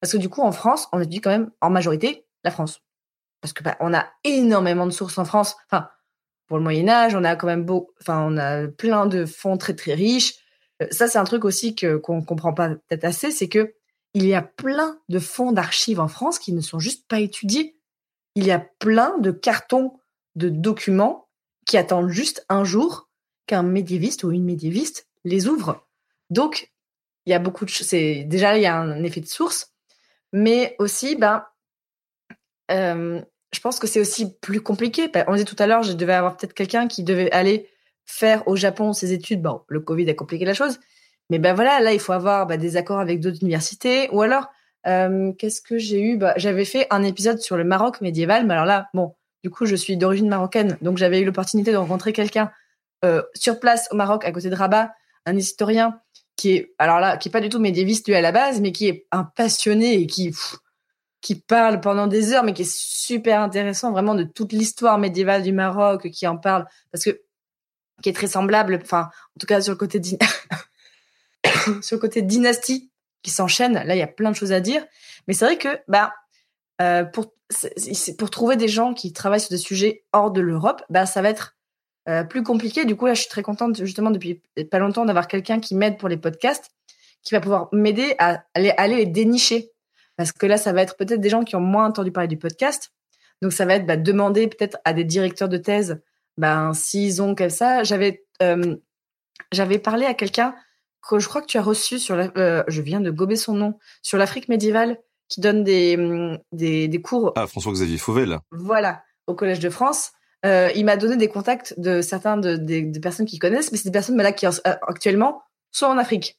[0.00, 2.80] parce que du coup, en France, on étudie quand même en majorité la France
[3.46, 5.54] parce que bah, on a énormément de sources en France.
[5.70, 5.88] Enfin,
[6.48, 9.56] pour le Moyen Âge, on a quand même beau, enfin, on a plein de fonds
[9.56, 10.34] très très riches.
[10.82, 13.74] Euh, ça, c'est un truc aussi que qu'on comprend pas peut-être assez, c'est que
[14.14, 17.78] il y a plein de fonds d'archives en France qui ne sont juste pas étudiés.
[18.34, 19.92] Il y a plein de cartons
[20.34, 21.28] de documents
[21.66, 23.08] qui attendent juste un jour
[23.46, 25.86] qu'un médiéviste ou une médiéviste les ouvre.
[26.30, 26.72] Donc,
[27.26, 29.72] il y a beaucoup de c'est déjà il y a un effet de source,
[30.32, 31.44] mais aussi ben
[33.52, 35.10] je pense que c'est aussi plus compliqué.
[35.26, 37.68] On disait tout à l'heure, je devais avoir peut-être quelqu'un qui devait aller
[38.04, 39.42] faire au Japon ses études.
[39.42, 40.78] Bon, le Covid a compliqué la chose.
[41.30, 44.08] Mais ben voilà, là, il faut avoir bah, des accords avec d'autres universités.
[44.12, 44.48] Ou alors,
[44.84, 46.16] qu'est-ce que j'ai eu?
[46.16, 48.46] Bah, J'avais fait un épisode sur le Maroc médiéval.
[48.46, 50.76] Mais alors là, bon, du coup, je suis d'origine marocaine.
[50.82, 52.50] Donc, j'avais eu l'opportunité de rencontrer quelqu'un
[53.34, 54.92] sur place au Maroc, à côté de Rabat,
[55.26, 56.00] un historien
[56.36, 58.72] qui est, alors là, qui est pas du tout médiéviste lui à la base, mais
[58.72, 60.34] qui est un passionné et qui,
[61.20, 65.42] qui parle pendant des heures, mais qui est super intéressant, vraiment de toute l'histoire médiévale
[65.42, 67.22] du Maroc, qui en parle, parce que
[68.02, 70.00] qui est très semblable, enfin, en tout cas sur le côté
[72.22, 72.90] dynastie
[73.22, 73.74] qui s'enchaîne.
[73.74, 74.84] Là, il y a plein de choses à dire,
[75.26, 76.12] mais c'est vrai que bah
[76.80, 77.32] euh, pour
[78.18, 81.30] pour trouver des gens qui travaillent sur des sujets hors de l'Europe, bah ça va
[81.30, 81.56] être
[82.08, 82.84] euh, plus compliqué.
[82.84, 85.98] Du coup, là, je suis très contente justement depuis pas longtemps d'avoir quelqu'un qui m'aide
[85.98, 86.70] pour les podcasts,
[87.22, 89.72] qui va pouvoir m'aider à aller, aller les dénicher
[90.16, 92.38] Parce que là, ça va être peut-être des gens qui ont moins entendu parler du
[92.38, 92.92] podcast.
[93.42, 96.00] Donc, ça va être bah, demander peut-être à des directeurs de thèse,
[96.38, 97.82] ben, s'ils ont comme ça.
[97.84, 98.76] J'avais, euh,
[99.52, 100.54] j'avais parlé à quelqu'un
[101.08, 103.52] que je crois que tu as reçu sur la, euh, je viens de gober son
[103.54, 104.98] nom, sur l'Afrique médiévale,
[105.28, 107.32] qui donne des, hum, des, des cours.
[107.36, 108.38] Ah, François-Xavier Fauvel.
[108.50, 110.12] Voilà, au Collège de France.
[110.44, 113.88] Euh, il m'a donné des contacts de certains de, des personnes qui connaissent, mais c'est
[113.88, 115.42] des personnes bah, là, qui en- actuellement
[115.72, 116.38] sont en Afrique.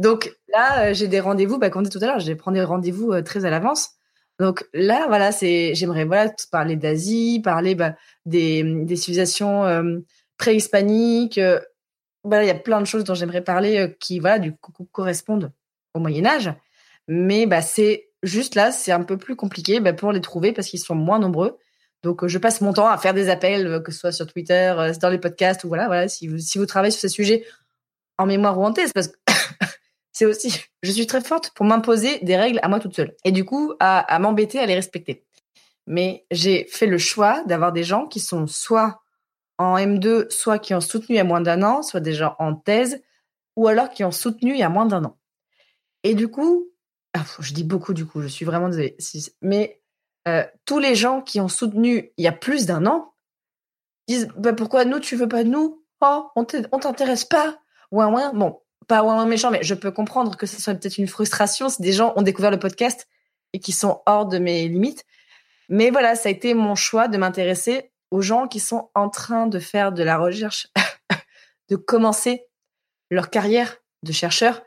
[0.00, 2.56] Donc là, euh, j'ai des rendez-vous, bah, comme on dit tout à l'heure, je prendre
[2.56, 3.90] des rendez-vous euh, très à l'avance.
[4.38, 7.94] Donc là, voilà, c'est, j'aimerais voilà parler d'Asie, parler bah,
[8.24, 9.98] des, des civilisations euh,
[10.38, 11.36] préhispaniques.
[11.36, 11.60] euh,
[12.24, 15.52] il y a plein de choses dont j'aimerais parler qui, voilà, du coup, correspondent
[15.92, 16.50] au Moyen Âge.
[17.06, 20.68] Mais bah, c'est juste là, c'est un peu plus compliqué bah, pour les trouver parce
[20.68, 21.58] qu'ils sont moins nombreux.
[22.02, 25.10] Donc, je passe mon temps à faire des appels, que ce soit sur Twitter, dans
[25.10, 26.08] les podcasts ou voilà, voilà.
[26.08, 27.44] Si vous, si vous travaillez sur ces sujets
[28.20, 29.16] en mémoire ou en thèse, parce que
[30.12, 33.14] c'est aussi, je suis très forte pour m'imposer des règles à moi toute seule.
[33.24, 35.24] Et du coup, à, m'embêter à les respecter.
[35.86, 39.02] Mais j'ai fait le choix d'avoir des gens qui sont soit
[39.58, 42.34] en M2, soit qui ont soutenu il y a moins d'un an, soit des gens
[42.38, 43.02] en thèse,
[43.56, 45.18] ou alors qui ont soutenu il y a moins d'un an.
[46.02, 46.68] Et du coup,
[47.12, 48.96] ah, je dis beaucoup du coup, je suis vraiment désolée.
[49.42, 49.82] Mais
[50.28, 53.14] euh, tous les gens qui ont soutenu il y a plus d'un an
[54.06, 55.84] disent bah, pourquoi nous tu veux pas de nous?
[56.00, 57.58] Oh, on t'intéresse pas?
[57.90, 58.32] Ouin ouin.
[58.32, 61.80] Bon, pas ouin méchant, mais je peux comprendre que ce soit peut-être une frustration si
[61.80, 63.06] des gens ont découvert le podcast
[63.52, 65.04] et qui sont hors de mes limites.
[65.68, 69.46] Mais voilà, ça a été mon choix de m'intéresser aux gens qui sont en train
[69.46, 70.66] de faire de la recherche,
[71.68, 72.48] de commencer
[73.12, 74.60] leur carrière de chercheur.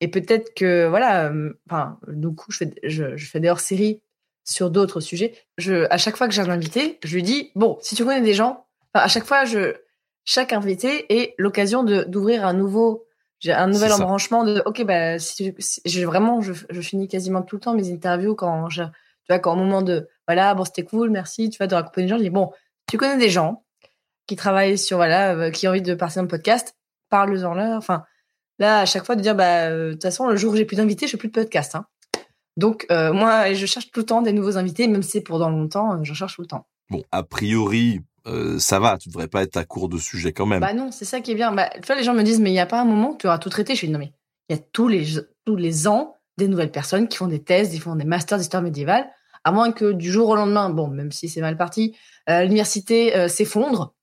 [0.00, 4.02] Et peut-être que, voilà, euh, enfin, du coup, je fais, je, fais des hors-séries
[4.44, 5.34] sur d'autres sujets.
[5.58, 8.22] Je, à chaque fois que j'ai un invité, je lui dis, bon, si tu connais
[8.22, 9.74] des gens, à chaque fois, je,
[10.24, 13.04] chaque invité est l'occasion d'ouvrir un nouveau,
[13.40, 17.42] j'ai un nouvel embranchement de, ok, bah, si, si- je, vraiment, je, je finis quasiment
[17.42, 18.90] tout le temps mes interviews quand je, tu
[19.28, 22.08] vois, quand au moment de, voilà, bon, c'était cool, merci, tu vois, de raconter des
[22.08, 22.50] gens, je dis, bon,
[22.90, 23.64] tu connais des gens
[24.26, 26.76] qui travaillent sur, voilà, euh, qui ont envie de passer dans le podcast,
[27.10, 28.04] parle-en leur, enfin,
[28.58, 30.64] là, à chaque fois, de dire, bah, euh, de toute façon, le jour où j'ai
[30.64, 31.86] plus d'invités, je fais plus de podcast, hein.
[32.56, 35.38] Donc, euh, moi, je cherche tout le temps des nouveaux invités, même si c'est pour
[35.38, 36.66] dans longtemps, euh, j'en cherche tout le temps.
[36.90, 40.46] Bon, a priori, euh, ça va, tu devrais pas être à court de sujet quand
[40.46, 40.60] même.
[40.60, 41.52] Bah non, c'est ça qui est bien.
[41.52, 43.38] Bah, les gens me disent, mais il n'y a pas un moment où tu auras
[43.38, 43.74] tout traité.
[43.74, 44.12] Je suis non, mais
[44.48, 45.06] il y a tous les,
[45.44, 48.62] tous les ans des nouvelles personnes qui font des thèses, qui font des masters d'histoire
[48.62, 49.10] médiévale,
[49.44, 51.96] à moins que du jour au lendemain, bon, même si c'est mal parti,
[52.30, 53.94] euh, l'université euh, s'effondre.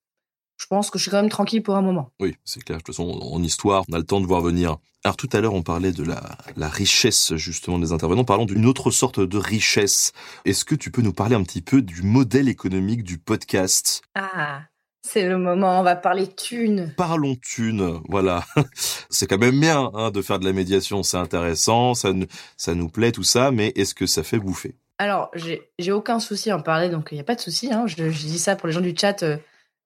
[0.58, 2.12] Je pense que je suis quand même tranquille pour un moment.
[2.20, 2.78] Oui, c'est clair.
[2.80, 4.78] De toute façon, en histoire, on a le temps de voir venir.
[5.04, 6.22] Alors tout à l'heure, on parlait de la,
[6.56, 8.24] la richesse justement des intervenants.
[8.24, 10.14] Parlons d'une autre sorte de richesse.
[10.46, 14.02] Est-ce que tu peux nous parler un petit peu du modèle économique du podcast?
[14.16, 14.62] Ah,
[15.04, 16.92] c'est le moment, on va parler thunes.
[16.98, 18.44] Parlons thunes, voilà.
[19.12, 22.26] C'est quand même bien hein, de faire de la médiation, c'est intéressant, ça, nous-
[22.58, 24.76] ça nous plaît tout ça, mais est-ce que ça fait bouffer?
[24.98, 27.72] Alors, j'ai j'ai aucun souci à en parler, donc il n'y a pas de souci.
[27.72, 27.86] Hein.
[27.86, 29.22] Je, je dis ça pour les gens du chat.
[29.24, 29.38] euh,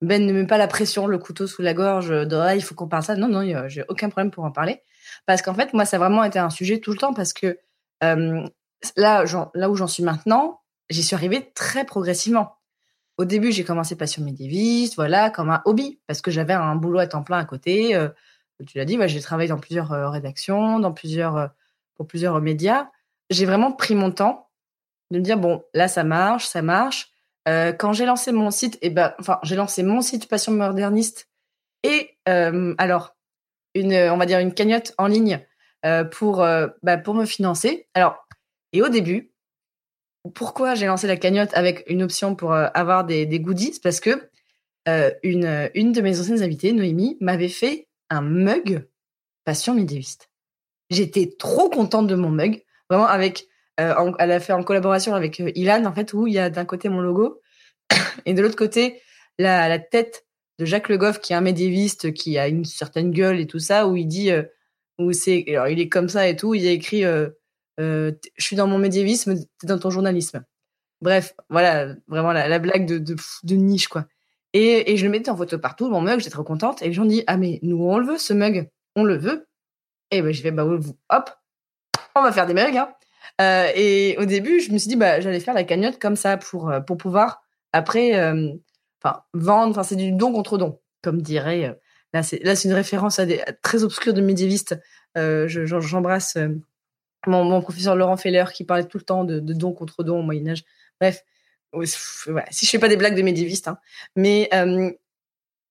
[0.02, 2.64] ben ne met pas la pression, le couteau sous la gorge, euh, de ah, il
[2.64, 3.16] faut qu'on parle ça.
[3.16, 4.82] Non, non, j'ai aucun problème pour en parler.
[5.26, 7.60] Parce qu'en fait, moi, ça a vraiment été un sujet tout le temps parce que
[8.04, 8.46] euh,
[8.96, 9.24] là,
[9.54, 12.56] là où j'en suis maintenant, j'y suis arrivée très progressivement.
[13.18, 17.00] Au début, j'ai commencé passion médiéviste, voilà, comme un hobby, parce que j'avais un boulot
[17.00, 17.96] à temps plein à côté.
[17.96, 18.10] euh,
[18.68, 21.50] tu l'as dit, ouais, j'ai travaillé dans plusieurs rédactions, dans plusieurs,
[21.96, 22.90] pour plusieurs médias.
[23.30, 24.50] J'ai vraiment pris mon temps
[25.12, 27.12] de me dire bon là ça marche ça marche
[27.48, 31.30] Euh, quand j'ai lancé mon site et ben enfin j'ai lancé mon site passion moderniste
[31.84, 33.16] et euh, alors
[33.76, 35.46] une on va dire une cagnotte en ligne
[35.86, 36.38] euh, pour
[36.84, 37.88] bah, pour me financer.
[37.94, 38.28] Alors
[38.74, 39.32] et au début
[40.36, 43.80] pourquoi j'ai lancé la cagnotte avec une option pour avoir des, des goodies?
[43.82, 44.30] Parce que
[45.24, 48.88] une une de mes anciennes invitées Noémie m'avait fait un mug
[49.46, 50.30] passion médiéviste
[50.90, 53.49] j'étais trop contente de mon mug vraiment avec
[53.80, 56.50] en- elle a fait en collaboration avec euh, Ilan, en fait, où il y a
[56.50, 57.42] d'un côté mon logo
[58.26, 59.02] et de l'autre côté
[59.38, 60.26] la, tête
[60.60, 63.60] de Jacques Le Goff, qui est un médiéviste, qui a une certaine gueule et tout
[63.60, 64.44] ça, où il dit, euh,
[64.98, 67.30] où c'est, alors il est comme ça et tout, il a écrit, euh,
[67.80, 70.44] euh, je suis dans mon médiévisme, t'es dans ton journalisme.
[71.02, 74.06] Bref, voilà, vraiment la, la blague de, niche, quoi.
[74.54, 76.82] Et, je le mettais en photo partout, mon mug, j'étais trop contente.
[76.82, 79.48] Et les gens disent, ah mais nous on le veut, ce mug, on le veut.
[80.12, 81.30] Et ben je vais, bah hop,
[82.16, 82.92] on va faire des mugs, hein.
[83.42, 86.38] Euh, et au début, je me suis dit, bah, j'allais faire la cagnotte comme ça
[86.38, 87.42] pour, euh, pour pouvoir
[87.74, 88.52] après, euh,
[89.02, 89.72] enfin, vendre.
[89.72, 91.78] Enfin, c'est du don contre don, comme dirait.
[92.14, 94.80] là, c'est là, c'est une référence à des très obscure de médiévistes.
[95.16, 96.38] J'embrasse
[97.28, 100.24] mon, mon professeur Laurent Feller qui parlait tout le temps de, don contre don au
[100.24, 100.64] Moyen Âge.
[101.00, 101.24] Bref,
[101.84, 103.78] si je fais pas des blagues de médiévistes, hein.
[104.16, 104.50] mais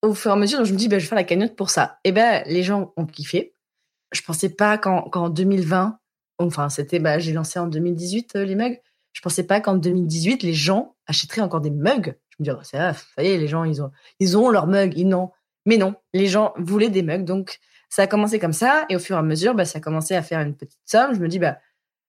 [0.03, 1.71] au fur et à mesure, je me dis, bah, je vais faire la cagnotte pour
[1.71, 1.99] ça.
[2.05, 3.55] Et ben, les gens ont kiffé.
[4.13, 5.99] Je pensais pas qu'en 2020
[6.39, 8.81] enfin, c'était, bah, j'ai lancé en 2018 les mugs.
[9.13, 12.17] Je pensais pas qu'en 2018, les gens achèteraient encore des mugs.
[12.31, 13.91] Je me disais, oh, ça, ça y est, les gens, ils ont,
[14.21, 14.93] ils ont leurs mugs.
[14.97, 15.31] Ils n'ont.
[15.67, 17.25] Mais non, les gens voulaient des mugs.
[17.25, 17.59] Donc,
[17.89, 18.87] ça a commencé comme ça.
[18.89, 21.15] Et au fur et à mesure, bah, ça a commencé à faire une petite somme.
[21.15, 21.59] Je me dis, bah,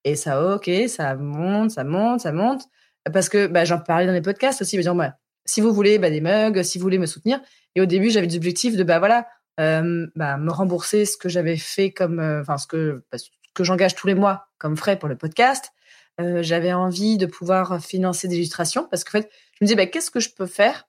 [0.04, 2.64] et ça, ok, ça monte, ça monte, ça monte.
[3.12, 4.78] Parce que bah, j'en parlais dans les podcasts aussi.
[4.78, 5.16] Disant, bah,
[5.46, 7.42] si vous voulez bah, des mugs, si vous voulez me soutenir.
[7.76, 9.28] Et au début, j'avais des objectifs de, bah voilà,
[9.60, 13.04] euh, bah, me rembourser ce que j'avais fait comme, euh, enfin, ce que,
[13.60, 15.72] que j'engage tous les mois comme frais pour le podcast.
[16.20, 19.86] Euh, j'avais envie de pouvoir financer des illustrations parce qu'en fait, je me disais, bah,
[19.86, 20.88] qu'est-ce que je peux faire?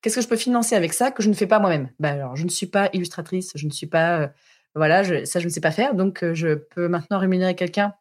[0.00, 1.90] Qu'est-ce que je peux financer avec ça que je ne fais pas moi-même?
[1.98, 4.32] Bah, alors, je ne suis pas illustratrice, je ne suis pas,
[4.74, 5.94] voilà, je, ça, je ne sais pas faire.
[5.94, 7.94] Donc, je peux maintenant rémunérer quelqu'un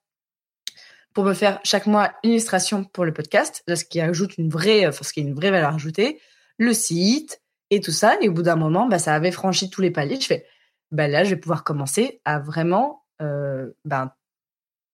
[1.14, 4.92] pour me faire chaque mois une illustration pour le podcast, ce qui ajoute une vraie,
[4.92, 6.22] ce qui est une vraie valeur ajoutée,
[6.58, 7.42] le site
[7.72, 8.18] et tout ça.
[8.22, 10.22] Et au bout d'un moment, bah, ça avait franchi tous les paliers.
[10.22, 10.46] Je fais,
[10.92, 14.12] bah, là, je vais pouvoir commencer à vraiment, euh, ben,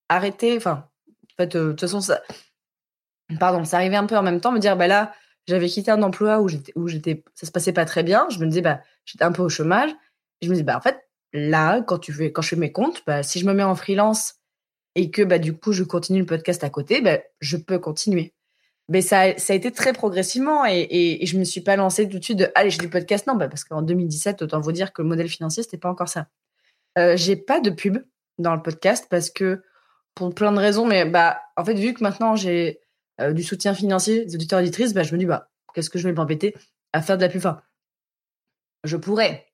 [0.10, 0.56] arrêter.
[0.58, 0.90] Enfin,
[1.34, 2.22] en fait, euh, de toute façon, ça,
[3.40, 5.14] pardon, ça arrivait un peu en même temps, me dire, bah là,
[5.48, 8.28] j'avais quitté un emploi où j'étais, où j'étais, ça se passait pas très bien.
[8.30, 9.92] Je me disais, bah, j'étais un peu au chômage.
[10.42, 11.00] Je me dis, bah, en fait,
[11.34, 13.76] là, quand tu fais, quand je fais mes comptes, bah, si je me mets en
[13.76, 14.36] freelance
[14.96, 18.34] et que bah du coup je continue le podcast à côté, bah, je peux continuer.
[18.90, 22.24] Mais ça, ça a été très progressivement et je me suis pas lancée tout de
[22.24, 25.02] suite de allez j'ai du podcast non bah parce qu'en 2017 autant vous dire que
[25.02, 26.28] le modèle financier c'était pas encore ça.
[27.00, 27.98] Euh, j'ai pas de pub
[28.38, 29.64] dans le podcast parce que
[30.16, 32.80] pour plein de raisons mais bah en fait vu que maintenant j'ai
[33.22, 36.08] euh, du soutien financier des auditeurs auditrices bah je me dis bah qu'est-ce que je
[36.08, 36.56] vais m'embêter
[36.94, 37.40] à faire de la pub?
[37.40, 37.62] Enfin,
[38.84, 39.48] je pourrais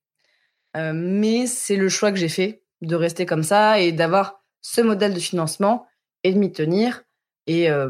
[0.77, 4.81] euh, mais c'est le choix que j'ai fait de rester comme ça et d'avoir ce
[4.81, 5.87] modèle de financement
[6.23, 7.03] et de m'y tenir.
[7.47, 7.89] Et euh,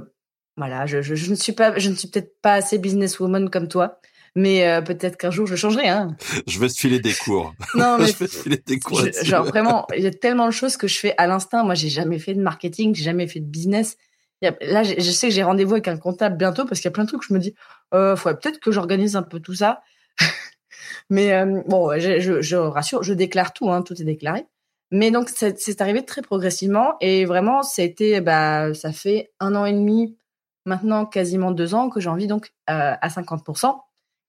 [0.57, 3.99] voilà, je, ne suis je ne suis peut-être pas assez businesswoman comme toi,
[4.35, 5.87] mais euh, peut-être qu'un jour je changerai.
[5.87, 6.15] Hein.
[6.47, 7.53] Je vais te filer des cours.
[7.75, 9.01] Non, mais je vais te filer des cours.
[9.23, 11.63] genre vraiment, il y a tellement de choses que je fais à l'instinct.
[11.63, 13.97] Moi, j'ai jamais fait de marketing, j'ai jamais fait de business.
[14.41, 17.03] Là, je sais que j'ai rendez-vous avec un comptable bientôt parce qu'il y a plein
[17.03, 17.53] de trucs que je me dis,
[17.93, 19.81] euh, faudrait peut-être que j'organise un peu tout ça.
[21.09, 24.45] mais euh, bon, je, je, je, rassure, je déclare tout, hein, tout est déclaré.
[24.91, 29.73] Mais donc, c'est arrivé très progressivement et vraiment, c'était, bah, ça fait un an et
[29.73, 30.17] demi,
[30.65, 33.77] maintenant quasiment deux ans que j'ai envie donc euh, à 50%.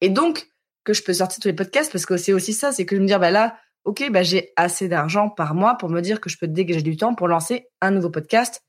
[0.01, 0.49] Et donc,
[0.85, 3.01] que je peux sortir tous les podcasts parce que c'est aussi ça, c'est que je
[3.01, 6.31] me dire, bah là, ok, bah, j'ai assez d'argent par mois pour me dire que
[6.31, 8.65] je peux dégager du temps pour lancer un nouveau podcast,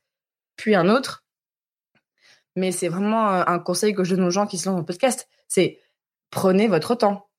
[0.56, 1.24] puis un autre.
[2.56, 5.26] Mais c'est vraiment un conseil que je donne aux gens qui se lancent en podcast.
[5.48, 5.78] C'est
[6.30, 7.30] prenez votre temps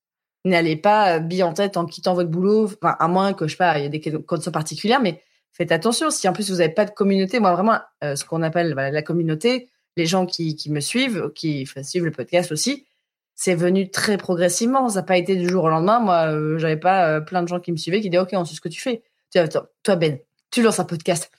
[0.46, 3.52] n'allez pas euh, bille en tête en quittant votre boulot, enfin, à moins que, je
[3.52, 5.22] sais pas, il y a des conditions particulières, mais
[5.52, 6.10] faites attention.
[6.10, 9.02] Si en plus vous n'avez pas de communauté, moi vraiment, euh, ce qu'on appelle la
[9.02, 12.86] communauté, les gens qui me suivent, qui suivent le podcast aussi,
[13.36, 14.90] c'est venu très progressivement.
[14.90, 16.00] Ça n'a pas été du jour au lendemain.
[16.00, 18.56] Moi, euh, j'avais pas plein de gens qui me suivaient qui disaient, OK, on sait
[18.56, 19.04] ce que tu fais.
[19.32, 19.40] Tu
[19.84, 20.20] toi, Ben,
[20.52, 21.32] tu lances un podcast.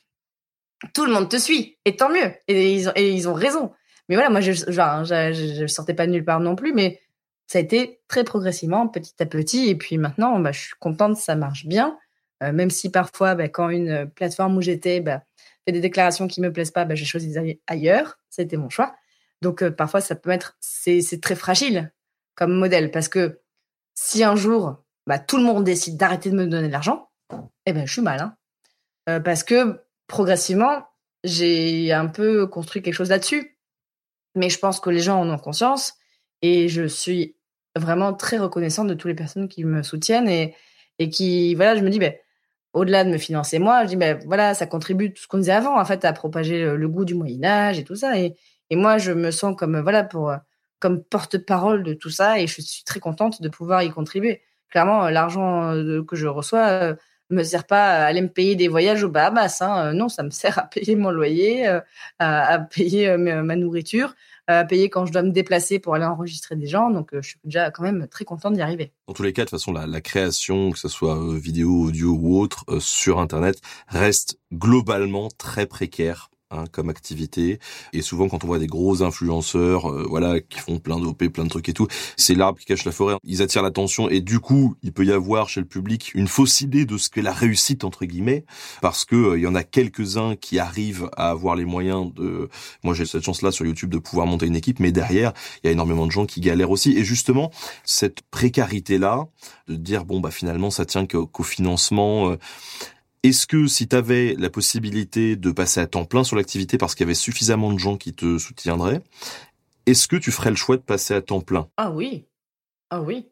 [0.93, 1.79] Tout le monde te suit.
[1.85, 2.33] Et tant mieux.
[2.49, 3.73] Et ils ont, raison.
[4.09, 7.01] Mais voilà, moi, je, je sortais pas de nulle part non plus, mais
[7.47, 9.69] ça a été très progressivement, petit à petit.
[9.69, 11.99] Et puis maintenant, bah, je suis contente, ça marche bien.
[12.43, 15.23] Euh, même si parfois, bah, quand une plateforme où j'étais bah,
[15.65, 18.19] fait des déclarations qui me plaisent pas, bah, j'ai choisi d'aller ailleurs.
[18.31, 18.95] C'était mon choix.
[19.45, 21.93] Donc euh, parfois, ça peut être, c'est très fragile
[22.35, 23.41] comme modèle parce que
[23.95, 27.11] si un jour, bah, tout le monde décide d'arrêter de me donner de l'argent,
[27.67, 28.21] eh ben, je suis mal.
[28.21, 28.37] Hein.
[29.11, 30.87] Euh, parce que progressivement,
[31.25, 33.59] j'ai un peu construit quelque chose là-dessus.
[34.35, 35.95] Mais je pense que les gens en ont conscience
[36.41, 37.37] et je suis
[37.77, 40.57] vraiment très reconnaissante de toutes les personnes qui me soutiennent et,
[40.99, 42.15] et qui, voilà, je me dis, ben,
[42.73, 45.53] au-delà de me financer moi, je dis, ben, voilà, ça contribue tout ce qu'on disait
[45.53, 48.15] avant, en fait, à propager le, goût du Moyen-Âge et tout ça.
[48.71, 50.33] Et moi, je me sens comme, voilà, pour,
[50.79, 54.43] comme porte-parole de tout ça et je suis très contente de pouvoir y contribuer.
[54.71, 56.95] Clairement, l'argent euh, que je reçois euh,
[57.31, 59.63] me sert pas à aller me payer des voyages aux Bahamas.
[59.63, 59.87] Hein.
[59.87, 61.81] Euh, non, ça me sert à payer mon loyer,
[62.19, 64.15] à, payer ma nourriture,
[64.47, 66.91] à payer quand je dois me déplacer pour aller enregistrer des gens.
[66.91, 68.93] Donc, euh, je suis déjà quand même très contente d'y arriver.
[69.09, 72.17] Dans tous les cas, de toute façon, la, création, que ce soit euh, vidéo, audio
[72.21, 77.59] ou autre, euh, sur Internet, reste globalement très précaire Hein, comme activité.
[77.93, 81.45] Et souvent, quand on voit des gros influenceurs, euh, voilà, qui font plein d'OP, plein
[81.45, 83.17] de trucs et tout, c'est l'arbre qui cache la forêt.
[83.25, 86.61] Ils attirent l'attention et du coup, il peut y avoir chez le public une fausse
[86.61, 88.45] idée de ce qu'est la réussite entre guillemets,
[88.83, 92.49] parce que euh, il y en a quelques-uns qui arrivent à avoir les moyens de.
[92.85, 95.33] Moi, j'ai cette chance-là sur YouTube de pouvoir monter une équipe, mais derrière,
[95.63, 96.97] il y a énormément de gens qui galèrent aussi.
[96.97, 97.51] Et justement,
[97.85, 99.27] cette précarité-là,
[99.67, 102.31] de dire bon bah finalement, ça tient qu'au financement.
[102.31, 102.37] Euh,
[103.25, 106.95] est-ce que si tu avais la possibilité de passer à temps plein sur l'activité parce
[106.95, 109.03] qu'il y avait suffisamment de gens qui te soutiendraient,
[109.87, 111.71] est-ce que tu ferais le choix de passer à temps plein?
[111.79, 112.29] Ah oui.
[112.91, 113.31] Ah oui.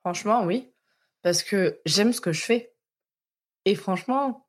[0.00, 0.72] Franchement, oui.
[1.20, 2.72] Parce que j'aime ce que je fais.
[3.66, 4.48] Et franchement,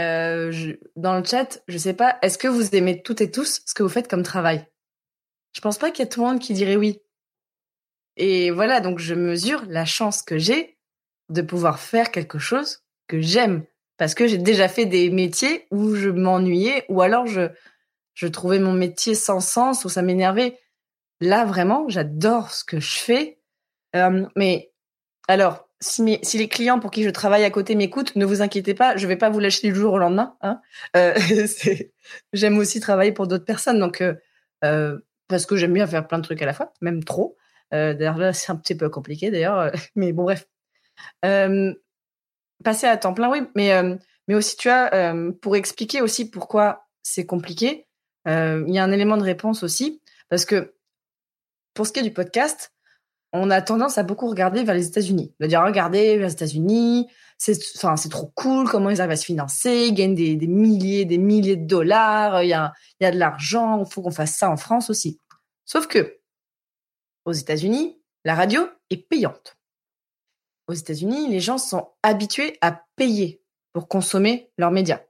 [0.00, 3.74] euh, dans le chat, je sais pas, est-ce que vous aimez toutes et tous ce
[3.74, 4.66] que vous faites comme travail?
[5.52, 7.02] Je pense pas qu'il y a tout le monde qui dirait oui.
[8.16, 10.78] Et voilà, donc je mesure la chance que j'ai
[11.28, 13.64] de pouvoir faire quelque chose que j'aime.
[13.98, 17.48] Parce que j'ai déjà fait des métiers où je m'ennuyais ou alors je,
[18.14, 20.58] je trouvais mon métier sans sens ou ça m'énervait.
[21.20, 23.38] Là, vraiment, j'adore ce que je fais.
[23.94, 24.72] Euh, mais
[25.28, 28.96] alors, si, les clients pour qui je travaille à côté m'écoutent, ne vous inquiétez pas,
[28.96, 30.36] je vais pas vous lâcher du jour au lendemain.
[30.42, 30.60] Hein.
[30.96, 31.14] Euh,
[32.32, 34.02] j'aime aussi travailler pour d'autres personnes, donc
[34.64, 37.36] euh, parce que j'aime bien faire plein de trucs à la fois, même trop.
[37.72, 40.46] D'ailleurs là, c'est un petit peu compliqué d'ailleurs, mais bon bref.
[42.64, 43.96] Passer à temps plein, oui, mais euh,
[44.28, 47.86] mais aussi tu vois, euh, pour expliquer aussi pourquoi c'est compliqué,
[48.26, 50.74] euh, il y a un élément de réponse aussi, parce que
[51.74, 52.72] pour ce qui est du podcast,
[53.32, 55.34] on a tendance à beaucoup regarder vers les États-Unis.
[55.40, 57.08] De dire, regardez vers les États-Unis,
[57.38, 61.04] c'est, enfin, trop cool, comment ils arrivent à se financer, ils gagnent des, des milliers,
[61.04, 64.10] des milliers de dollars, il y a, il y a de l'argent, il faut qu'on
[64.10, 65.20] fasse ça en France aussi.
[65.66, 66.18] Sauf que,
[67.26, 69.56] aux États-Unis, la radio est payante.
[70.68, 75.00] Aux États-Unis, les gens sont habitués à payer pour consommer leurs médias.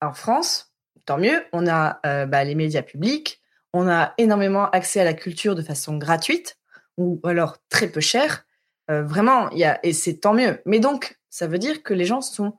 [0.00, 0.72] En France,
[1.04, 3.42] tant mieux, on a euh, bah, les médias publics,
[3.72, 6.58] on a énormément accès à la culture de façon gratuite
[6.96, 8.46] ou alors très peu cher.
[8.90, 10.60] Euh, vraiment, y a et c'est tant mieux.
[10.64, 12.54] Mais donc, ça veut dire que les gens sont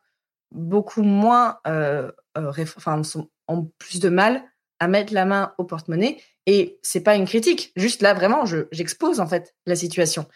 [0.51, 4.43] beaucoup moins, euh, euh, enfin, sont, ont plus de mal
[4.79, 6.21] à mettre la main au porte-monnaie.
[6.45, 7.71] Et c'est pas une critique.
[7.75, 10.27] Juste là, vraiment, je j'expose en fait la situation.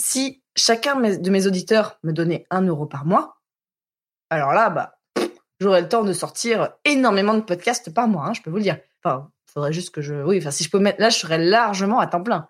[0.00, 3.36] Si chacun de mes auditeurs me donnait un euro par mois,
[4.30, 4.98] alors là, bah,
[5.60, 8.26] j'aurais le temps de sortir énormément de podcasts par mois.
[8.26, 8.78] hein, je peux vous le dire.
[9.04, 11.98] Enfin, faudrait juste que je, oui, enfin, si je peux mettre là, je serais largement
[12.00, 12.48] à temps plein.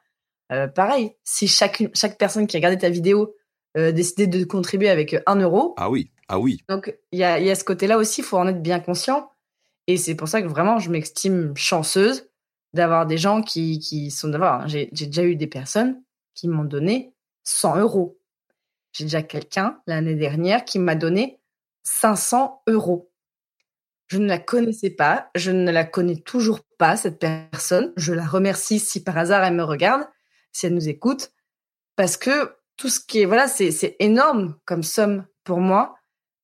[0.53, 3.35] Euh, pareil, si chacune, chaque personne qui a regardé ta vidéo
[3.77, 6.63] euh, décidait de contribuer avec un euro, Ah oui, ah oui.
[6.69, 8.79] donc il y a, il y a ce côté-là aussi, il faut en être bien
[8.81, 9.31] conscient.
[9.89, 12.29] Et c'est pour ça que vraiment, je m'estime chanceuse
[12.75, 14.69] d'avoir des gens qui, qui sont d'avoir.
[14.69, 16.03] J'ai déjà eu des personnes
[16.35, 17.12] qui m'ont donné
[17.45, 18.19] 100 euros.
[18.93, 21.41] J'ai déjà quelqu'un l'année dernière qui m'a donné
[21.85, 23.11] 500 euros.
[24.09, 27.93] Je ne la connaissais pas, je ne la connais toujours pas, cette personne.
[27.97, 30.07] Je la remercie si par hasard elle me regarde,
[30.53, 31.33] si elle nous écoute,
[31.97, 35.95] parce que tout ce qui est, voilà, c'est énorme comme somme pour moi.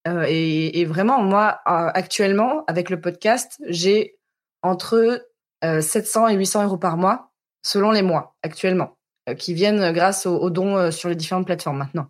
[0.06, 4.18] Euh, et, vraiment, moi, euh, actuellement, avec le podcast, j'ai
[4.62, 5.26] entre
[5.64, 8.97] euh, 700 et 800 euros par mois, selon les mois, actuellement, euh,
[9.34, 12.08] qui viennent grâce aux, dons euh, sur les différentes plateformes maintenant.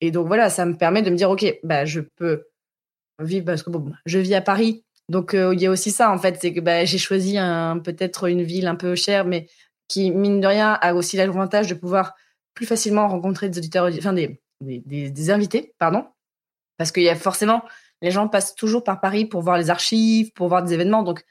[0.00, 2.44] Et donc voilà, ça me permet de me dire, OK, bah, je peux
[3.20, 4.84] vivre, parce que bon, je vis à Paris.
[5.08, 7.78] Donc euh, il y a aussi ça, en fait, c'est que bah, j'ai choisi un,
[7.78, 9.48] peut-être une ville un peu chère, mais
[9.88, 12.14] qui, mine de rien, a aussi l'avantage de pouvoir
[12.54, 16.06] plus facilement rencontrer des auditeurs, enfin des, des, invités, pardon.
[16.76, 17.62] Parce qu'il y a forcément,
[18.02, 21.02] les gens passent toujours par Paris pour voir les archives, pour voir des événements.
[21.02, 21.24] Donc,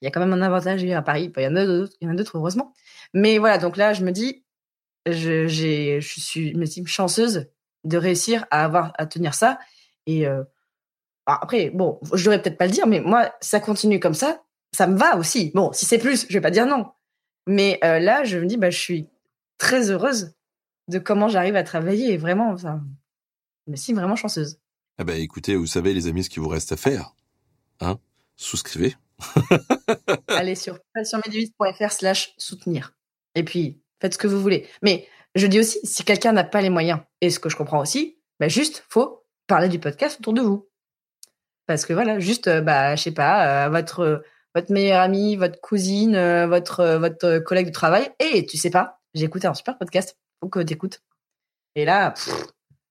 [0.00, 1.32] il y a quand même un avantage à Paris.
[1.36, 2.72] Il y il y en a d'autres, heureusement.
[3.14, 4.44] Mais voilà, donc là, je me dis,
[5.06, 7.46] je, j'ai, je suis, je m'estime chanceuse
[7.84, 9.58] de réussir à avoir, à tenir ça.
[10.06, 10.42] Et euh,
[11.26, 14.42] alors après, bon, je devrais peut-être pas le dire, mais moi, ça continue comme ça,
[14.72, 15.50] ça me va aussi.
[15.54, 16.86] Bon, si c'est plus, je vais pas dire non.
[17.46, 19.08] Mais euh, là, je me dis, bah, je suis
[19.58, 20.34] très heureuse
[20.88, 22.82] de comment j'arrive à travailler et vraiment, enfin,
[23.66, 24.58] je me suis vraiment chanceuse.
[24.98, 27.14] Eh ben, écoutez, vous savez, les amis, ce qu'il vous reste à faire.
[27.80, 27.98] Hein
[28.36, 28.94] Souscrivez.
[30.28, 32.94] Allez sur passionmedivis.fr slash soutenir.
[33.34, 34.66] Et puis, faites ce que vous voulez.
[34.82, 37.80] Mais je dis aussi, si quelqu'un n'a pas les moyens, et ce que je comprends
[37.80, 40.68] aussi, bah juste, faut parler du podcast autour de vous.
[41.66, 44.24] Parce que voilà, juste, euh, bah, je sais pas, euh, votre,
[44.54, 49.24] votre meilleure amie, votre cousine, euh, votre, collègue de travail, et tu sais pas, j'ai
[49.24, 51.02] écouté un super podcast, faut que t'écoutes.
[51.74, 52.14] Et là,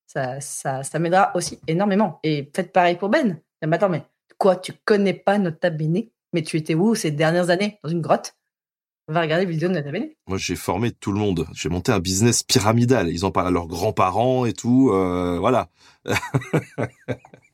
[0.08, 2.20] ça, ça m'aidera aussi énormément.
[2.24, 3.42] Et faites pareil pour Ben.
[3.66, 4.04] Mais attends, mais
[4.38, 6.04] quoi, tu connais pas Nota Bene
[6.34, 8.36] Mais tu étais où ces dernières années Dans une grotte?
[9.08, 9.92] Va regarder les vidéos de Nota.
[10.28, 11.48] Moi, j'ai formé tout le monde.
[11.54, 13.10] J'ai monté un business pyramidal.
[13.10, 14.90] Ils en parlent à leurs grands-parents et tout.
[14.92, 15.70] Euh, voilà.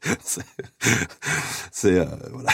[1.72, 2.50] c'est, euh, voilà.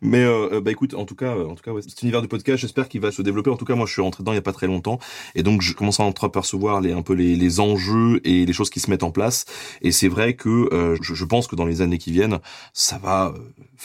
[0.00, 2.58] Mais euh, bah écoute, en tout cas, en tout cas, ouais, cet univers du podcast,
[2.58, 3.50] j'espère qu'il va se développer.
[3.50, 4.98] En tout cas, moi, je suis rentré dedans il y a pas très longtemps,
[5.34, 8.70] et donc je commence à entreapercevoir les un peu les, les enjeux et les choses
[8.70, 9.46] qui se mettent en place.
[9.82, 12.38] Et c'est vrai que euh, je, je pense que dans les années qui viennent,
[12.72, 13.38] ça va euh,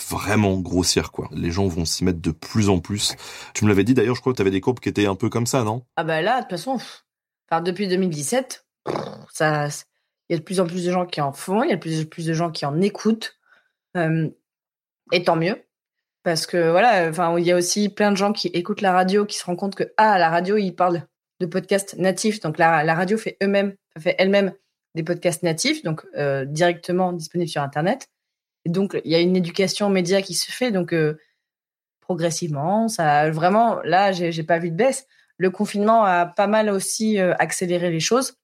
[0.09, 1.29] vraiment grossir quoi.
[1.31, 3.15] Les gens vont s'y mettre de plus en plus.
[3.53, 5.15] Tu me l'avais dit d'ailleurs, je crois que tu avais des courbes qui étaient un
[5.15, 5.83] peu comme ça, non?
[5.95, 6.77] Ah bah là, de toute façon,
[7.49, 8.95] enfin, depuis 2017, pff,
[9.33, 9.67] ça,
[10.31, 11.75] il y a de plus en plus de gens qui en font, il y a
[11.75, 13.37] de plus en plus de gens qui en écoutent.
[13.97, 14.29] Euh,
[15.11, 15.61] et tant mieux.
[16.23, 19.37] Parce que voilà, il y a aussi plein de gens qui écoutent la radio, qui
[19.37, 21.05] se rendent compte que, ah, la radio, ils parlent
[21.41, 22.39] de podcasts natifs.
[22.39, 24.53] Donc la, radio fait eux-mêmes, fait elle-même
[24.95, 28.07] des podcasts natifs, donc euh, directement disponibles sur Internet.
[28.63, 30.71] Et donc, il y a une éducation aux médias qui se fait.
[30.71, 31.17] Donc, euh,
[31.99, 35.07] progressivement, ça, vraiment, là, j'ai pas vu de baisse.
[35.35, 38.37] Le confinement a pas mal aussi accéléré les choses.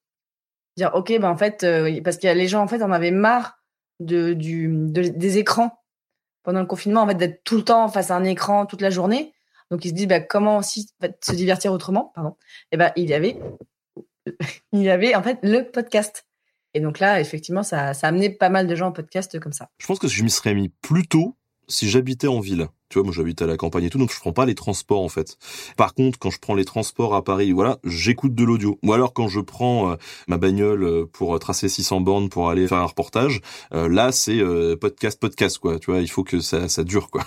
[0.78, 2.92] Dire, OK, ben, en fait, euh, parce qu'il y a les gens, en fait, en
[2.92, 3.58] avaient marre
[4.00, 5.84] de, du, de- des écrans
[6.44, 8.90] pendant le confinement, en fait, d'être tout le temps face à un écran toute la
[8.90, 9.34] journée.
[9.72, 10.88] Donc, ils se disent, bah, comment aussi
[11.22, 12.36] se divertir autrement, pardon.
[12.72, 13.38] Et ben, il y avait,
[14.72, 16.26] il y avait, en fait, le podcast.
[16.74, 19.54] Et donc là, effectivement, ça, ça a amené pas mal de gens au podcast comme
[19.54, 19.70] ça.
[19.80, 21.36] Je pense que je m'y serais mis plus tôt
[21.68, 22.68] si j'habitais en ville.
[22.90, 25.02] Tu vois, moi j'habite à la campagne et tout, donc je prends pas les transports
[25.02, 25.38] en fait.
[25.76, 28.80] Par contre, quand je prends les transports à Paris, voilà, j'écoute de l'audio.
[28.84, 29.96] Ou alors quand je prends euh,
[30.28, 33.42] ma bagnole euh, pour euh, tracer 600 bornes pour aller faire un reportage,
[33.72, 34.42] là c'est
[34.80, 35.80] podcast, podcast quoi.
[35.80, 37.24] Tu vois, il faut que ça, ça dure quoi.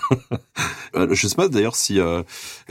[1.11, 2.23] Je sais pas d'ailleurs si euh,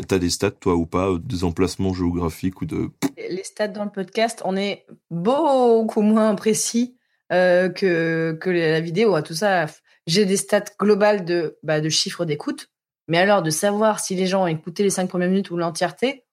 [0.08, 2.90] t'as des stats toi ou pas, des emplacements géographiques ou de.
[3.16, 6.96] Les stats dans le podcast, on est beaucoup moins précis
[7.30, 9.14] que, que la vidéo.
[9.14, 9.66] hein, Tout ça,
[10.06, 12.68] j'ai des stats globales de, bah, de chiffres d'écoute.
[13.10, 16.24] Mais alors, de savoir si les gens ont écouté les cinq premières minutes ou l'entièreté,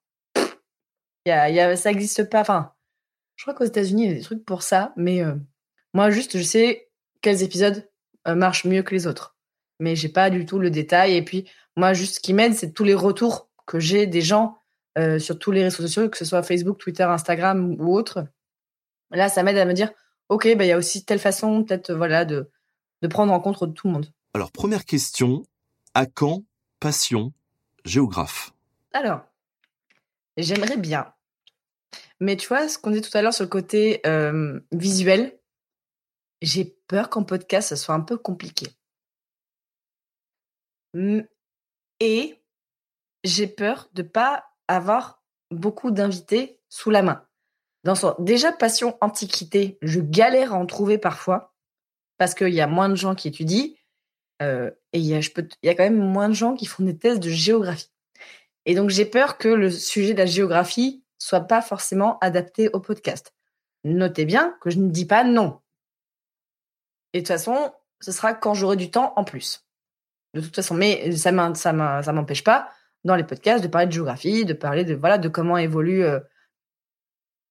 [1.25, 2.41] y y a, ça n'existe pas.
[2.41, 2.71] Enfin,
[3.35, 4.93] je crois qu'aux États-Unis, il y a des trucs pour ça.
[4.95, 5.33] Mais euh,
[5.95, 6.91] moi, juste, je sais
[7.21, 7.89] quels épisodes
[8.27, 9.35] euh, marchent mieux que les autres.
[9.79, 11.15] Mais j'ai pas du tout le détail.
[11.15, 14.59] Et puis, moi, juste ce qui m'aide, c'est tous les retours que j'ai des gens
[14.99, 18.23] euh, sur tous les réseaux sociaux, que ce soit Facebook, Twitter, Instagram ou autre.
[19.09, 19.91] Là, ça m'aide à me dire,
[20.29, 22.51] ok, bah, il y a aussi telle façon, peut-être, voilà, de,
[23.01, 24.11] de prendre en compte tout le monde.
[24.35, 25.41] Alors première question,
[25.95, 26.43] à quand
[26.79, 27.33] passion
[27.85, 28.53] géographe
[28.93, 29.21] Alors,
[30.37, 31.13] j'aimerais bien.
[32.19, 35.39] Mais tu vois, ce qu'on dit tout à l'heure sur le côté euh, visuel,
[36.41, 38.67] j'ai peur qu'en podcast, ça soit un peu compliqué.
[41.99, 42.41] Et
[43.23, 47.25] j'ai peur de pas avoir beaucoup d'invités sous la main.
[47.83, 48.15] Dans son...
[48.19, 51.55] Déjà, passion antiquité, je galère à en trouver parfois
[52.17, 53.73] parce qu'il y a moins de gens qui étudient
[54.39, 57.29] et il y, a, a quand même moins de gens qui font des thèses de
[57.29, 57.91] géographie.
[58.65, 62.79] Et donc, j'ai peur que le sujet de la géographie soit pas forcément adapté au
[62.79, 63.33] podcast.
[63.83, 65.61] Notez bien que je ne dis pas non.
[67.13, 69.65] Et de toute façon, ce sera quand j'aurai du temps en plus.
[70.33, 71.73] De toute façon, mais ça ça
[72.13, 72.69] m'empêche pas
[73.03, 76.03] dans les podcasts de parler de géographie, de parler de voilà de comment évolue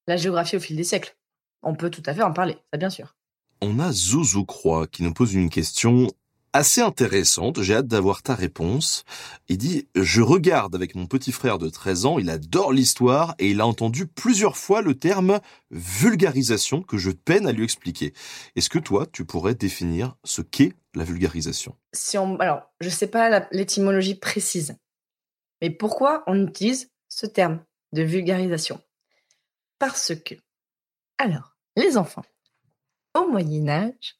[0.06, 1.16] la géographie au fil des siècles.
[1.62, 3.16] On peut tout à fait en parler, ça bien sûr.
[3.62, 6.08] On a Zozo Croix qui nous pose une question
[6.56, 7.62] assez intéressante.
[7.62, 9.04] J'ai hâte d'avoir ta réponse.
[9.48, 13.50] Il dit, je regarde avec mon petit frère de 13 ans, il adore l'histoire et
[13.50, 18.14] il a entendu plusieurs fois le terme vulgarisation que je peine à lui expliquer.
[18.56, 21.76] Est-ce que toi, tu pourrais définir ce qu'est la vulgarisation?
[21.92, 24.76] Si on, alors, je sais pas l'étymologie précise,
[25.60, 27.62] mais pourquoi on utilise ce terme
[27.92, 28.80] de vulgarisation?
[29.78, 30.34] Parce que,
[31.18, 32.24] alors, les enfants,
[33.14, 34.16] au Moyen Âge,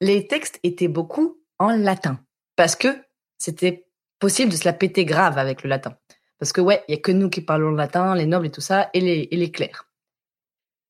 [0.00, 2.20] les textes étaient beaucoup en latin,
[2.56, 2.88] parce que
[3.38, 3.86] c'était
[4.18, 5.96] possible de se la péter grave avec le latin.
[6.38, 8.50] Parce que ouais, il y a que nous qui parlons le latin, les nobles et
[8.50, 9.90] tout ça, et les, et les clercs.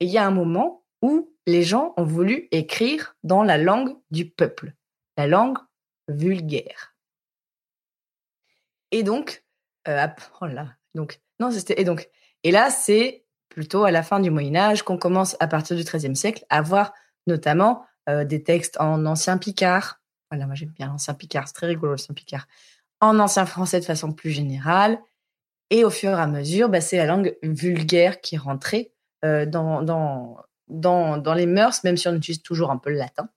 [0.01, 3.97] Et il y a un moment où les gens ont voulu écrire dans la langue
[4.11, 4.75] du peuple,
[5.17, 5.59] la langue
[6.09, 6.95] vulgaire.
[8.91, 9.45] Et donc,
[9.89, 10.07] euh,
[10.41, 12.09] oh là, donc, non, c'était, et donc,
[12.43, 15.85] et là, c'est plutôt à la fin du Moyen Âge qu'on commence à partir du
[15.85, 16.93] XIIIe siècle à voir
[17.27, 20.01] notamment euh, des textes en ancien picard.
[20.31, 22.47] Voilà, moi j'aime bien l'ancien picard, c'est très rigolo l'ancien picard.
[23.01, 24.99] En ancien français de façon plus générale.
[25.71, 28.93] Et au fur et à mesure, bah, c'est la langue vulgaire qui est rentrée
[29.25, 30.39] euh, dans, dans,
[30.69, 33.29] dans, dans les mœurs, même si on utilise toujours un peu le latin.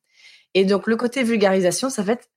[0.53, 2.29] Et donc, le côté vulgarisation, ça fait.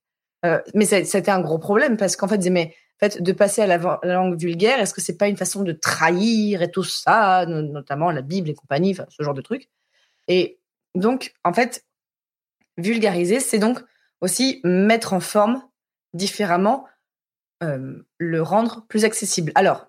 [0.45, 3.67] Euh, mais c'était un gros problème parce qu'en fait, mais en fait, de passer à
[3.67, 7.61] la, langue vulgaire, est-ce que c'est pas une façon de trahir et tout ça, no-
[7.61, 9.69] notamment la Bible et compagnie, ce genre de trucs.
[10.27, 10.59] Et
[10.95, 11.85] donc, en fait,
[12.77, 13.79] vulgariser, c'est donc
[14.23, 15.61] aussi mettre en forme
[16.13, 16.87] différemment,
[17.61, 19.51] euh, le rendre plus accessible.
[19.53, 19.87] Alors,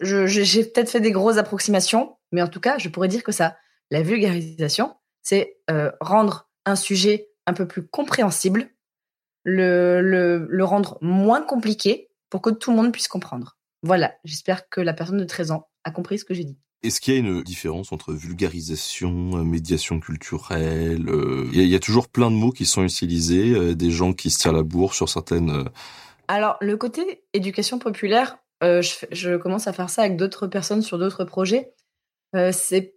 [0.00, 3.58] j'ai peut-être fait des grosses approximations, mais en tout cas, je pourrais dire que ça,
[3.90, 8.70] la vulgarisation, c'est euh, rendre un sujet un peu plus compréhensible,
[9.44, 13.58] le, le, le rendre moins compliqué pour que tout le monde puisse comprendre.
[13.82, 16.58] Voilà, j'espère que la personne de 13 ans a compris ce que j'ai dit.
[16.84, 21.78] Est-ce qu'il y a une différence entre vulgarisation, euh, médiation culturelle euh, Il y, a-
[21.78, 24.92] toujours plein de mots qui sont utilisés, euh, des gens qui se tirent la bourre
[24.92, 25.64] sur certaines...
[26.28, 31.24] Alors, le côté éducation populaire, je, commence à faire ça avec d'autres personnes sur d'autres
[31.24, 31.74] projets.
[32.32, 32.94] C'est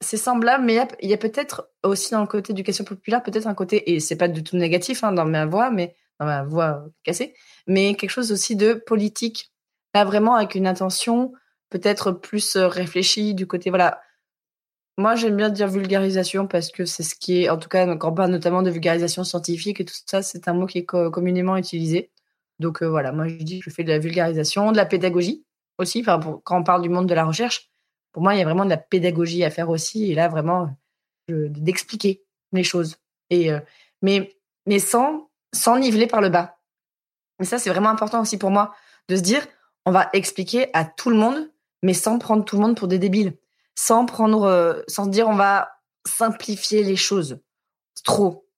[0.00, 3.92] semblable, mais il y a, peut-être aussi dans le côté éducation populaire, peut-être un côté,
[3.92, 7.34] et c'est pas du tout négatif hein, dans ma voix, mais dans ma voix cassée,
[7.66, 9.50] mais quelque chose aussi de politique.
[9.94, 11.32] Là, vraiment avec une intention
[11.70, 14.00] peut-être plus euh, réfléchie du côté, voilà,
[14.98, 18.10] Moi, j'aime bien dire vulgarisation parce que c'est ce qui est, en tout cas, quand
[18.10, 21.56] on parle notamment de vulgarisation scientifique et tout ça, c'est un mot qui est communément
[21.56, 22.10] utilisé.
[22.58, 25.44] Donc euh, voilà, moi je dis que je fais de la vulgarisation, de la pédagogie
[25.78, 26.02] aussi.
[26.02, 27.70] Quand on parle du monde de la recherche,
[28.12, 30.10] pour moi, il y a vraiment de la pédagogie à faire aussi.
[30.10, 30.76] Et là, vraiment,
[31.28, 32.96] d'expliquer les choses.
[33.30, 33.60] Et, euh,
[34.02, 34.36] mais,
[34.66, 36.58] mais sans, sans niveler par le bas.
[37.40, 38.74] Et ça, c'est vraiment important aussi pour moi
[39.08, 39.46] de se dire,
[39.86, 41.50] on va expliquer à tout le monde,
[41.82, 43.36] mais sans prendre tout le monde pour des débiles.
[43.74, 45.70] Sans prendre, euh, sans dire, on va
[46.06, 47.38] simplifier les choses.
[48.04, 48.48] Trop.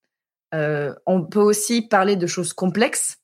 [0.55, 3.19] Euh, on peut aussi parler de choses complexes,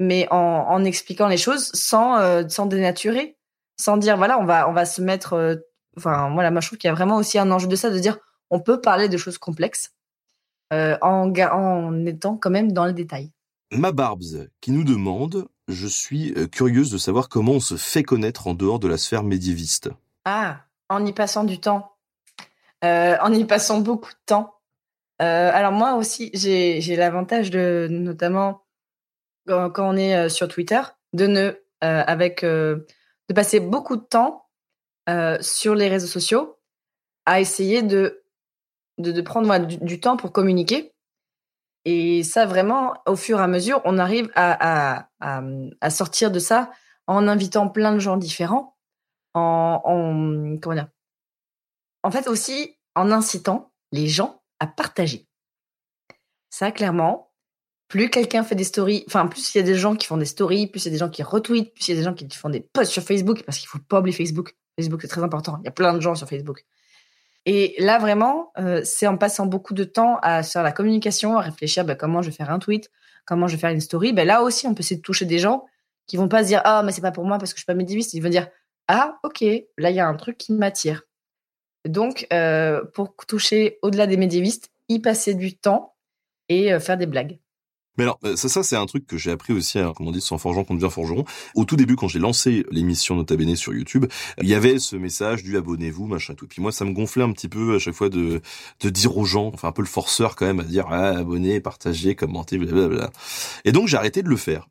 [0.00, 3.36] mais en, en expliquant les choses sans, euh, sans dénaturer,
[3.78, 5.34] sans dire, voilà, on va, on va se mettre.
[5.34, 5.56] Euh,
[5.96, 7.98] enfin, voilà, moi je trouve qu'il y a vraiment aussi un enjeu de ça, de
[7.98, 8.18] dire,
[8.50, 9.92] on peut parler de choses complexes
[10.72, 13.30] en, en étant quand même dans le détail.
[13.72, 18.04] Ma Barbs qui nous demande Je suis euh, curieuse de savoir comment on se fait
[18.04, 19.90] connaître en dehors de la sphère médiéviste.
[20.24, 21.92] Ah, en y passant du temps.
[22.84, 24.54] Euh, en y passant beaucoup de temps.
[25.20, 28.62] Euh, alors moi aussi, j'ai l'avantage de, notamment
[29.48, 30.80] quand, on est sur Twitter,
[31.12, 32.84] de ne, avec, de
[33.34, 34.48] passer beaucoup de temps
[35.40, 36.58] sur les réseaux sociaux
[37.24, 38.22] à essayer de
[39.24, 40.92] prendre du, temps pour communiquer.
[41.88, 45.08] Et ça, vraiment, au fur et à mesure, on arrive à,
[45.88, 46.70] sortir de ça
[47.06, 48.76] en invitant plein de gens différents,
[49.34, 50.88] en, en, comment dire,
[52.02, 55.28] en fait aussi en incitant les gens à partager.
[56.50, 57.30] Ça, clairement,
[57.86, 60.24] plus quelqu'un fait des stories, enfin, plus il y a des gens qui font des
[60.24, 62.14] stories, plus il y a des gens qui retweetent, plus il y a des gens
[62.14, 64.56] qui font des posts sur Facebook, parce qu'il faut pas oublier Facebook.
[64.76, 65.58] Facebook, c'est très important.
[65.62, 66.66] Il y a plein de gens sur Facebook.
[67.46, 71.40] Et là, vraiment, euh, c'est en passant beaucoup de temps à faire la communication, à
[71.40, 72.90] réfléchir bah, comment je vais faire un tweet,
[73.24, 74.12] comment je vais faire une story.
[74.12, 75.64] Bah, là aussi, on peut essayer de toucher des gens
[76.06, 77.66] qui vont pas se dire ah mais c'est pas pour moi parce que je suis
[77.66, 78.14] pas médiéviste.
[78.14, 78.48] Ils vont dire
[78.88, 79.44] ah ok
[79.78, 81.02] là il y a un truc qui m'attire.
[81.86, 85.94] Donc euh, pour toucher au-delà des médiévistes, y passer du temps
[86.48, 87.38] et euh, faire des blagues.
[87.96, 90.12] Mais alors, euh, ça, ça c'est un truc que j'ai appris aussi, hein, comme on
[90.12, 91.24] dit, sans forgeant qu'on devient forgeron.
[91.54, 94.06] Au tout début, quand j'ai lancé l'émission Nota Bene sur YouTube,
[94.40, 96.46] il y avait ce message du abonnez-vous, machin tout.
[96.46, 98.40] Puis moi, ça me gonflait un petit peu à chaque fois de,
[98.80, 101.60] de dire aux gens, enfin un peu le forceur quand même, à dire ah, abonnez,
[101.60, 103.10] partagez, commentez, blablabla.
[103.64, 104.68] Et donc j'ai arrêté de le faire.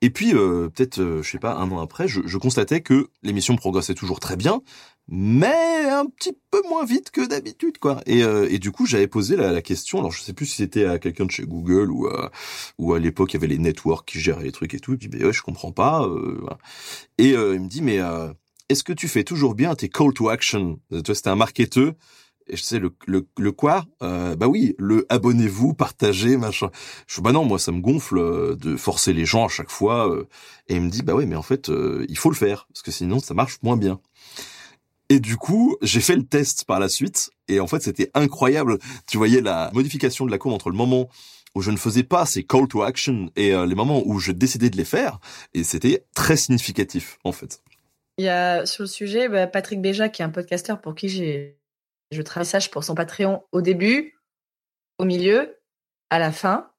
[0.00, 3.08] Et puis euh, peut-être, euh, je sais pas, un an après, je, je constatais que
[3.22, 4.60] l'émission progressait toujours très bien,
[5.08, 8.00] mais un petit peu moins vite que d'habitude, quoi.
[8.06, 9.98] Et, euh, et, du coup, j'avais posé la, la, question.
[9.98, 12.30] Alors, je sais plus si c'était à quelqu'un de chez Google ou à,
[12.78, 14.94] ou à l'époque il y avait les networks qui géraient les trucs et tout.
[14.94, 16.04] Et puis, ben ouais, je comprends pas.
[16.06, 16.46] Euh,
[17.18, 18.32] et euh, il me dit, mais euh,
[18.68, 20.80] est-ce que tu fais toujours bien tes call to action?
[20.90, 21.92] Tu vois, c'était un marketeur.
[22.48, 23.86] Et je sais le le, le quoi?
[24.02, 26.70] Euh, Bah oui, le abonnez-vous, partagez, machin.
[27.06, 29.70] Je dis bah non, moi ça me gonfle euh, de forcer les gens à chaque
[29.70, 30.10] fois.
[30.10, 30.26] Euh.
[30.68, 31.70] et il me dit bah ouais, mais en fait
[32.08, 34.00] il faut le faire parce que sinon ça marche moins bien.
[35.08, 37.30] Et du coup, j'ai fait le test par la suite.
[37.48, 38.78] Et en fait, c'était incroyable.
[39.06, 41.08] Tu voyais la modification de la courbe entre le moment
[41.54, 44.32] où je ne faisais pas ces call to action et euh, les moments où je
[44.32, 45.18] décidais de les faire.
[45.52, 47.62] Et c'était très significatif, en fait.
[48.18, 51.08] Il y a sur le sujet bah, Patrick Béja, qui est un podcasteur pour qui
[51.08, 51.58] j'ai
[52.10, 54.20] je travaille ça pour son Patreon au début,
[54.98, 55.58] au milieu,
[56.10, 56.70] à la fin.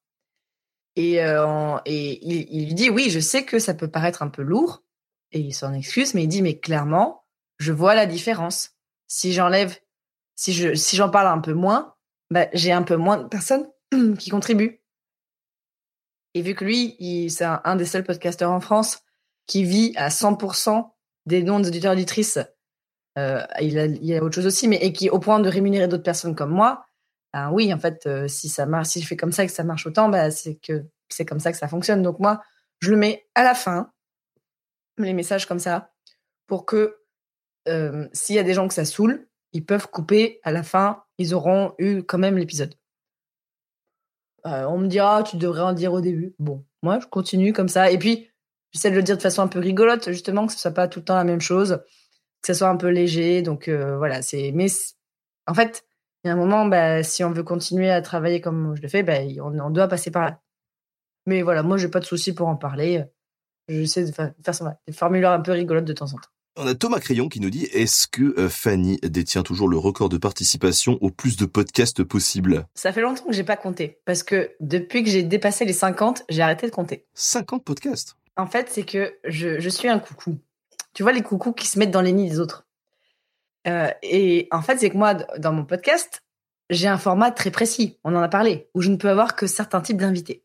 [0.95, 4.43] Et, euh, et il, il dit oui, je sais que ça peut paraître un peu
[4.43, 4.83] lourd.
[5.31, 7.22] Et il s'en excuse, mais il dit mais clairement,
[7.63, 8.71] je vois la différence.
[9.07, 9.77] Si j'enlève,
[10.35, 11.95] si je, si j'en parle un peu moins,
[12.29, 13.67] bah, j'ai un peu moins de personnes
[14.19, 14.81] qui contribuent.
[16.33, 18.99] Et vu que lui, c'est un, des seuls podcasteurs en France
[19.47, 20.89] qui vit à 100%
[21.25, 22.39] des noms d'auditeurs auditrices,
[23.17, 25.87] euh, il, a, il a autre chose aussi, mais et qui au point de rémunérer
[25.87, 26.85] d'autres personnes comme moi,
[27.33, 29.53] ben oui, en fait, euh, si ça marche, si je fais comme ça et que
[29.53, 32.01] ça marche autant, bah, c'est que c'est comme ça que ça fonctionne.
[32.01, 32.41] Donc moi,
[32.79, 33.91] je le mets à la fin,
[34.97, 35.91] les messages comme ça,
[36.47, 37.02] pour que
[37.67, 41.03] euh, s'il y a des gens que ça saoule, ils peuvent couper à la fin,
[41.17, 42.75] ils auront eu quand même l'épisode.
[44.45, 46.35] Euh, on me dira, tu devrais en dire au début.
[46.39, 47.91] Bon, moi, je continue comme ça.
[47.91, 48.29] Et puis,
[48.71, 50.99] j'essaie de le dire de façon un peu rigolote, justement, que ce soit pas tout
[50.99, 51.81] le temps la même chose,
[52.41, 53.41] que ce soit un peu léger.
[53.41, 54.51] Donc, euh, voilà, c'est.
[54.53, 54.67] Mais
[55.47, 55.85] en fait,
[56.23, 58.87] il y a un moment, bah, si on veut continuer à travailler comme je le
[58.89, 60.41] fais, bah, on, doit passer par là.
[61.25, 63.03] Mais voilà, moi, j'ai pas de souci pour en parler.
[63.69, 64.33] J'essaie de faire,
[64.87, 66.32] des formulaires un peu rigolotes de temps en temps.
[66.55, 70.09] On a Thomas Crayon qui nous dit Est-ce que euh, Fanny détient toujours le record
[70.09, 72.67] de participation au plus de podcasts possible?
[72.75, 73.99] Ça fait longtemps que j'ai pas compté.
[74.05, 77.07] Parce que depuis que j'ai dépassé les 50, j'ai arrêté de compter.
[77.15, 78.17] 50 podcasts?
[78.37, 80.37] En fait, c'est que je, je, suis un coucou.
[80.93, 82.67] Tu vois les coucous qui se mettent dans les nids des autres.
[83.67, 86.21] Euh, et en fait, c'est que moi, dans mon podcast,
[86.69, 87.97] j'ai un format très précis.
[88.03, 88.69] On en a parlé.
[88.75, 90.43] Où je ne peux avoir que certains types d'invités.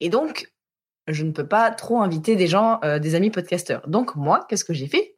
[0.00, 0.50] Et donc,
[1.06, 3.86] je ne peux pas trop inviter des gens, euh, des amis podcasteurs.
[3.88, 5.16] Donc moi, qu'est-ce que j'ai fait?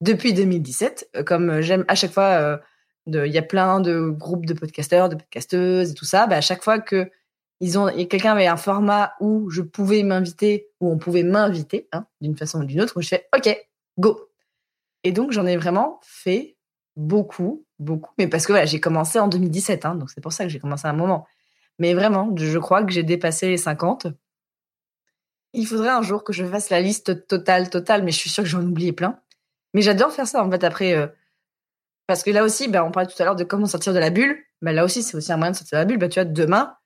[0.00, 2.58] Depuis 2017, euh, comme j'aime à chaque fois euh,
[3.06, 6.26] il y a plein de groupes de podcasteurs, de podcasteuses et tout ça.
[6.26, 7.10] Bah, à chaque fois que
[7.60, 12.06] ils ont, quelqu'un avait un format où je pouvais m'inviter, où on pouvait m'inviter, hein,
[12.20, 13.56] d'une façon ou d'une autre, je fais OK,
[13.98, 14.28] go.
[15.04, 16.56] Et donc j'en ai vraiment fait
[16.96, 18.10] beaucoup, beaucoup.
[18.18, 20.58] Mais parce que voilà, j'ai commencé en 2017, hein, donc c'est pour ça que j'ai
[20.58, 21.26] commencé à un moment.
[21.78, 24.06] Mais vraiment, je crois que j'ai dépassé les 50.
[25.54, 28.42] Il faudrait un jour que je fasse la liste totale, totale, mais je suis sûre
[28.42, 29.18] que j'en ai oublié plein.
[29.72, 30.94] Mais j'adore faire ça, en fait, après.
[30.94, 31.06] Euh,
[32.06, 34.10] parce que là aussi, bah, on parlait tout à l'heure de comment sortir de la
[34.10, 34.36] bulle.
[34.62, 35.98] Bah, là aussi, c'est aussi un moyen de sortir de la bulle.
[35.98, 36.76] Bah, tu vois, demain,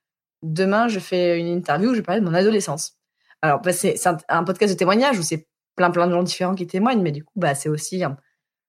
[0.43, 2.97] demain, je fais une interview où je parle de mon adolescence.
[3.41, 3.95] Alors, c'est
[4.27, 7.23] un, podcast de témoignage où c'est plein, plein de gens différents qui témoignent, mais du
[7.23, 8.17] coup, bah, c'est aussi un,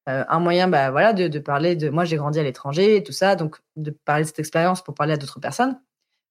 [0.09, 1.91] euh, moyen bah, voilà, de, parler de.
[1.91, 4.95] Moi, j'ai grandi à l'étranger et tout ça, donc de parler de cette expérience pour
[4.95, 5.79] parler à d'autres personnes.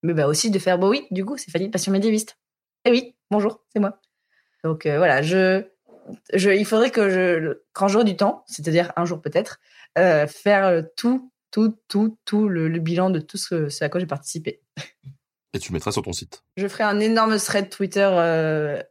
[0.03, 2.37] Mais bah, aussi de faire, bah oui, du coup, c'est Fanny, passion médiéviste.
[2.85, 3.99] Eh oui, bonjour, c'est moi.
[4.63, 5.63] Donc euh, voilà, je,
[6.33, 9.59] je, il faudrait que je, quand j'aurai du temps, c'est-à-dire un jour peut-être,
[9.97, 14.61] euh, faire tout, tout, tout, tout le, bilan de tout ce, à quoi j'ai participé.
[15.53, 16.43] Et tu le mettras sur ton site.
[16.57, 18.83] Je ferai un énorme thread Twitter euh,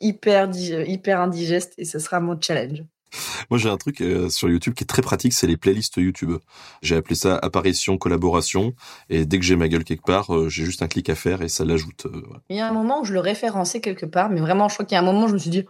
[0.00, 2.82] hyper, hyper indigeste et ce sera mon challenge.
[3.50, 6.38] Moi, j'ai un truc euh, sur YouTube qui est très pratique, c'est les playlists YouTube.
[6.82, 8.74] J'ai appelé ça apparition, collaboration,
[9.08, 11.42] et dès que j'ai ma gueule quelque part, euh, j'ai juste un clic à faire
[11.42, 12.06] et ça l'ajoute.
[12.48, 14.86] Il y a un moment où je le référençais quelque part, mais vraiment, je crois
[14.86, 15.64] qu'il y a un moment où je me suis dit,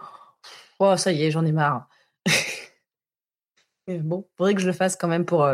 [0.78, 1.88] oh, ça y est, j'en ai marre.
[3.88, 5.48] mais bon, faudrait que je le fasse quand même pour,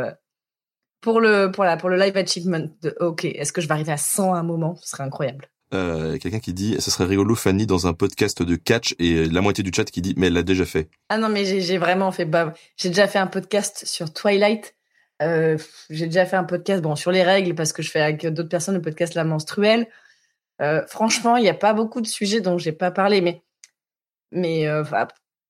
[1.01, 2.69] pour le, pour, la, pour le live achievement
[3.01, 4.77] OK, est-ce que je vais arriver à 100 à un moment?
[4.77, 5.49] Ce serait incroyable.
[5.75, 9.43] Euh, quelqu'un qui dit ce serait rigolo Fanny dans un podcast de catch et la
[9.43, 10.89] moitié du chat qui dit mais elle l'a déjà fait.
[11.11, 14.75] Ah non mais j'ai vraiment fait bah, j'ai déjà fait un podcast sur Twilight.
[15.21, 15.59] Euh,
[15.91, 18.49] j'ai déjà fait un podcast bon sur les règles parce que je fais avec d'autres
[18.49, 19.89] personnes le podcast la menstruelle.
[20.63, 23.43] Euh, franchement il n'y a pas beaucoup de sujets dont j'ai pas parlé mais
[24.33, 24.67] mais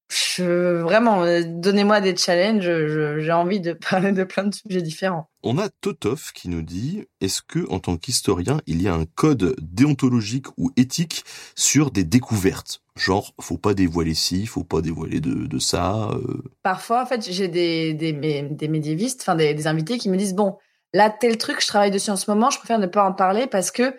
[0.08, 2.70] je, vraiment, euh, donnez-moi des challenges.
[3.18, 5.28] J'ai envie de parler de plein de sujets différents.
[5.42, 9.04] On a Totov qui nous dit est-ce que, en tant qu'historien, il y a un
[9.04, 11.24] code déontologique ou éthique
[11.54, 12.82] sur des découvertes?
[12.96, 16.10] Genre, faut pas dévoiler ci, faut pas dévoiler de, de ça.
[16.12, 16.42] Euh.
[16.62, 20.34] Parfois, en fait, j'ai des, des, des médiévistes, enfin des, des invités qui me disent
[20.34, 20.56] bon,
[20.94, 23.46] là, tel truc, je travaille dessus en ce moment, je préfère ne pas en parler
[23.46, 23.94] parce que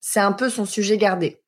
[0.00, 1.41] c'est un peu son sujet gardé.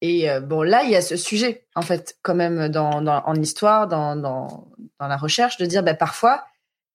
[0.00, 3.34] Et euh, bon, là, il y a ce sujet, en fait, quand même, dans, en
[3.34, 6.44] histoire, dans, la recherche, de dire, ben, parfois,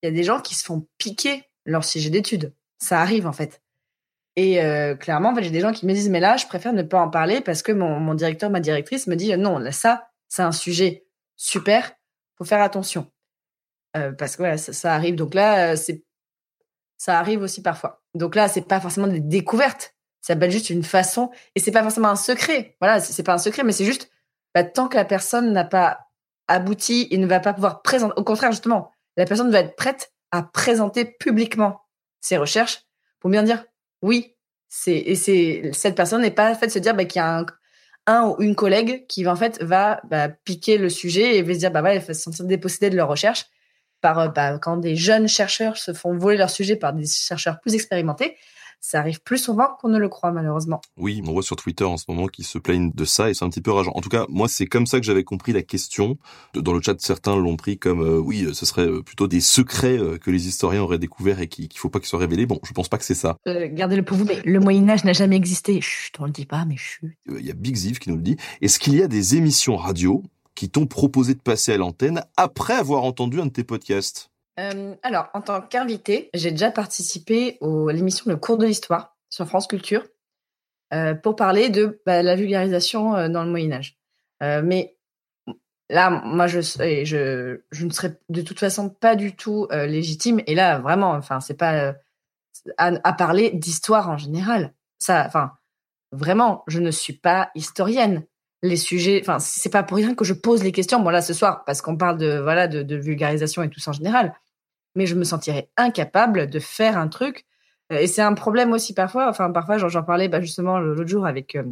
[0.02, 2.54] il y a des gens qui se font piquer leur sujet d'étude.
[2.78, 3.62] Ça arrive, en fait.
[4.36, 6.74] Et euh, clairement, en fait, j'ai des gens qui me disent, mais là, je préfère
[6.74, 10.10] ne pas en parler parce que mon, directeur, ma directrice me dit, non, là, ça,
[10.28, 11.06] c'est un sujet
[11.38, 11.94] super,
[12.38, 13.12] faut faire attention.
[13.96, 15.16] Euh, parce que voilà, ça, ça, arrive.
[15.16, 16.04] Donc là, c'est
[16.98, 18.02] ça arrive aussi parfois.
[18.14, 19.95] Donc là, c'est pas forcément des découvertes,
[20.26, 22.76] ça s'appelle juste une façon, et c'est pas forcément un secret.
[22.82, 24.10] Voilà, c'est pas un secret, mais c'est juste,
[24.56, 26.00] bah, tant que la personne n'a pas
[26.48, 30.14] abouti et ne va pas pouvoir présenter, au contraire, justement, la personne va être prête
[30.32, 31.82] à présenter publiquement
[32.22, 32.88] ses recherches
[33.20, 33.66] pour bien dire,
[34.02, 34.36] oui,
[34.88, 37.46] et c'est, cette personne n'est pas faite de se dire, bah, qu'il y a
[38.08, 41.70] un, ou une collègue qui, en fait, va bah, piquer le sujet et se dire,
[41.70, 43.46] bah, elle va se sentir dépossédée de leur recherche.
[44.02, 47.76] Par, bah, quand des jeunes chercheurs se font voler leur sujet par des chercheurs plus
[47.76, 48.36] expérimentés,
[48.86, 50.80] ça arrive plus souvent qu'on ne le croit malheureusement.
[50.98, 53.44] Oui, on voit sur Twitter en ce moment qu'ils se plaignent de ça et c'est
[53.44, 53.92] un petit peu rageant.
[53.96, 56.18] En tout cas, moi c'est comme ça que j'avais compris la question.
[56.54, 59.42] Dans le chat, certains l'ont pris comme euh, oui, euh, ce serait euh, plutôt des
[59.42, 62.46] secrets que les historiens auraient découverts et qu'il faut pas qu'ils soient révélés.
[62.46, 63.38] Bon, je pense pas que c'est ça.
[63.46, 65.82] gardez-le pour vous, mais le Moyen Âge n'a jamais existé.
[65.82, 67.18] Chut, on le dit pas, mais chut.
[67.28, 68.38] Il y a Big Ziv qui nous le dit.
[68.62, 70.22] Est-ce qu'il y a des émissions radio
[70.54, 74.30] qui t'ont proposé de passer à l'antenne après avoir entendu un de tes podcasts?
[74.60, 79.48] Euh, alors, en tant qu'invité, j'ai déjà participé à l'émission Le cours de l'histoire sur
[79.48, 80.06] France Culture
[80.94, 83.98] euh, pour parler de bah, la vulgarisation euh, dans le Moyen Âge.
[84.42, 84.98] mais
[85.90, 90.42] là, moi, je, ne serais de toute façon pas du tout légitime.
[90.48, 91.96] Et là, vraiment, enfin, c'est pas
[92.78, 94.74] à, parler d'histoire en général.
[95.00, 95.52] Ça, enfin,
[96.12, 98.26] vraiment, je ne suis pas historienne
[98.64, 99.20] les sujets.
[99.22, 101.02] Enfin, c'est pas pour rien que je pose les questions.
[101.02, 104.34] Bon là, ce soir, parce qu'on parle de, de, vulgarisation et tout ça en général
[104.96, 107.46] mais je me sentirais incapable de faire un truc.
[107.92, 109.30] Euh, et c'est un problème aussi parfois.
[109.30, 111.64] Enfin, parfois, j'en parlais bah, justement l'autre jour avec euh,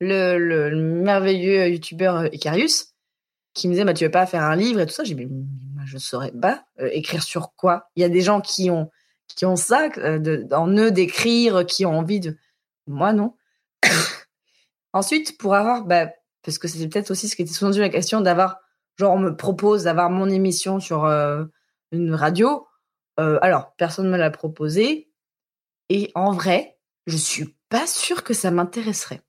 [0.00, 2.84] le, le, merveilleux youtubeur Icarius, euh,
[3.54, 5.04] qui me disait bah, Tu veux pas faire un livre et tout ça?
[5.04, 6.64] J'ai dit Mais je saurais pas.
[6.78, 7.88] écrire sur quoi?
[7.96, 8.90] Il y a des gens qui ont,
[9.26, 9.88] qui ont ça
[10.52, 12.36] en eux d'écrire, qui ont envie de.
[12.86, 13.34] Moi, non.
[14.92, 15.84] Ensuite, pour avoir.
[15.84, 16.10] Bah,
[16.44, 18.58] parce que c'était peut-être aussi ce qui était sous-entendu la question d'avoir.
[18.98, 21.06] Genre, on me propose d'avoir mon émission sur
[21.92, 22.66] une radio.
[23.20, 25.10] Euh, alors, personne ne me l'a proposé.
[25.88, 29.20] Et en vrai, je suis pas sûre que ça m'intéresserait.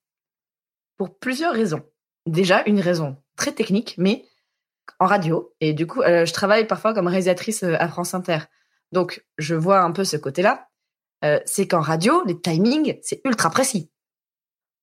[0.98, 1.84] Pour plusieurs raisons.
[2.26, 4.26] Déjà, une raison très technique, mais
[5.00, 5.54] en radio.
[5.60, 8.40] Et du coup, euh, je travaille parfois comme réalisatrice euh, à France Inter.
[8.92, 10.68] Donc, je vois un peu ce côté-là.
[11.46, 13.90] C'est qu'en radio, les timings, c'est ultra précis.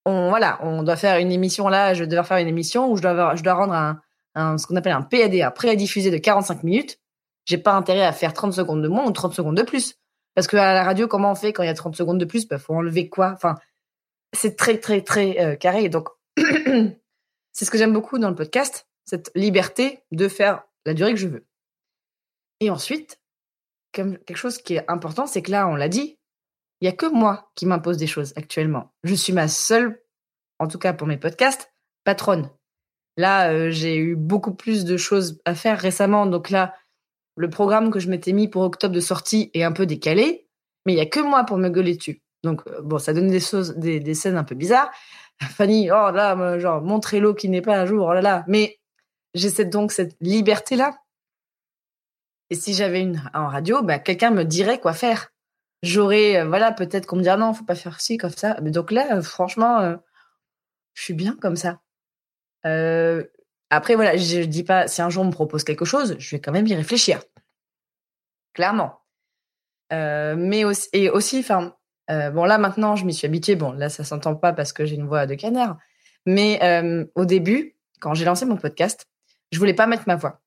[0.07, 3.35] Voilà, on doit faire une émission là, je dois faire une émission où je dois,
[3.35, 4.01] je dois rendre
[4.35, 6.99] ce qu'on appelle un PAD, un pré-diffusé de 45 minutes.
[7.45, 9.97] J'ai pas intérêt à faire 30 secondes de moins ou 30 secondes de plus.
[10.35, 12.25] Parce que à la radio, comment on fait quand il y a 30 secondes de
[12.25, 12.47] plus?
[12.47, 13.33] Bah, faut enlever quoi?
[13.35, 13.57] Enfin,
[14.33, 15.89] c'est très, très, très euh, carré.
[15.89, 21.13] Donc, c'est ce que j'aime beaucoup dans le podcast, cette liberté de faire la durée
[21.13, 21.47] que je veux.
[22.61, 23.21] Et ensuite,
[23.93, 26.19] comme quelque chose qui est important, c'est que là, on l'a dit,
[26.81, 28.93] il y a que moi qui m'impose des choses actuellement.
[29.03, 30.03] Je suis ma seule,
[30.59, 31.73] en tout cas pour mes podcasts,
[32.05, 32.51] patronne.
[33.17, 36.27] Là, euh, j'ai eu beaucoup plus de choses à faire récemment.
[36.27, 36.75] Donc là,
[37.41, 40.47] le programme que je m'étais mis pour octobre de sortie est un peu décalé,
[40.85, 42.23] mais il y a que moi pour me gueuler dessus.
[42.43, 44.91] Donc euh, bon, ça donne des choses, des, scènes un peu bizarres.
[45.43, 48.45] Fanny, oh là, genre mon Trello qui n'est pas à jour, oh là là.
[48.47, 48.79] Mais
[49.33, 50.99] j'ai cette- donc cette liberté là.
[52.51, 55.33] Et si j'avais une en radio, bah, quelqu'un me dirait quoi faire.
[55.83, 58.59] J'aurais, euh, voilà, peut-être qu'on me dirait non, faut pas faire ci comme ça.
[58.63, 59.97] Mais donc là, euh, franchement,
[60.93, 61.81] je suis bien comme ça.
[63.71, 66.31] Après, voilà, je, je dis pas, si un jour on me propose quelque chose, je
[66.37, 67.23] vais quand même y réfléchir.
[68.55, 69.01] Clairement.
[69.93, 71.75] Euh, mais aussi, et aussi, enfin,
[72.11, 73.57] euh, bon, là maintenant, je m'y suis habituée.
[73.57, 75.79] Bon, là, ça s'entend pas parce que j'ai une voix de canard.
[76.27, 79.07] Mais euh, au début, quand j'ai lancé mon podcast,
[79.53, 80.41] je voulais pas mettre ma voix.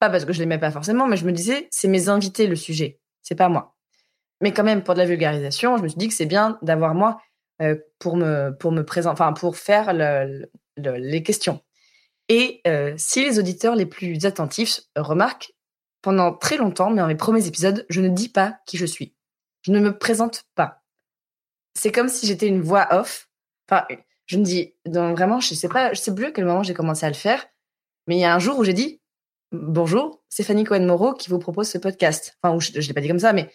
[0.00, 2.56] Pas parce que je l'aimais pas forcément, mais je me disais, c'est mes invités le
[2.56, 3.76] sujet, c'est pas moi.
[4.40, 6.94] Mais quand même, pour de la vulgarisation, je me suis dit que c'est bien d'avoir
[6.94, 7.20] moi
[8.00, 11.62] pour me présenter, enfin pour faire le- le- les questions.
[12.28, 12.60] Et
[12.96, 15.53] si les auditeurs les plus attentifs remarquent,
[16.04, 19.14] pendant très longtemps, mais dans mes premiers épisodes, je ne dis pas qui je suis.
[19.62, 20.84] Je ne me présente pas.
[21.72, 23.30] C'est comme si j'étais une voix off.
[23.66, 23.86] Enfin,
[24.26, 26.74] je me dis, donc vraiment, je sais pas, je sais plus à quel moment j'ai
[26.74, 27.46] commencé à le faire,
[28.06, 29.00] mais il y a un jour où j'ai dit,
[29.50, 32.36] bonjour, c'est Fanny Cohen-Moreau qui vous propose ce podcast.
[32.42, 33.50] Enfin, je, je l'ai pas dit comme ça, mais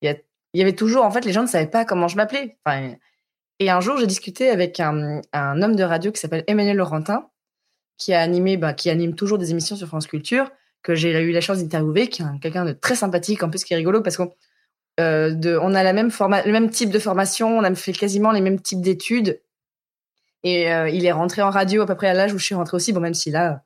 [0.00, 0.12] il
[0.54, 2.58] y, avait toujours, en fait, les gens ne savaient pas comment je m'appelais.
[3.60, 7.30] Et un jour, j'ai discuté avec un, un homme de radio qui s'appelle Emmanuel Laurentin,
[7.96, 10.50] qui a animé, bah, qui anime toujours des émissions sur France Culture,
[10.82, 13.64] que j'ai eu la chance d'interviewer, qui est un- quelqu'un de très sympathique, en plus
[13.64, 14.32] qui est rigolo parce qu'on
[15.00, 18.40] euh, on a la même le même type de formation, on a fait quasiment les
[18.42, 19.40] mêmes types d'études.
[20.44, 22.54] Et euh, il est rentré en radio à peu près à l'âge où je suis
[22.54, 23.62] rentrée aussi, bon même s'il a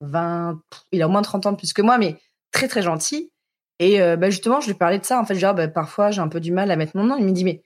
[0.00, 0.60] 20,
[0.92, 2.16] il a au moins 30 ans de plus que moi, mais
[2.52, 3.32] très très gentil.
[3.78, 5.20] Et euh, bah, justement, je lui parlais de ça.
[5.20, 7.16] En fait, genre, bah, parfois j'ai un peu du mal à mettre mon nom.
[7.18, 7.62] Il me dit, mais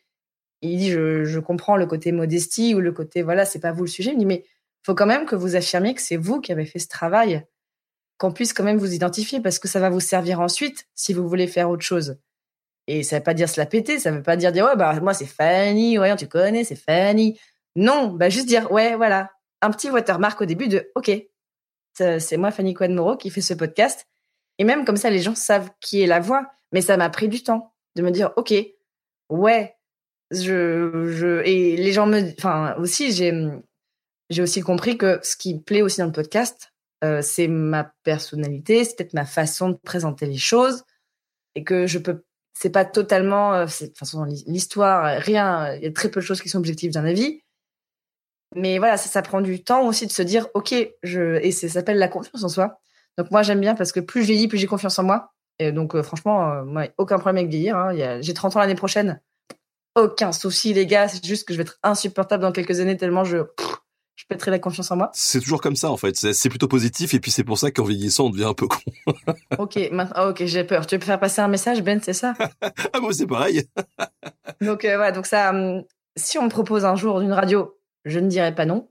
[0.63, 3.85] il dit, je, je comprends le côté modestie ou le côté, voilà, c'est pas vous
[3.85, 4.11] le sujet.
[4.11, 4.45] Il me dit, mais
[4.85, 7.45] faut quand même que vous affirmiez que c'est vous qui avez fait ce travail,
[8.21, 11.27] qu'on puisse quand même vous identifier parce que ça va vous servir ensuite si vous
[11.27, 12.19] voulez faire autre chose.
[12.87, 15.01] Et ça veut pas dire se la péter, ça veut pas dire dire ouais bah
[15.01, 17.41] moi c'est Fanny, ouais tu connais, c'est Fanny.
[17.77, 19.31] Non, bah juste dire ouais voilà,
[19.63, 21.11] un petit watermark au début de OK.
[21.95, 24.07] C'est moi Fanny Cohen qui fait ce podcast
[24.59, 27.29] et même comme ça les gens savent qui est la voix, mais ça m'a pris
[27.29, 28.53] du temps de me dire OK.
[29.31, 29.77] Ouais,
[30.31, 33.33] je je et les gens me enfin aussi j'ai
[34.29, 36.70] j'ai aussi compris que ce qui me plaît aussi dans le podcast,
[37.05, 40.85] euh, c'est ma personnalité, c'est peut-être ma façon de présenter les choses.
[41.55, 45.83] Et que je peux c'est pas totalement euh, de toute façon l'histoire euh, rien il
[45.85, 47.43] y a très peu de choses qui sont objectives dans la vie
[48.57, 51.99] mais voilà ça, prend du temps aussi de se dire ok je et ça s'appelle
[51.99, 52.81] la confiance en soi.
[53.17, 55.33] Donc moi j'aime bien parce que plus je vieillis plus j'ai confiance en moi.
[55.59, 58.21] Et donc euh, franchement euh, moi aucun problème avec vieillir hein.
[58.21, 59.21] J'ai 30 ans l'année prochaine.
[59.95, 63.25] Aucun souci les gars c'est juste que je vais être insupportable dans quelques années tellement
[63.25, 63.39] je
[64.21, 67.15] je pèterai la confiance en moi C'est toujours comme ça en fait, c'est plutôt positif
[67.15, 68.77] et puis c'est pour ça qu'en vieillissant on devient un peu con.
[69.59, 72.35] ok maintenant ah, ok j'ai peur tu veux faire passer un message Ben c'est ça?
[72.93, 73.65] Ah moi c'est pareil.
[74.61, 75.83] Donc euh, voilà, donc ça, hum,
[76.17, 78.89] si on me propose un jour d'une radio, je ne dirais pas non.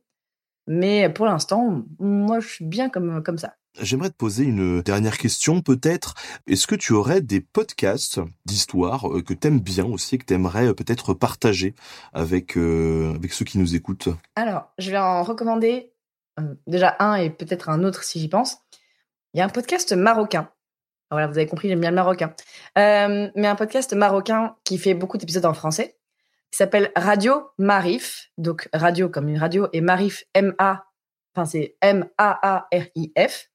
[0.68, 3.56] Mais pour l'instant, moi, je suis bien comme, comme ça.
[3.78, 6.16] J'aimerais te poser une dernière question peut-être.
[6.48, 10.74] Est-ce que tu aurais des podcasts d'histoire euh, que t'aimes bien aussi, que t'aimerais euh,
[10.74, 11.76] peut-être partager
[12.12, 14.10] avec euh, avec ceux qui nous écoutent?
[14.36, 15.94] Alors, je vais en recommander
[16.68, 18.58] déjà un et peut-être un autre si j'y pense.
[19.34, 20.50] Il y a un podcast marocain.
[21.12, 22.34] Voilà, vous avez compris, j'aime bien le marocain.
[22.76, 25.98] Mais un podcast marocain qui fait beaucoup d'épisodes en français,
[26.52, 28.32] qui s'appelle Radio Marif.
[28.38, 30.86] Donc, radio comme une radio, et Marif, M-A,
[31.36, 33.50] enfin c'est M-A-A-R-I-F,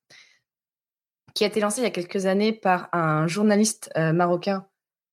[1.34, 4.66] qui a été lancé il y a quelques années par un journaliste euh, marocain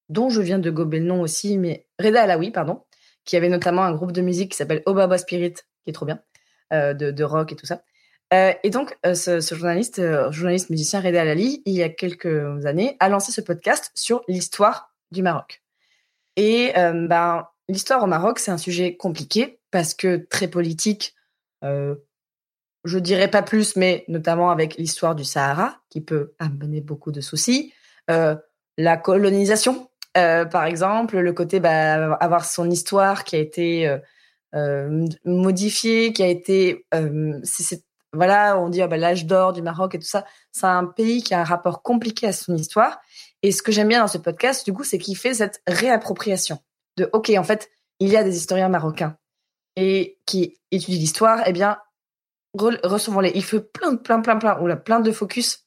[0.08, 2.84] dont je viens de gober le nom aussi, mais Reda Alaoui, pardon,
[3.24, 6.20] qui avait notamment un groupe de musique qui s'appelle Obaba Spirit, qui est trop bien,
[6.72, 7.82] euh, de, rock et tout ça.
[8.32, 10.00] Euh, et donc, ce, journaliste,
[10.30, 14.94] journaliste musicien Reda Alali, il y a quelques années, a lancé ce podcast sur l'histoire
[15.10, 15.62] du Maroc.
[16.36, 21.14] Et ben, l'histoire au Maroc, c'est un sujet compliqué parce que très politique.
[22.86, 27.12] Euh, je dirais pas plus, mais notamment avec l'histoire du Sahara, qui peut amener beaucoup
[27.12, 27.72] de soucis.
[28.10, 28.36] Euh,
[28.78, 33.98] la colonisation, par exemple, le côté bah, avoir son histoire qui a été
[35.24, 36.86] modifiée, qui a été,
[38.12, 40.24] voilà, on dit ah bah, l'âge d'or du Maroc et tout ça.
[40.52, 43.00] C'est un pays qui a un rapport compliqué à son histoire.
[43.42, 46.58] Et ce que j'aime bien dans ce podcast, du coup, c'est qu'il fait cette réappropriation
[46.96, 49.16] de OK, en fait, il y a des historiens marocains
[49.76, 51.42] et qui étudient l'histoire.
[51.46, 51.78] Eh bien,
[52.54, 53.32] recevons-les.
[53.34, 55.66] Il fait plein, plein, plein, plein, ou plein de focus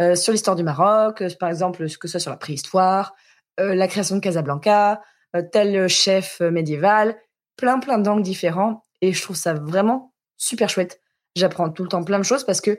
[0.00, 3.14] euh, sur l'histoire du Maroc, euh, par exemple, que ce soit sur la préhistoire,
[3.60, 5.02] euh, la création de Casablanca,
[5.50, 7.16] tel chef médiéval,
[7.56, 8.82] plein, plein d'angles différents.
[9.00, 11.00] Et je trouve ça vraiment super chouette
[11.34, 12.78] j'apprends tout le temps plein de choses parce que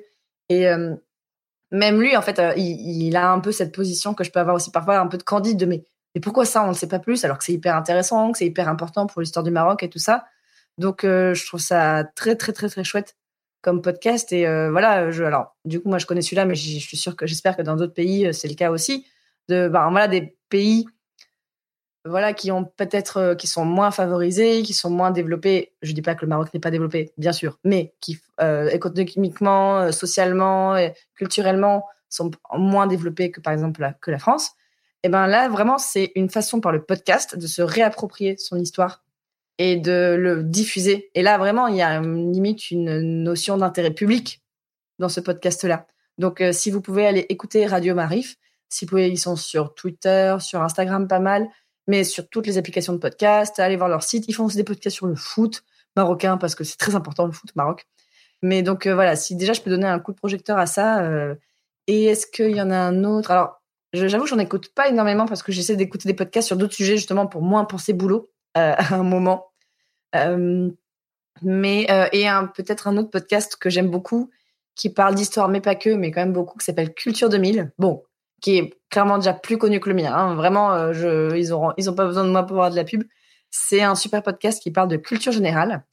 [0.49, 0.67] et
[1.71, 4.69] même lui en fait il, a un peu cette position que je peux avoir aussi
[4.69, 7.25] parfois un peu de candide de mais mais pourquoi ça on ne sait pas plus
[7.25, 9.97] alors que c'est hyper intéressant que c'est hyper important pour l'histoire du Maroc et tout
[9.97, 10.25] ça
[10.77, 13.15] donc je trouve ça très très très très chouette
[13.64, 16.98] comme podcast et voilà je alors du coup moi je connais celui-là mais je suis
[16.98, 19.07] sûre que j'espère que dans d'autres pays c'est le cas aussi
[19.49, 20.85] de ben voilà des pays
[22.06, 25.73] voilà, qui ont peut-être, euh, qui sont moins favorisés, qui sont moins développés.
[25.81, 29.80] Je dis pas que le Maroc n'est pas développé, bien sûr, mais qui euh, économiquement,
[29.80, 34.52] euh, socialement, et culturellement sont moins développés que par exemple la, que la France.
[35.03, 39.02] Et ben là, vraiment, c'est une façon par le podcast de se réapproprier son histoire
[39.57, 41.09] et de le diffuser.
[41.15, 44.41] Et là, vraiment, il y a limite une notion d'intérêt public
[44.99, 45.85] dans ce podcast-là.
[46.17, 48.35] Donc, si vous pouvez aller écouter Radio Marif,
[48.69, 51.47] si vous pouvez, ils sont sur Twitter, sur Instagram pas mal
[51.88, 54.25] mais sur toutes les applications de podcast, allez voir leur site.
[54.27, 55.63] Ils font aussi des podcasts sur le foot
[55.95, 57.85] marocain parce que c'est très important le foot Maroc.
[58.41, 61.03] Mais donc euh, voilà, si déjà je peux donner un coup de projecteur à ça.
[61.03, 61.35] Euh,
[61.88, 63.31] et est-ce qu'il y en a un autre?
[63.31, 63.61] Alors,
[63.93, 67.27] j'avoue, j'en écoute pas énormément parce que j'essaie d'écouter des podcasts sur d'autres sujets justement
[67.27, 69.51] pour moins penser boulot euh, à un moment.
[71.41, 72.25] mais et
[72.55, 74.30] peut-être un autre podcast que j'aime beaucoup
[74.75, 77.71] qui parle d'histoire mais pas que, mais quand même beaucoup, qui s'appelle Culture 2000.
[77.77, 78.03] Bon,
[78.41, 80.13] qui est clairement déjà plus connu que le mien.
[80.13, 80.35] Hein.
[80.35, 82.84] Vraiment, euh, je, ils auront, ils ont pas besoin de moi pour avoir de la
[82.84, 83.03] pub.
[83.49, 85.84] C'est un super podcast qui parle de culture générale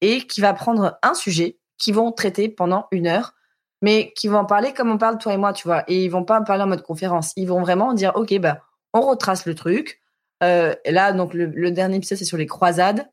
[0.00, 3.34] et qui va prendre un sujet qu'ils vont traiter pendant une heure,
[3.82, 5.84] mais qui vont en parler comme on parle toi et moi, tu vois.
[5.88, 7.32] Et ils vont pas en parler en mode conférence.
[7.36, 8.60] Ils vont vraiment dire, ok, bah,
[8.92, 10.00] on retrace le truc.
[10.42, 13.08] Euh, là, donc le, dernier épisode c'est sur les croisades.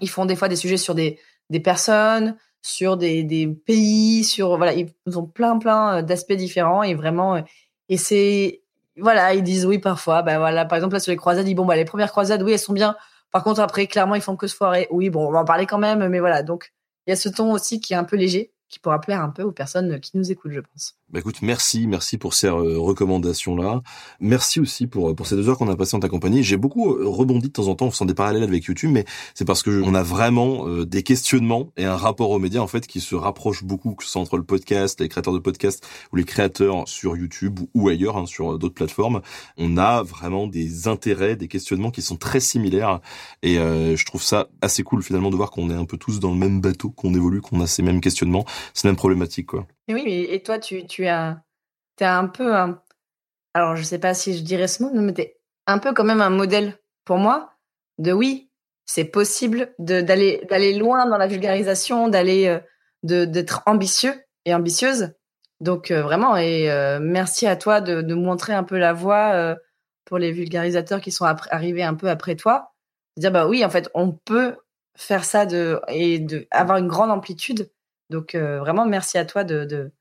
[0.00, 1.18] Ils font des fois des sujets sur des,
[1.50, 6.82] des personnes, sur des, des pays, sur voilà, ils ont plein plein euh, d'aspects différents
[6.82, 7.42] et vraiment
[7.88, 8.62] et c'est,
[8.96, 10.22] voilà, ils disent oui parfois.
[10.22, 12.42] Ben voilà, par exemple, là, sur les croisades, ils disent bon, bah, les premières croisades,
[12.42, 12.96] oui, elles sont bien.
[13.30, 14.86] Par contre, après, clairement, ils font que se foirer.
[14.90, 16.42] Oui, bon, on va en parler quand même, mais voilà.
[16.42, 16.72] Donc,
[17.06, 19.30] il y a ce ton aussi qui est un peu léger, qui pourra plaire un
[19.30, 20.96] peu aux personnes qui nous écoutent, je pense.
[21.10, 23.80] Bah écoute, merci, merci pour ces euh, recommandations-là.
[24.20, 26.42] Merci aussi pour pour ces deux heures qu'on a passées en ta compagnie.
[26.42, 29.06] J'ai beaucoup euh, rebondi de temps en temps, en faisant des parallèles avec YouTube, mais
[29.34, 32.66] c'est parce que on a vraiment euh, des questionnements et un rapport aux médias en
[32.66, 35.82] fait qui se rapproche beaucoup, que ce soit entre le podcast, les créateurs de podcasts
[36.12, 39.22] ou les créateurs sur YouTube ou ailleurs, hein, sur d'autres plateformes.
[39.56, 43.00] On a vraiment des intérêts, des questionnements qui sont très similaires
[43.42, 46.32] et je trouve ça assez cool finalement de voir qu'on est un peu tous dans
[46.32, 48.44] le même bateau, qu'on évolue, qu'on a ces mêmes questionnements,
[48.74, 49.66] ces mêmes problématiques quoi.
[49.88, 51.42] Et oui, et toi, tu, as,
[51.98, 52.82] es un peu un,
[53.54, 56.04] alors je sais pas si je dirais ce mot, mais tu es un peu quand
[56.04, 57.54] même un modèle pour moi
[57.96, 58.50] de oui,
[58.84, 62.60] c'est possible d'aller loin dans la vulgarisation, d'aller euh,
[63.02, 65.14] d'être ambitieux et ambitieuse.
[65.60, 69.56] Donc euh, vraiment, et euh, merci à toi de, de montrer un peu la voie
[70.04, 72.72] pour les vulgarisateurs qui sont arrivés un peu après toi.
[73.16, 74.56] De dire bah oui, en fait, on peut
[74.96, 77.70] faire ça de et de avoir une grande amplitude
[78.10, 79.92] donc euh, vraiment, merci à toi de, de,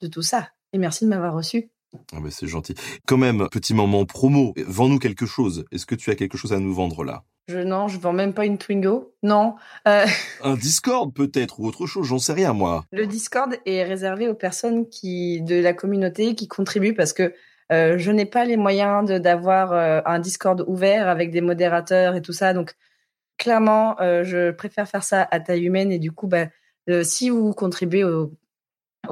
[0.00, 0.50] de tout ça.
[0.72, 1.70] Et merci de m'avoir reçu.
[2.12, 2.74] Ah ben c'est gentil.
[3.06, 5.64] Quand même, petit moment promo, vends-nous quelque chose.
[5.70, 7.24] Est-ce que tu as quelque chose à nous vendre là?
[7.46, 9.14] Je, Non, je vends même pas une Twingo.
[9.22, 9.54] Non.
[9.86, 10.04] Euh...
[10.42, 12.84] Un Discord peut-être ou autre chose, j'en sais rien moi.
[12.90, 17.34] Le Discord est réservé aux personnes qui de la communauté qui contribuent parce que
[17.72, 22.22] euh, je n'ai pas les moyens d'avoir euh, un Discord ouvert avec des modérateurs et
[22.22, 22.52] tout ça.
[22.52, 22.74] Donc
[23.36, 26.46] clairement, je préfère faire ça à taille humaine et du coup, bah,
[27.02, 28.32] si vous contribuez au,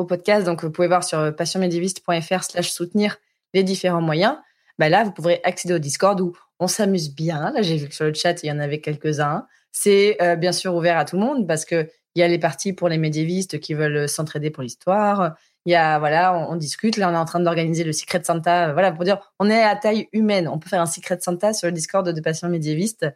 [0.08, 3.18] podcast, donc vous pouvez voir sur passionmédiéviste.fr slash soutenir
[3.54, 4.36] les différents moyens.
[4.78, 7.50] Bah là, vous pourrez accéder au Discord où on s'amuse bien.
[7.52, 9.46] Là, j'ai vu que sur le chat, il y en avait quelques-uns.
[9.70, 12.38] C'est euh, bien sûr ouvert à tout le monde parce que il y a les
[12.38, 15.34] parties pour les médiévistes qui veulent s'entraider pour l'histoire.
[15.64, 16.96] Il y a, voilà, on, discute.
[16.96, 18.68] Là, on est en train d'organiser le Secret Santa.
[18.68, 20.48] Euh, voilà, pour dire, on est à taille humaine.
[20.48, 23.06] On peut faire un Secret Santa sur le Discord de Passion médiéviste.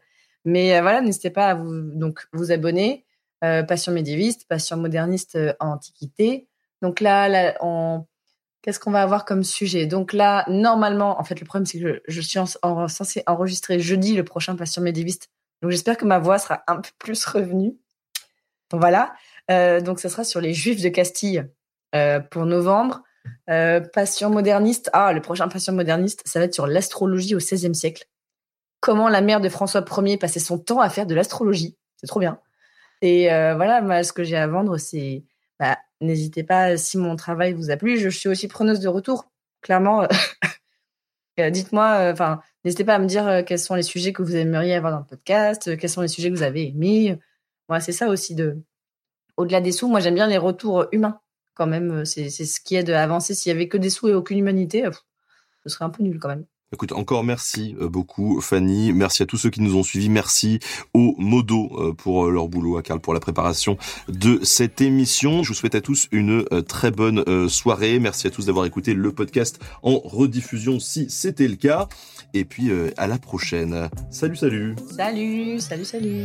[0.45, 3.06] Mais voilà, n'hésitez pas à vous, donc, vous abonner.
[3.44, 6.48] Euh, passion médiéviste, passion moderniste euh, en antiquité.
[6.80, 7.54] Donc là,
[8.62, 9.86] qu'est-ce qu'on va avoir comme sujet?
[9.86, 12.38] Donc là, normalement, en fait, le problème, c'est que je, suis
[12.88, 15.28] censée enregistrer jeudi le prochain passion médiéviste.
[15.62, 17.76] Donc j'espère que ma voix sera un peu plus revenue.
[18.70, 19.14] Donc voilà.
[19.50, 21.46] Euh, donc ça sera sur les Juifs de Castille
[22.30, 23.02] pour novembre.
[23.46, 24.90] Passion moderniste.
[24.92, 28.04] Ah, le prochain passion moderniste, ça va être sur l'astrologie au XVIe siècle.
[28.80, 31.78] Comment la mère de François Ier passait son temps à faire de l'astrologie?
[31.96, 32.38] C'est trop bien.
[33.02, 35.24] Et euh, voilà, ce que j'ai à vendre, c'est.
[35.59, 39.31] Bah, N'hésitez pas, si mon travail vous a plu, je suis aussi preneuse de retour.
[39.62, 40.02] Clairement,
[41.40, 44.74] euh, dites-moi, enfin, n'hésitez pas à me dire quels sont les sujets que vous aimeriez
[44.74, 47.18] avoir dans le podcast, quels sont les sujets que vous avez aimés.
[47.68, 48.59] Moi, c'est ça aussi de.
[49.36, 51.20] Au-delà des sous, moi, j'aime bien les retours humains
[51.55, 52.05] quand même.
[52.05, 53.35] C'est ce qui aide à avancer.
[53.35, 54.85] S'il y avait que des sous et aucune humanité,
[55.64, 56.47] ce serait un peu nul quand même.
[56.72, 60.59] Écoute, encore merci euh, beaucoup Fanny, merci à tous ceux qui nous ont suivis, merci
[60.94, 63.78] aux modos euh, pour euh, leur boulot, à Carl pour la préparation
[64.09, 65.44] de cette émission.
[65.44, 69.12] Je vous souhaite à tous une très bonne soirée, merci à tous d'avoir écouté le
[69.12, 71.88] podcast en rediffusion si c'était le cas,
[72.34, 73.88] et puis à la prochaine.
[74.10, 74.74] Salut, salut.
[74.90, 76.24] Salut, salut, salut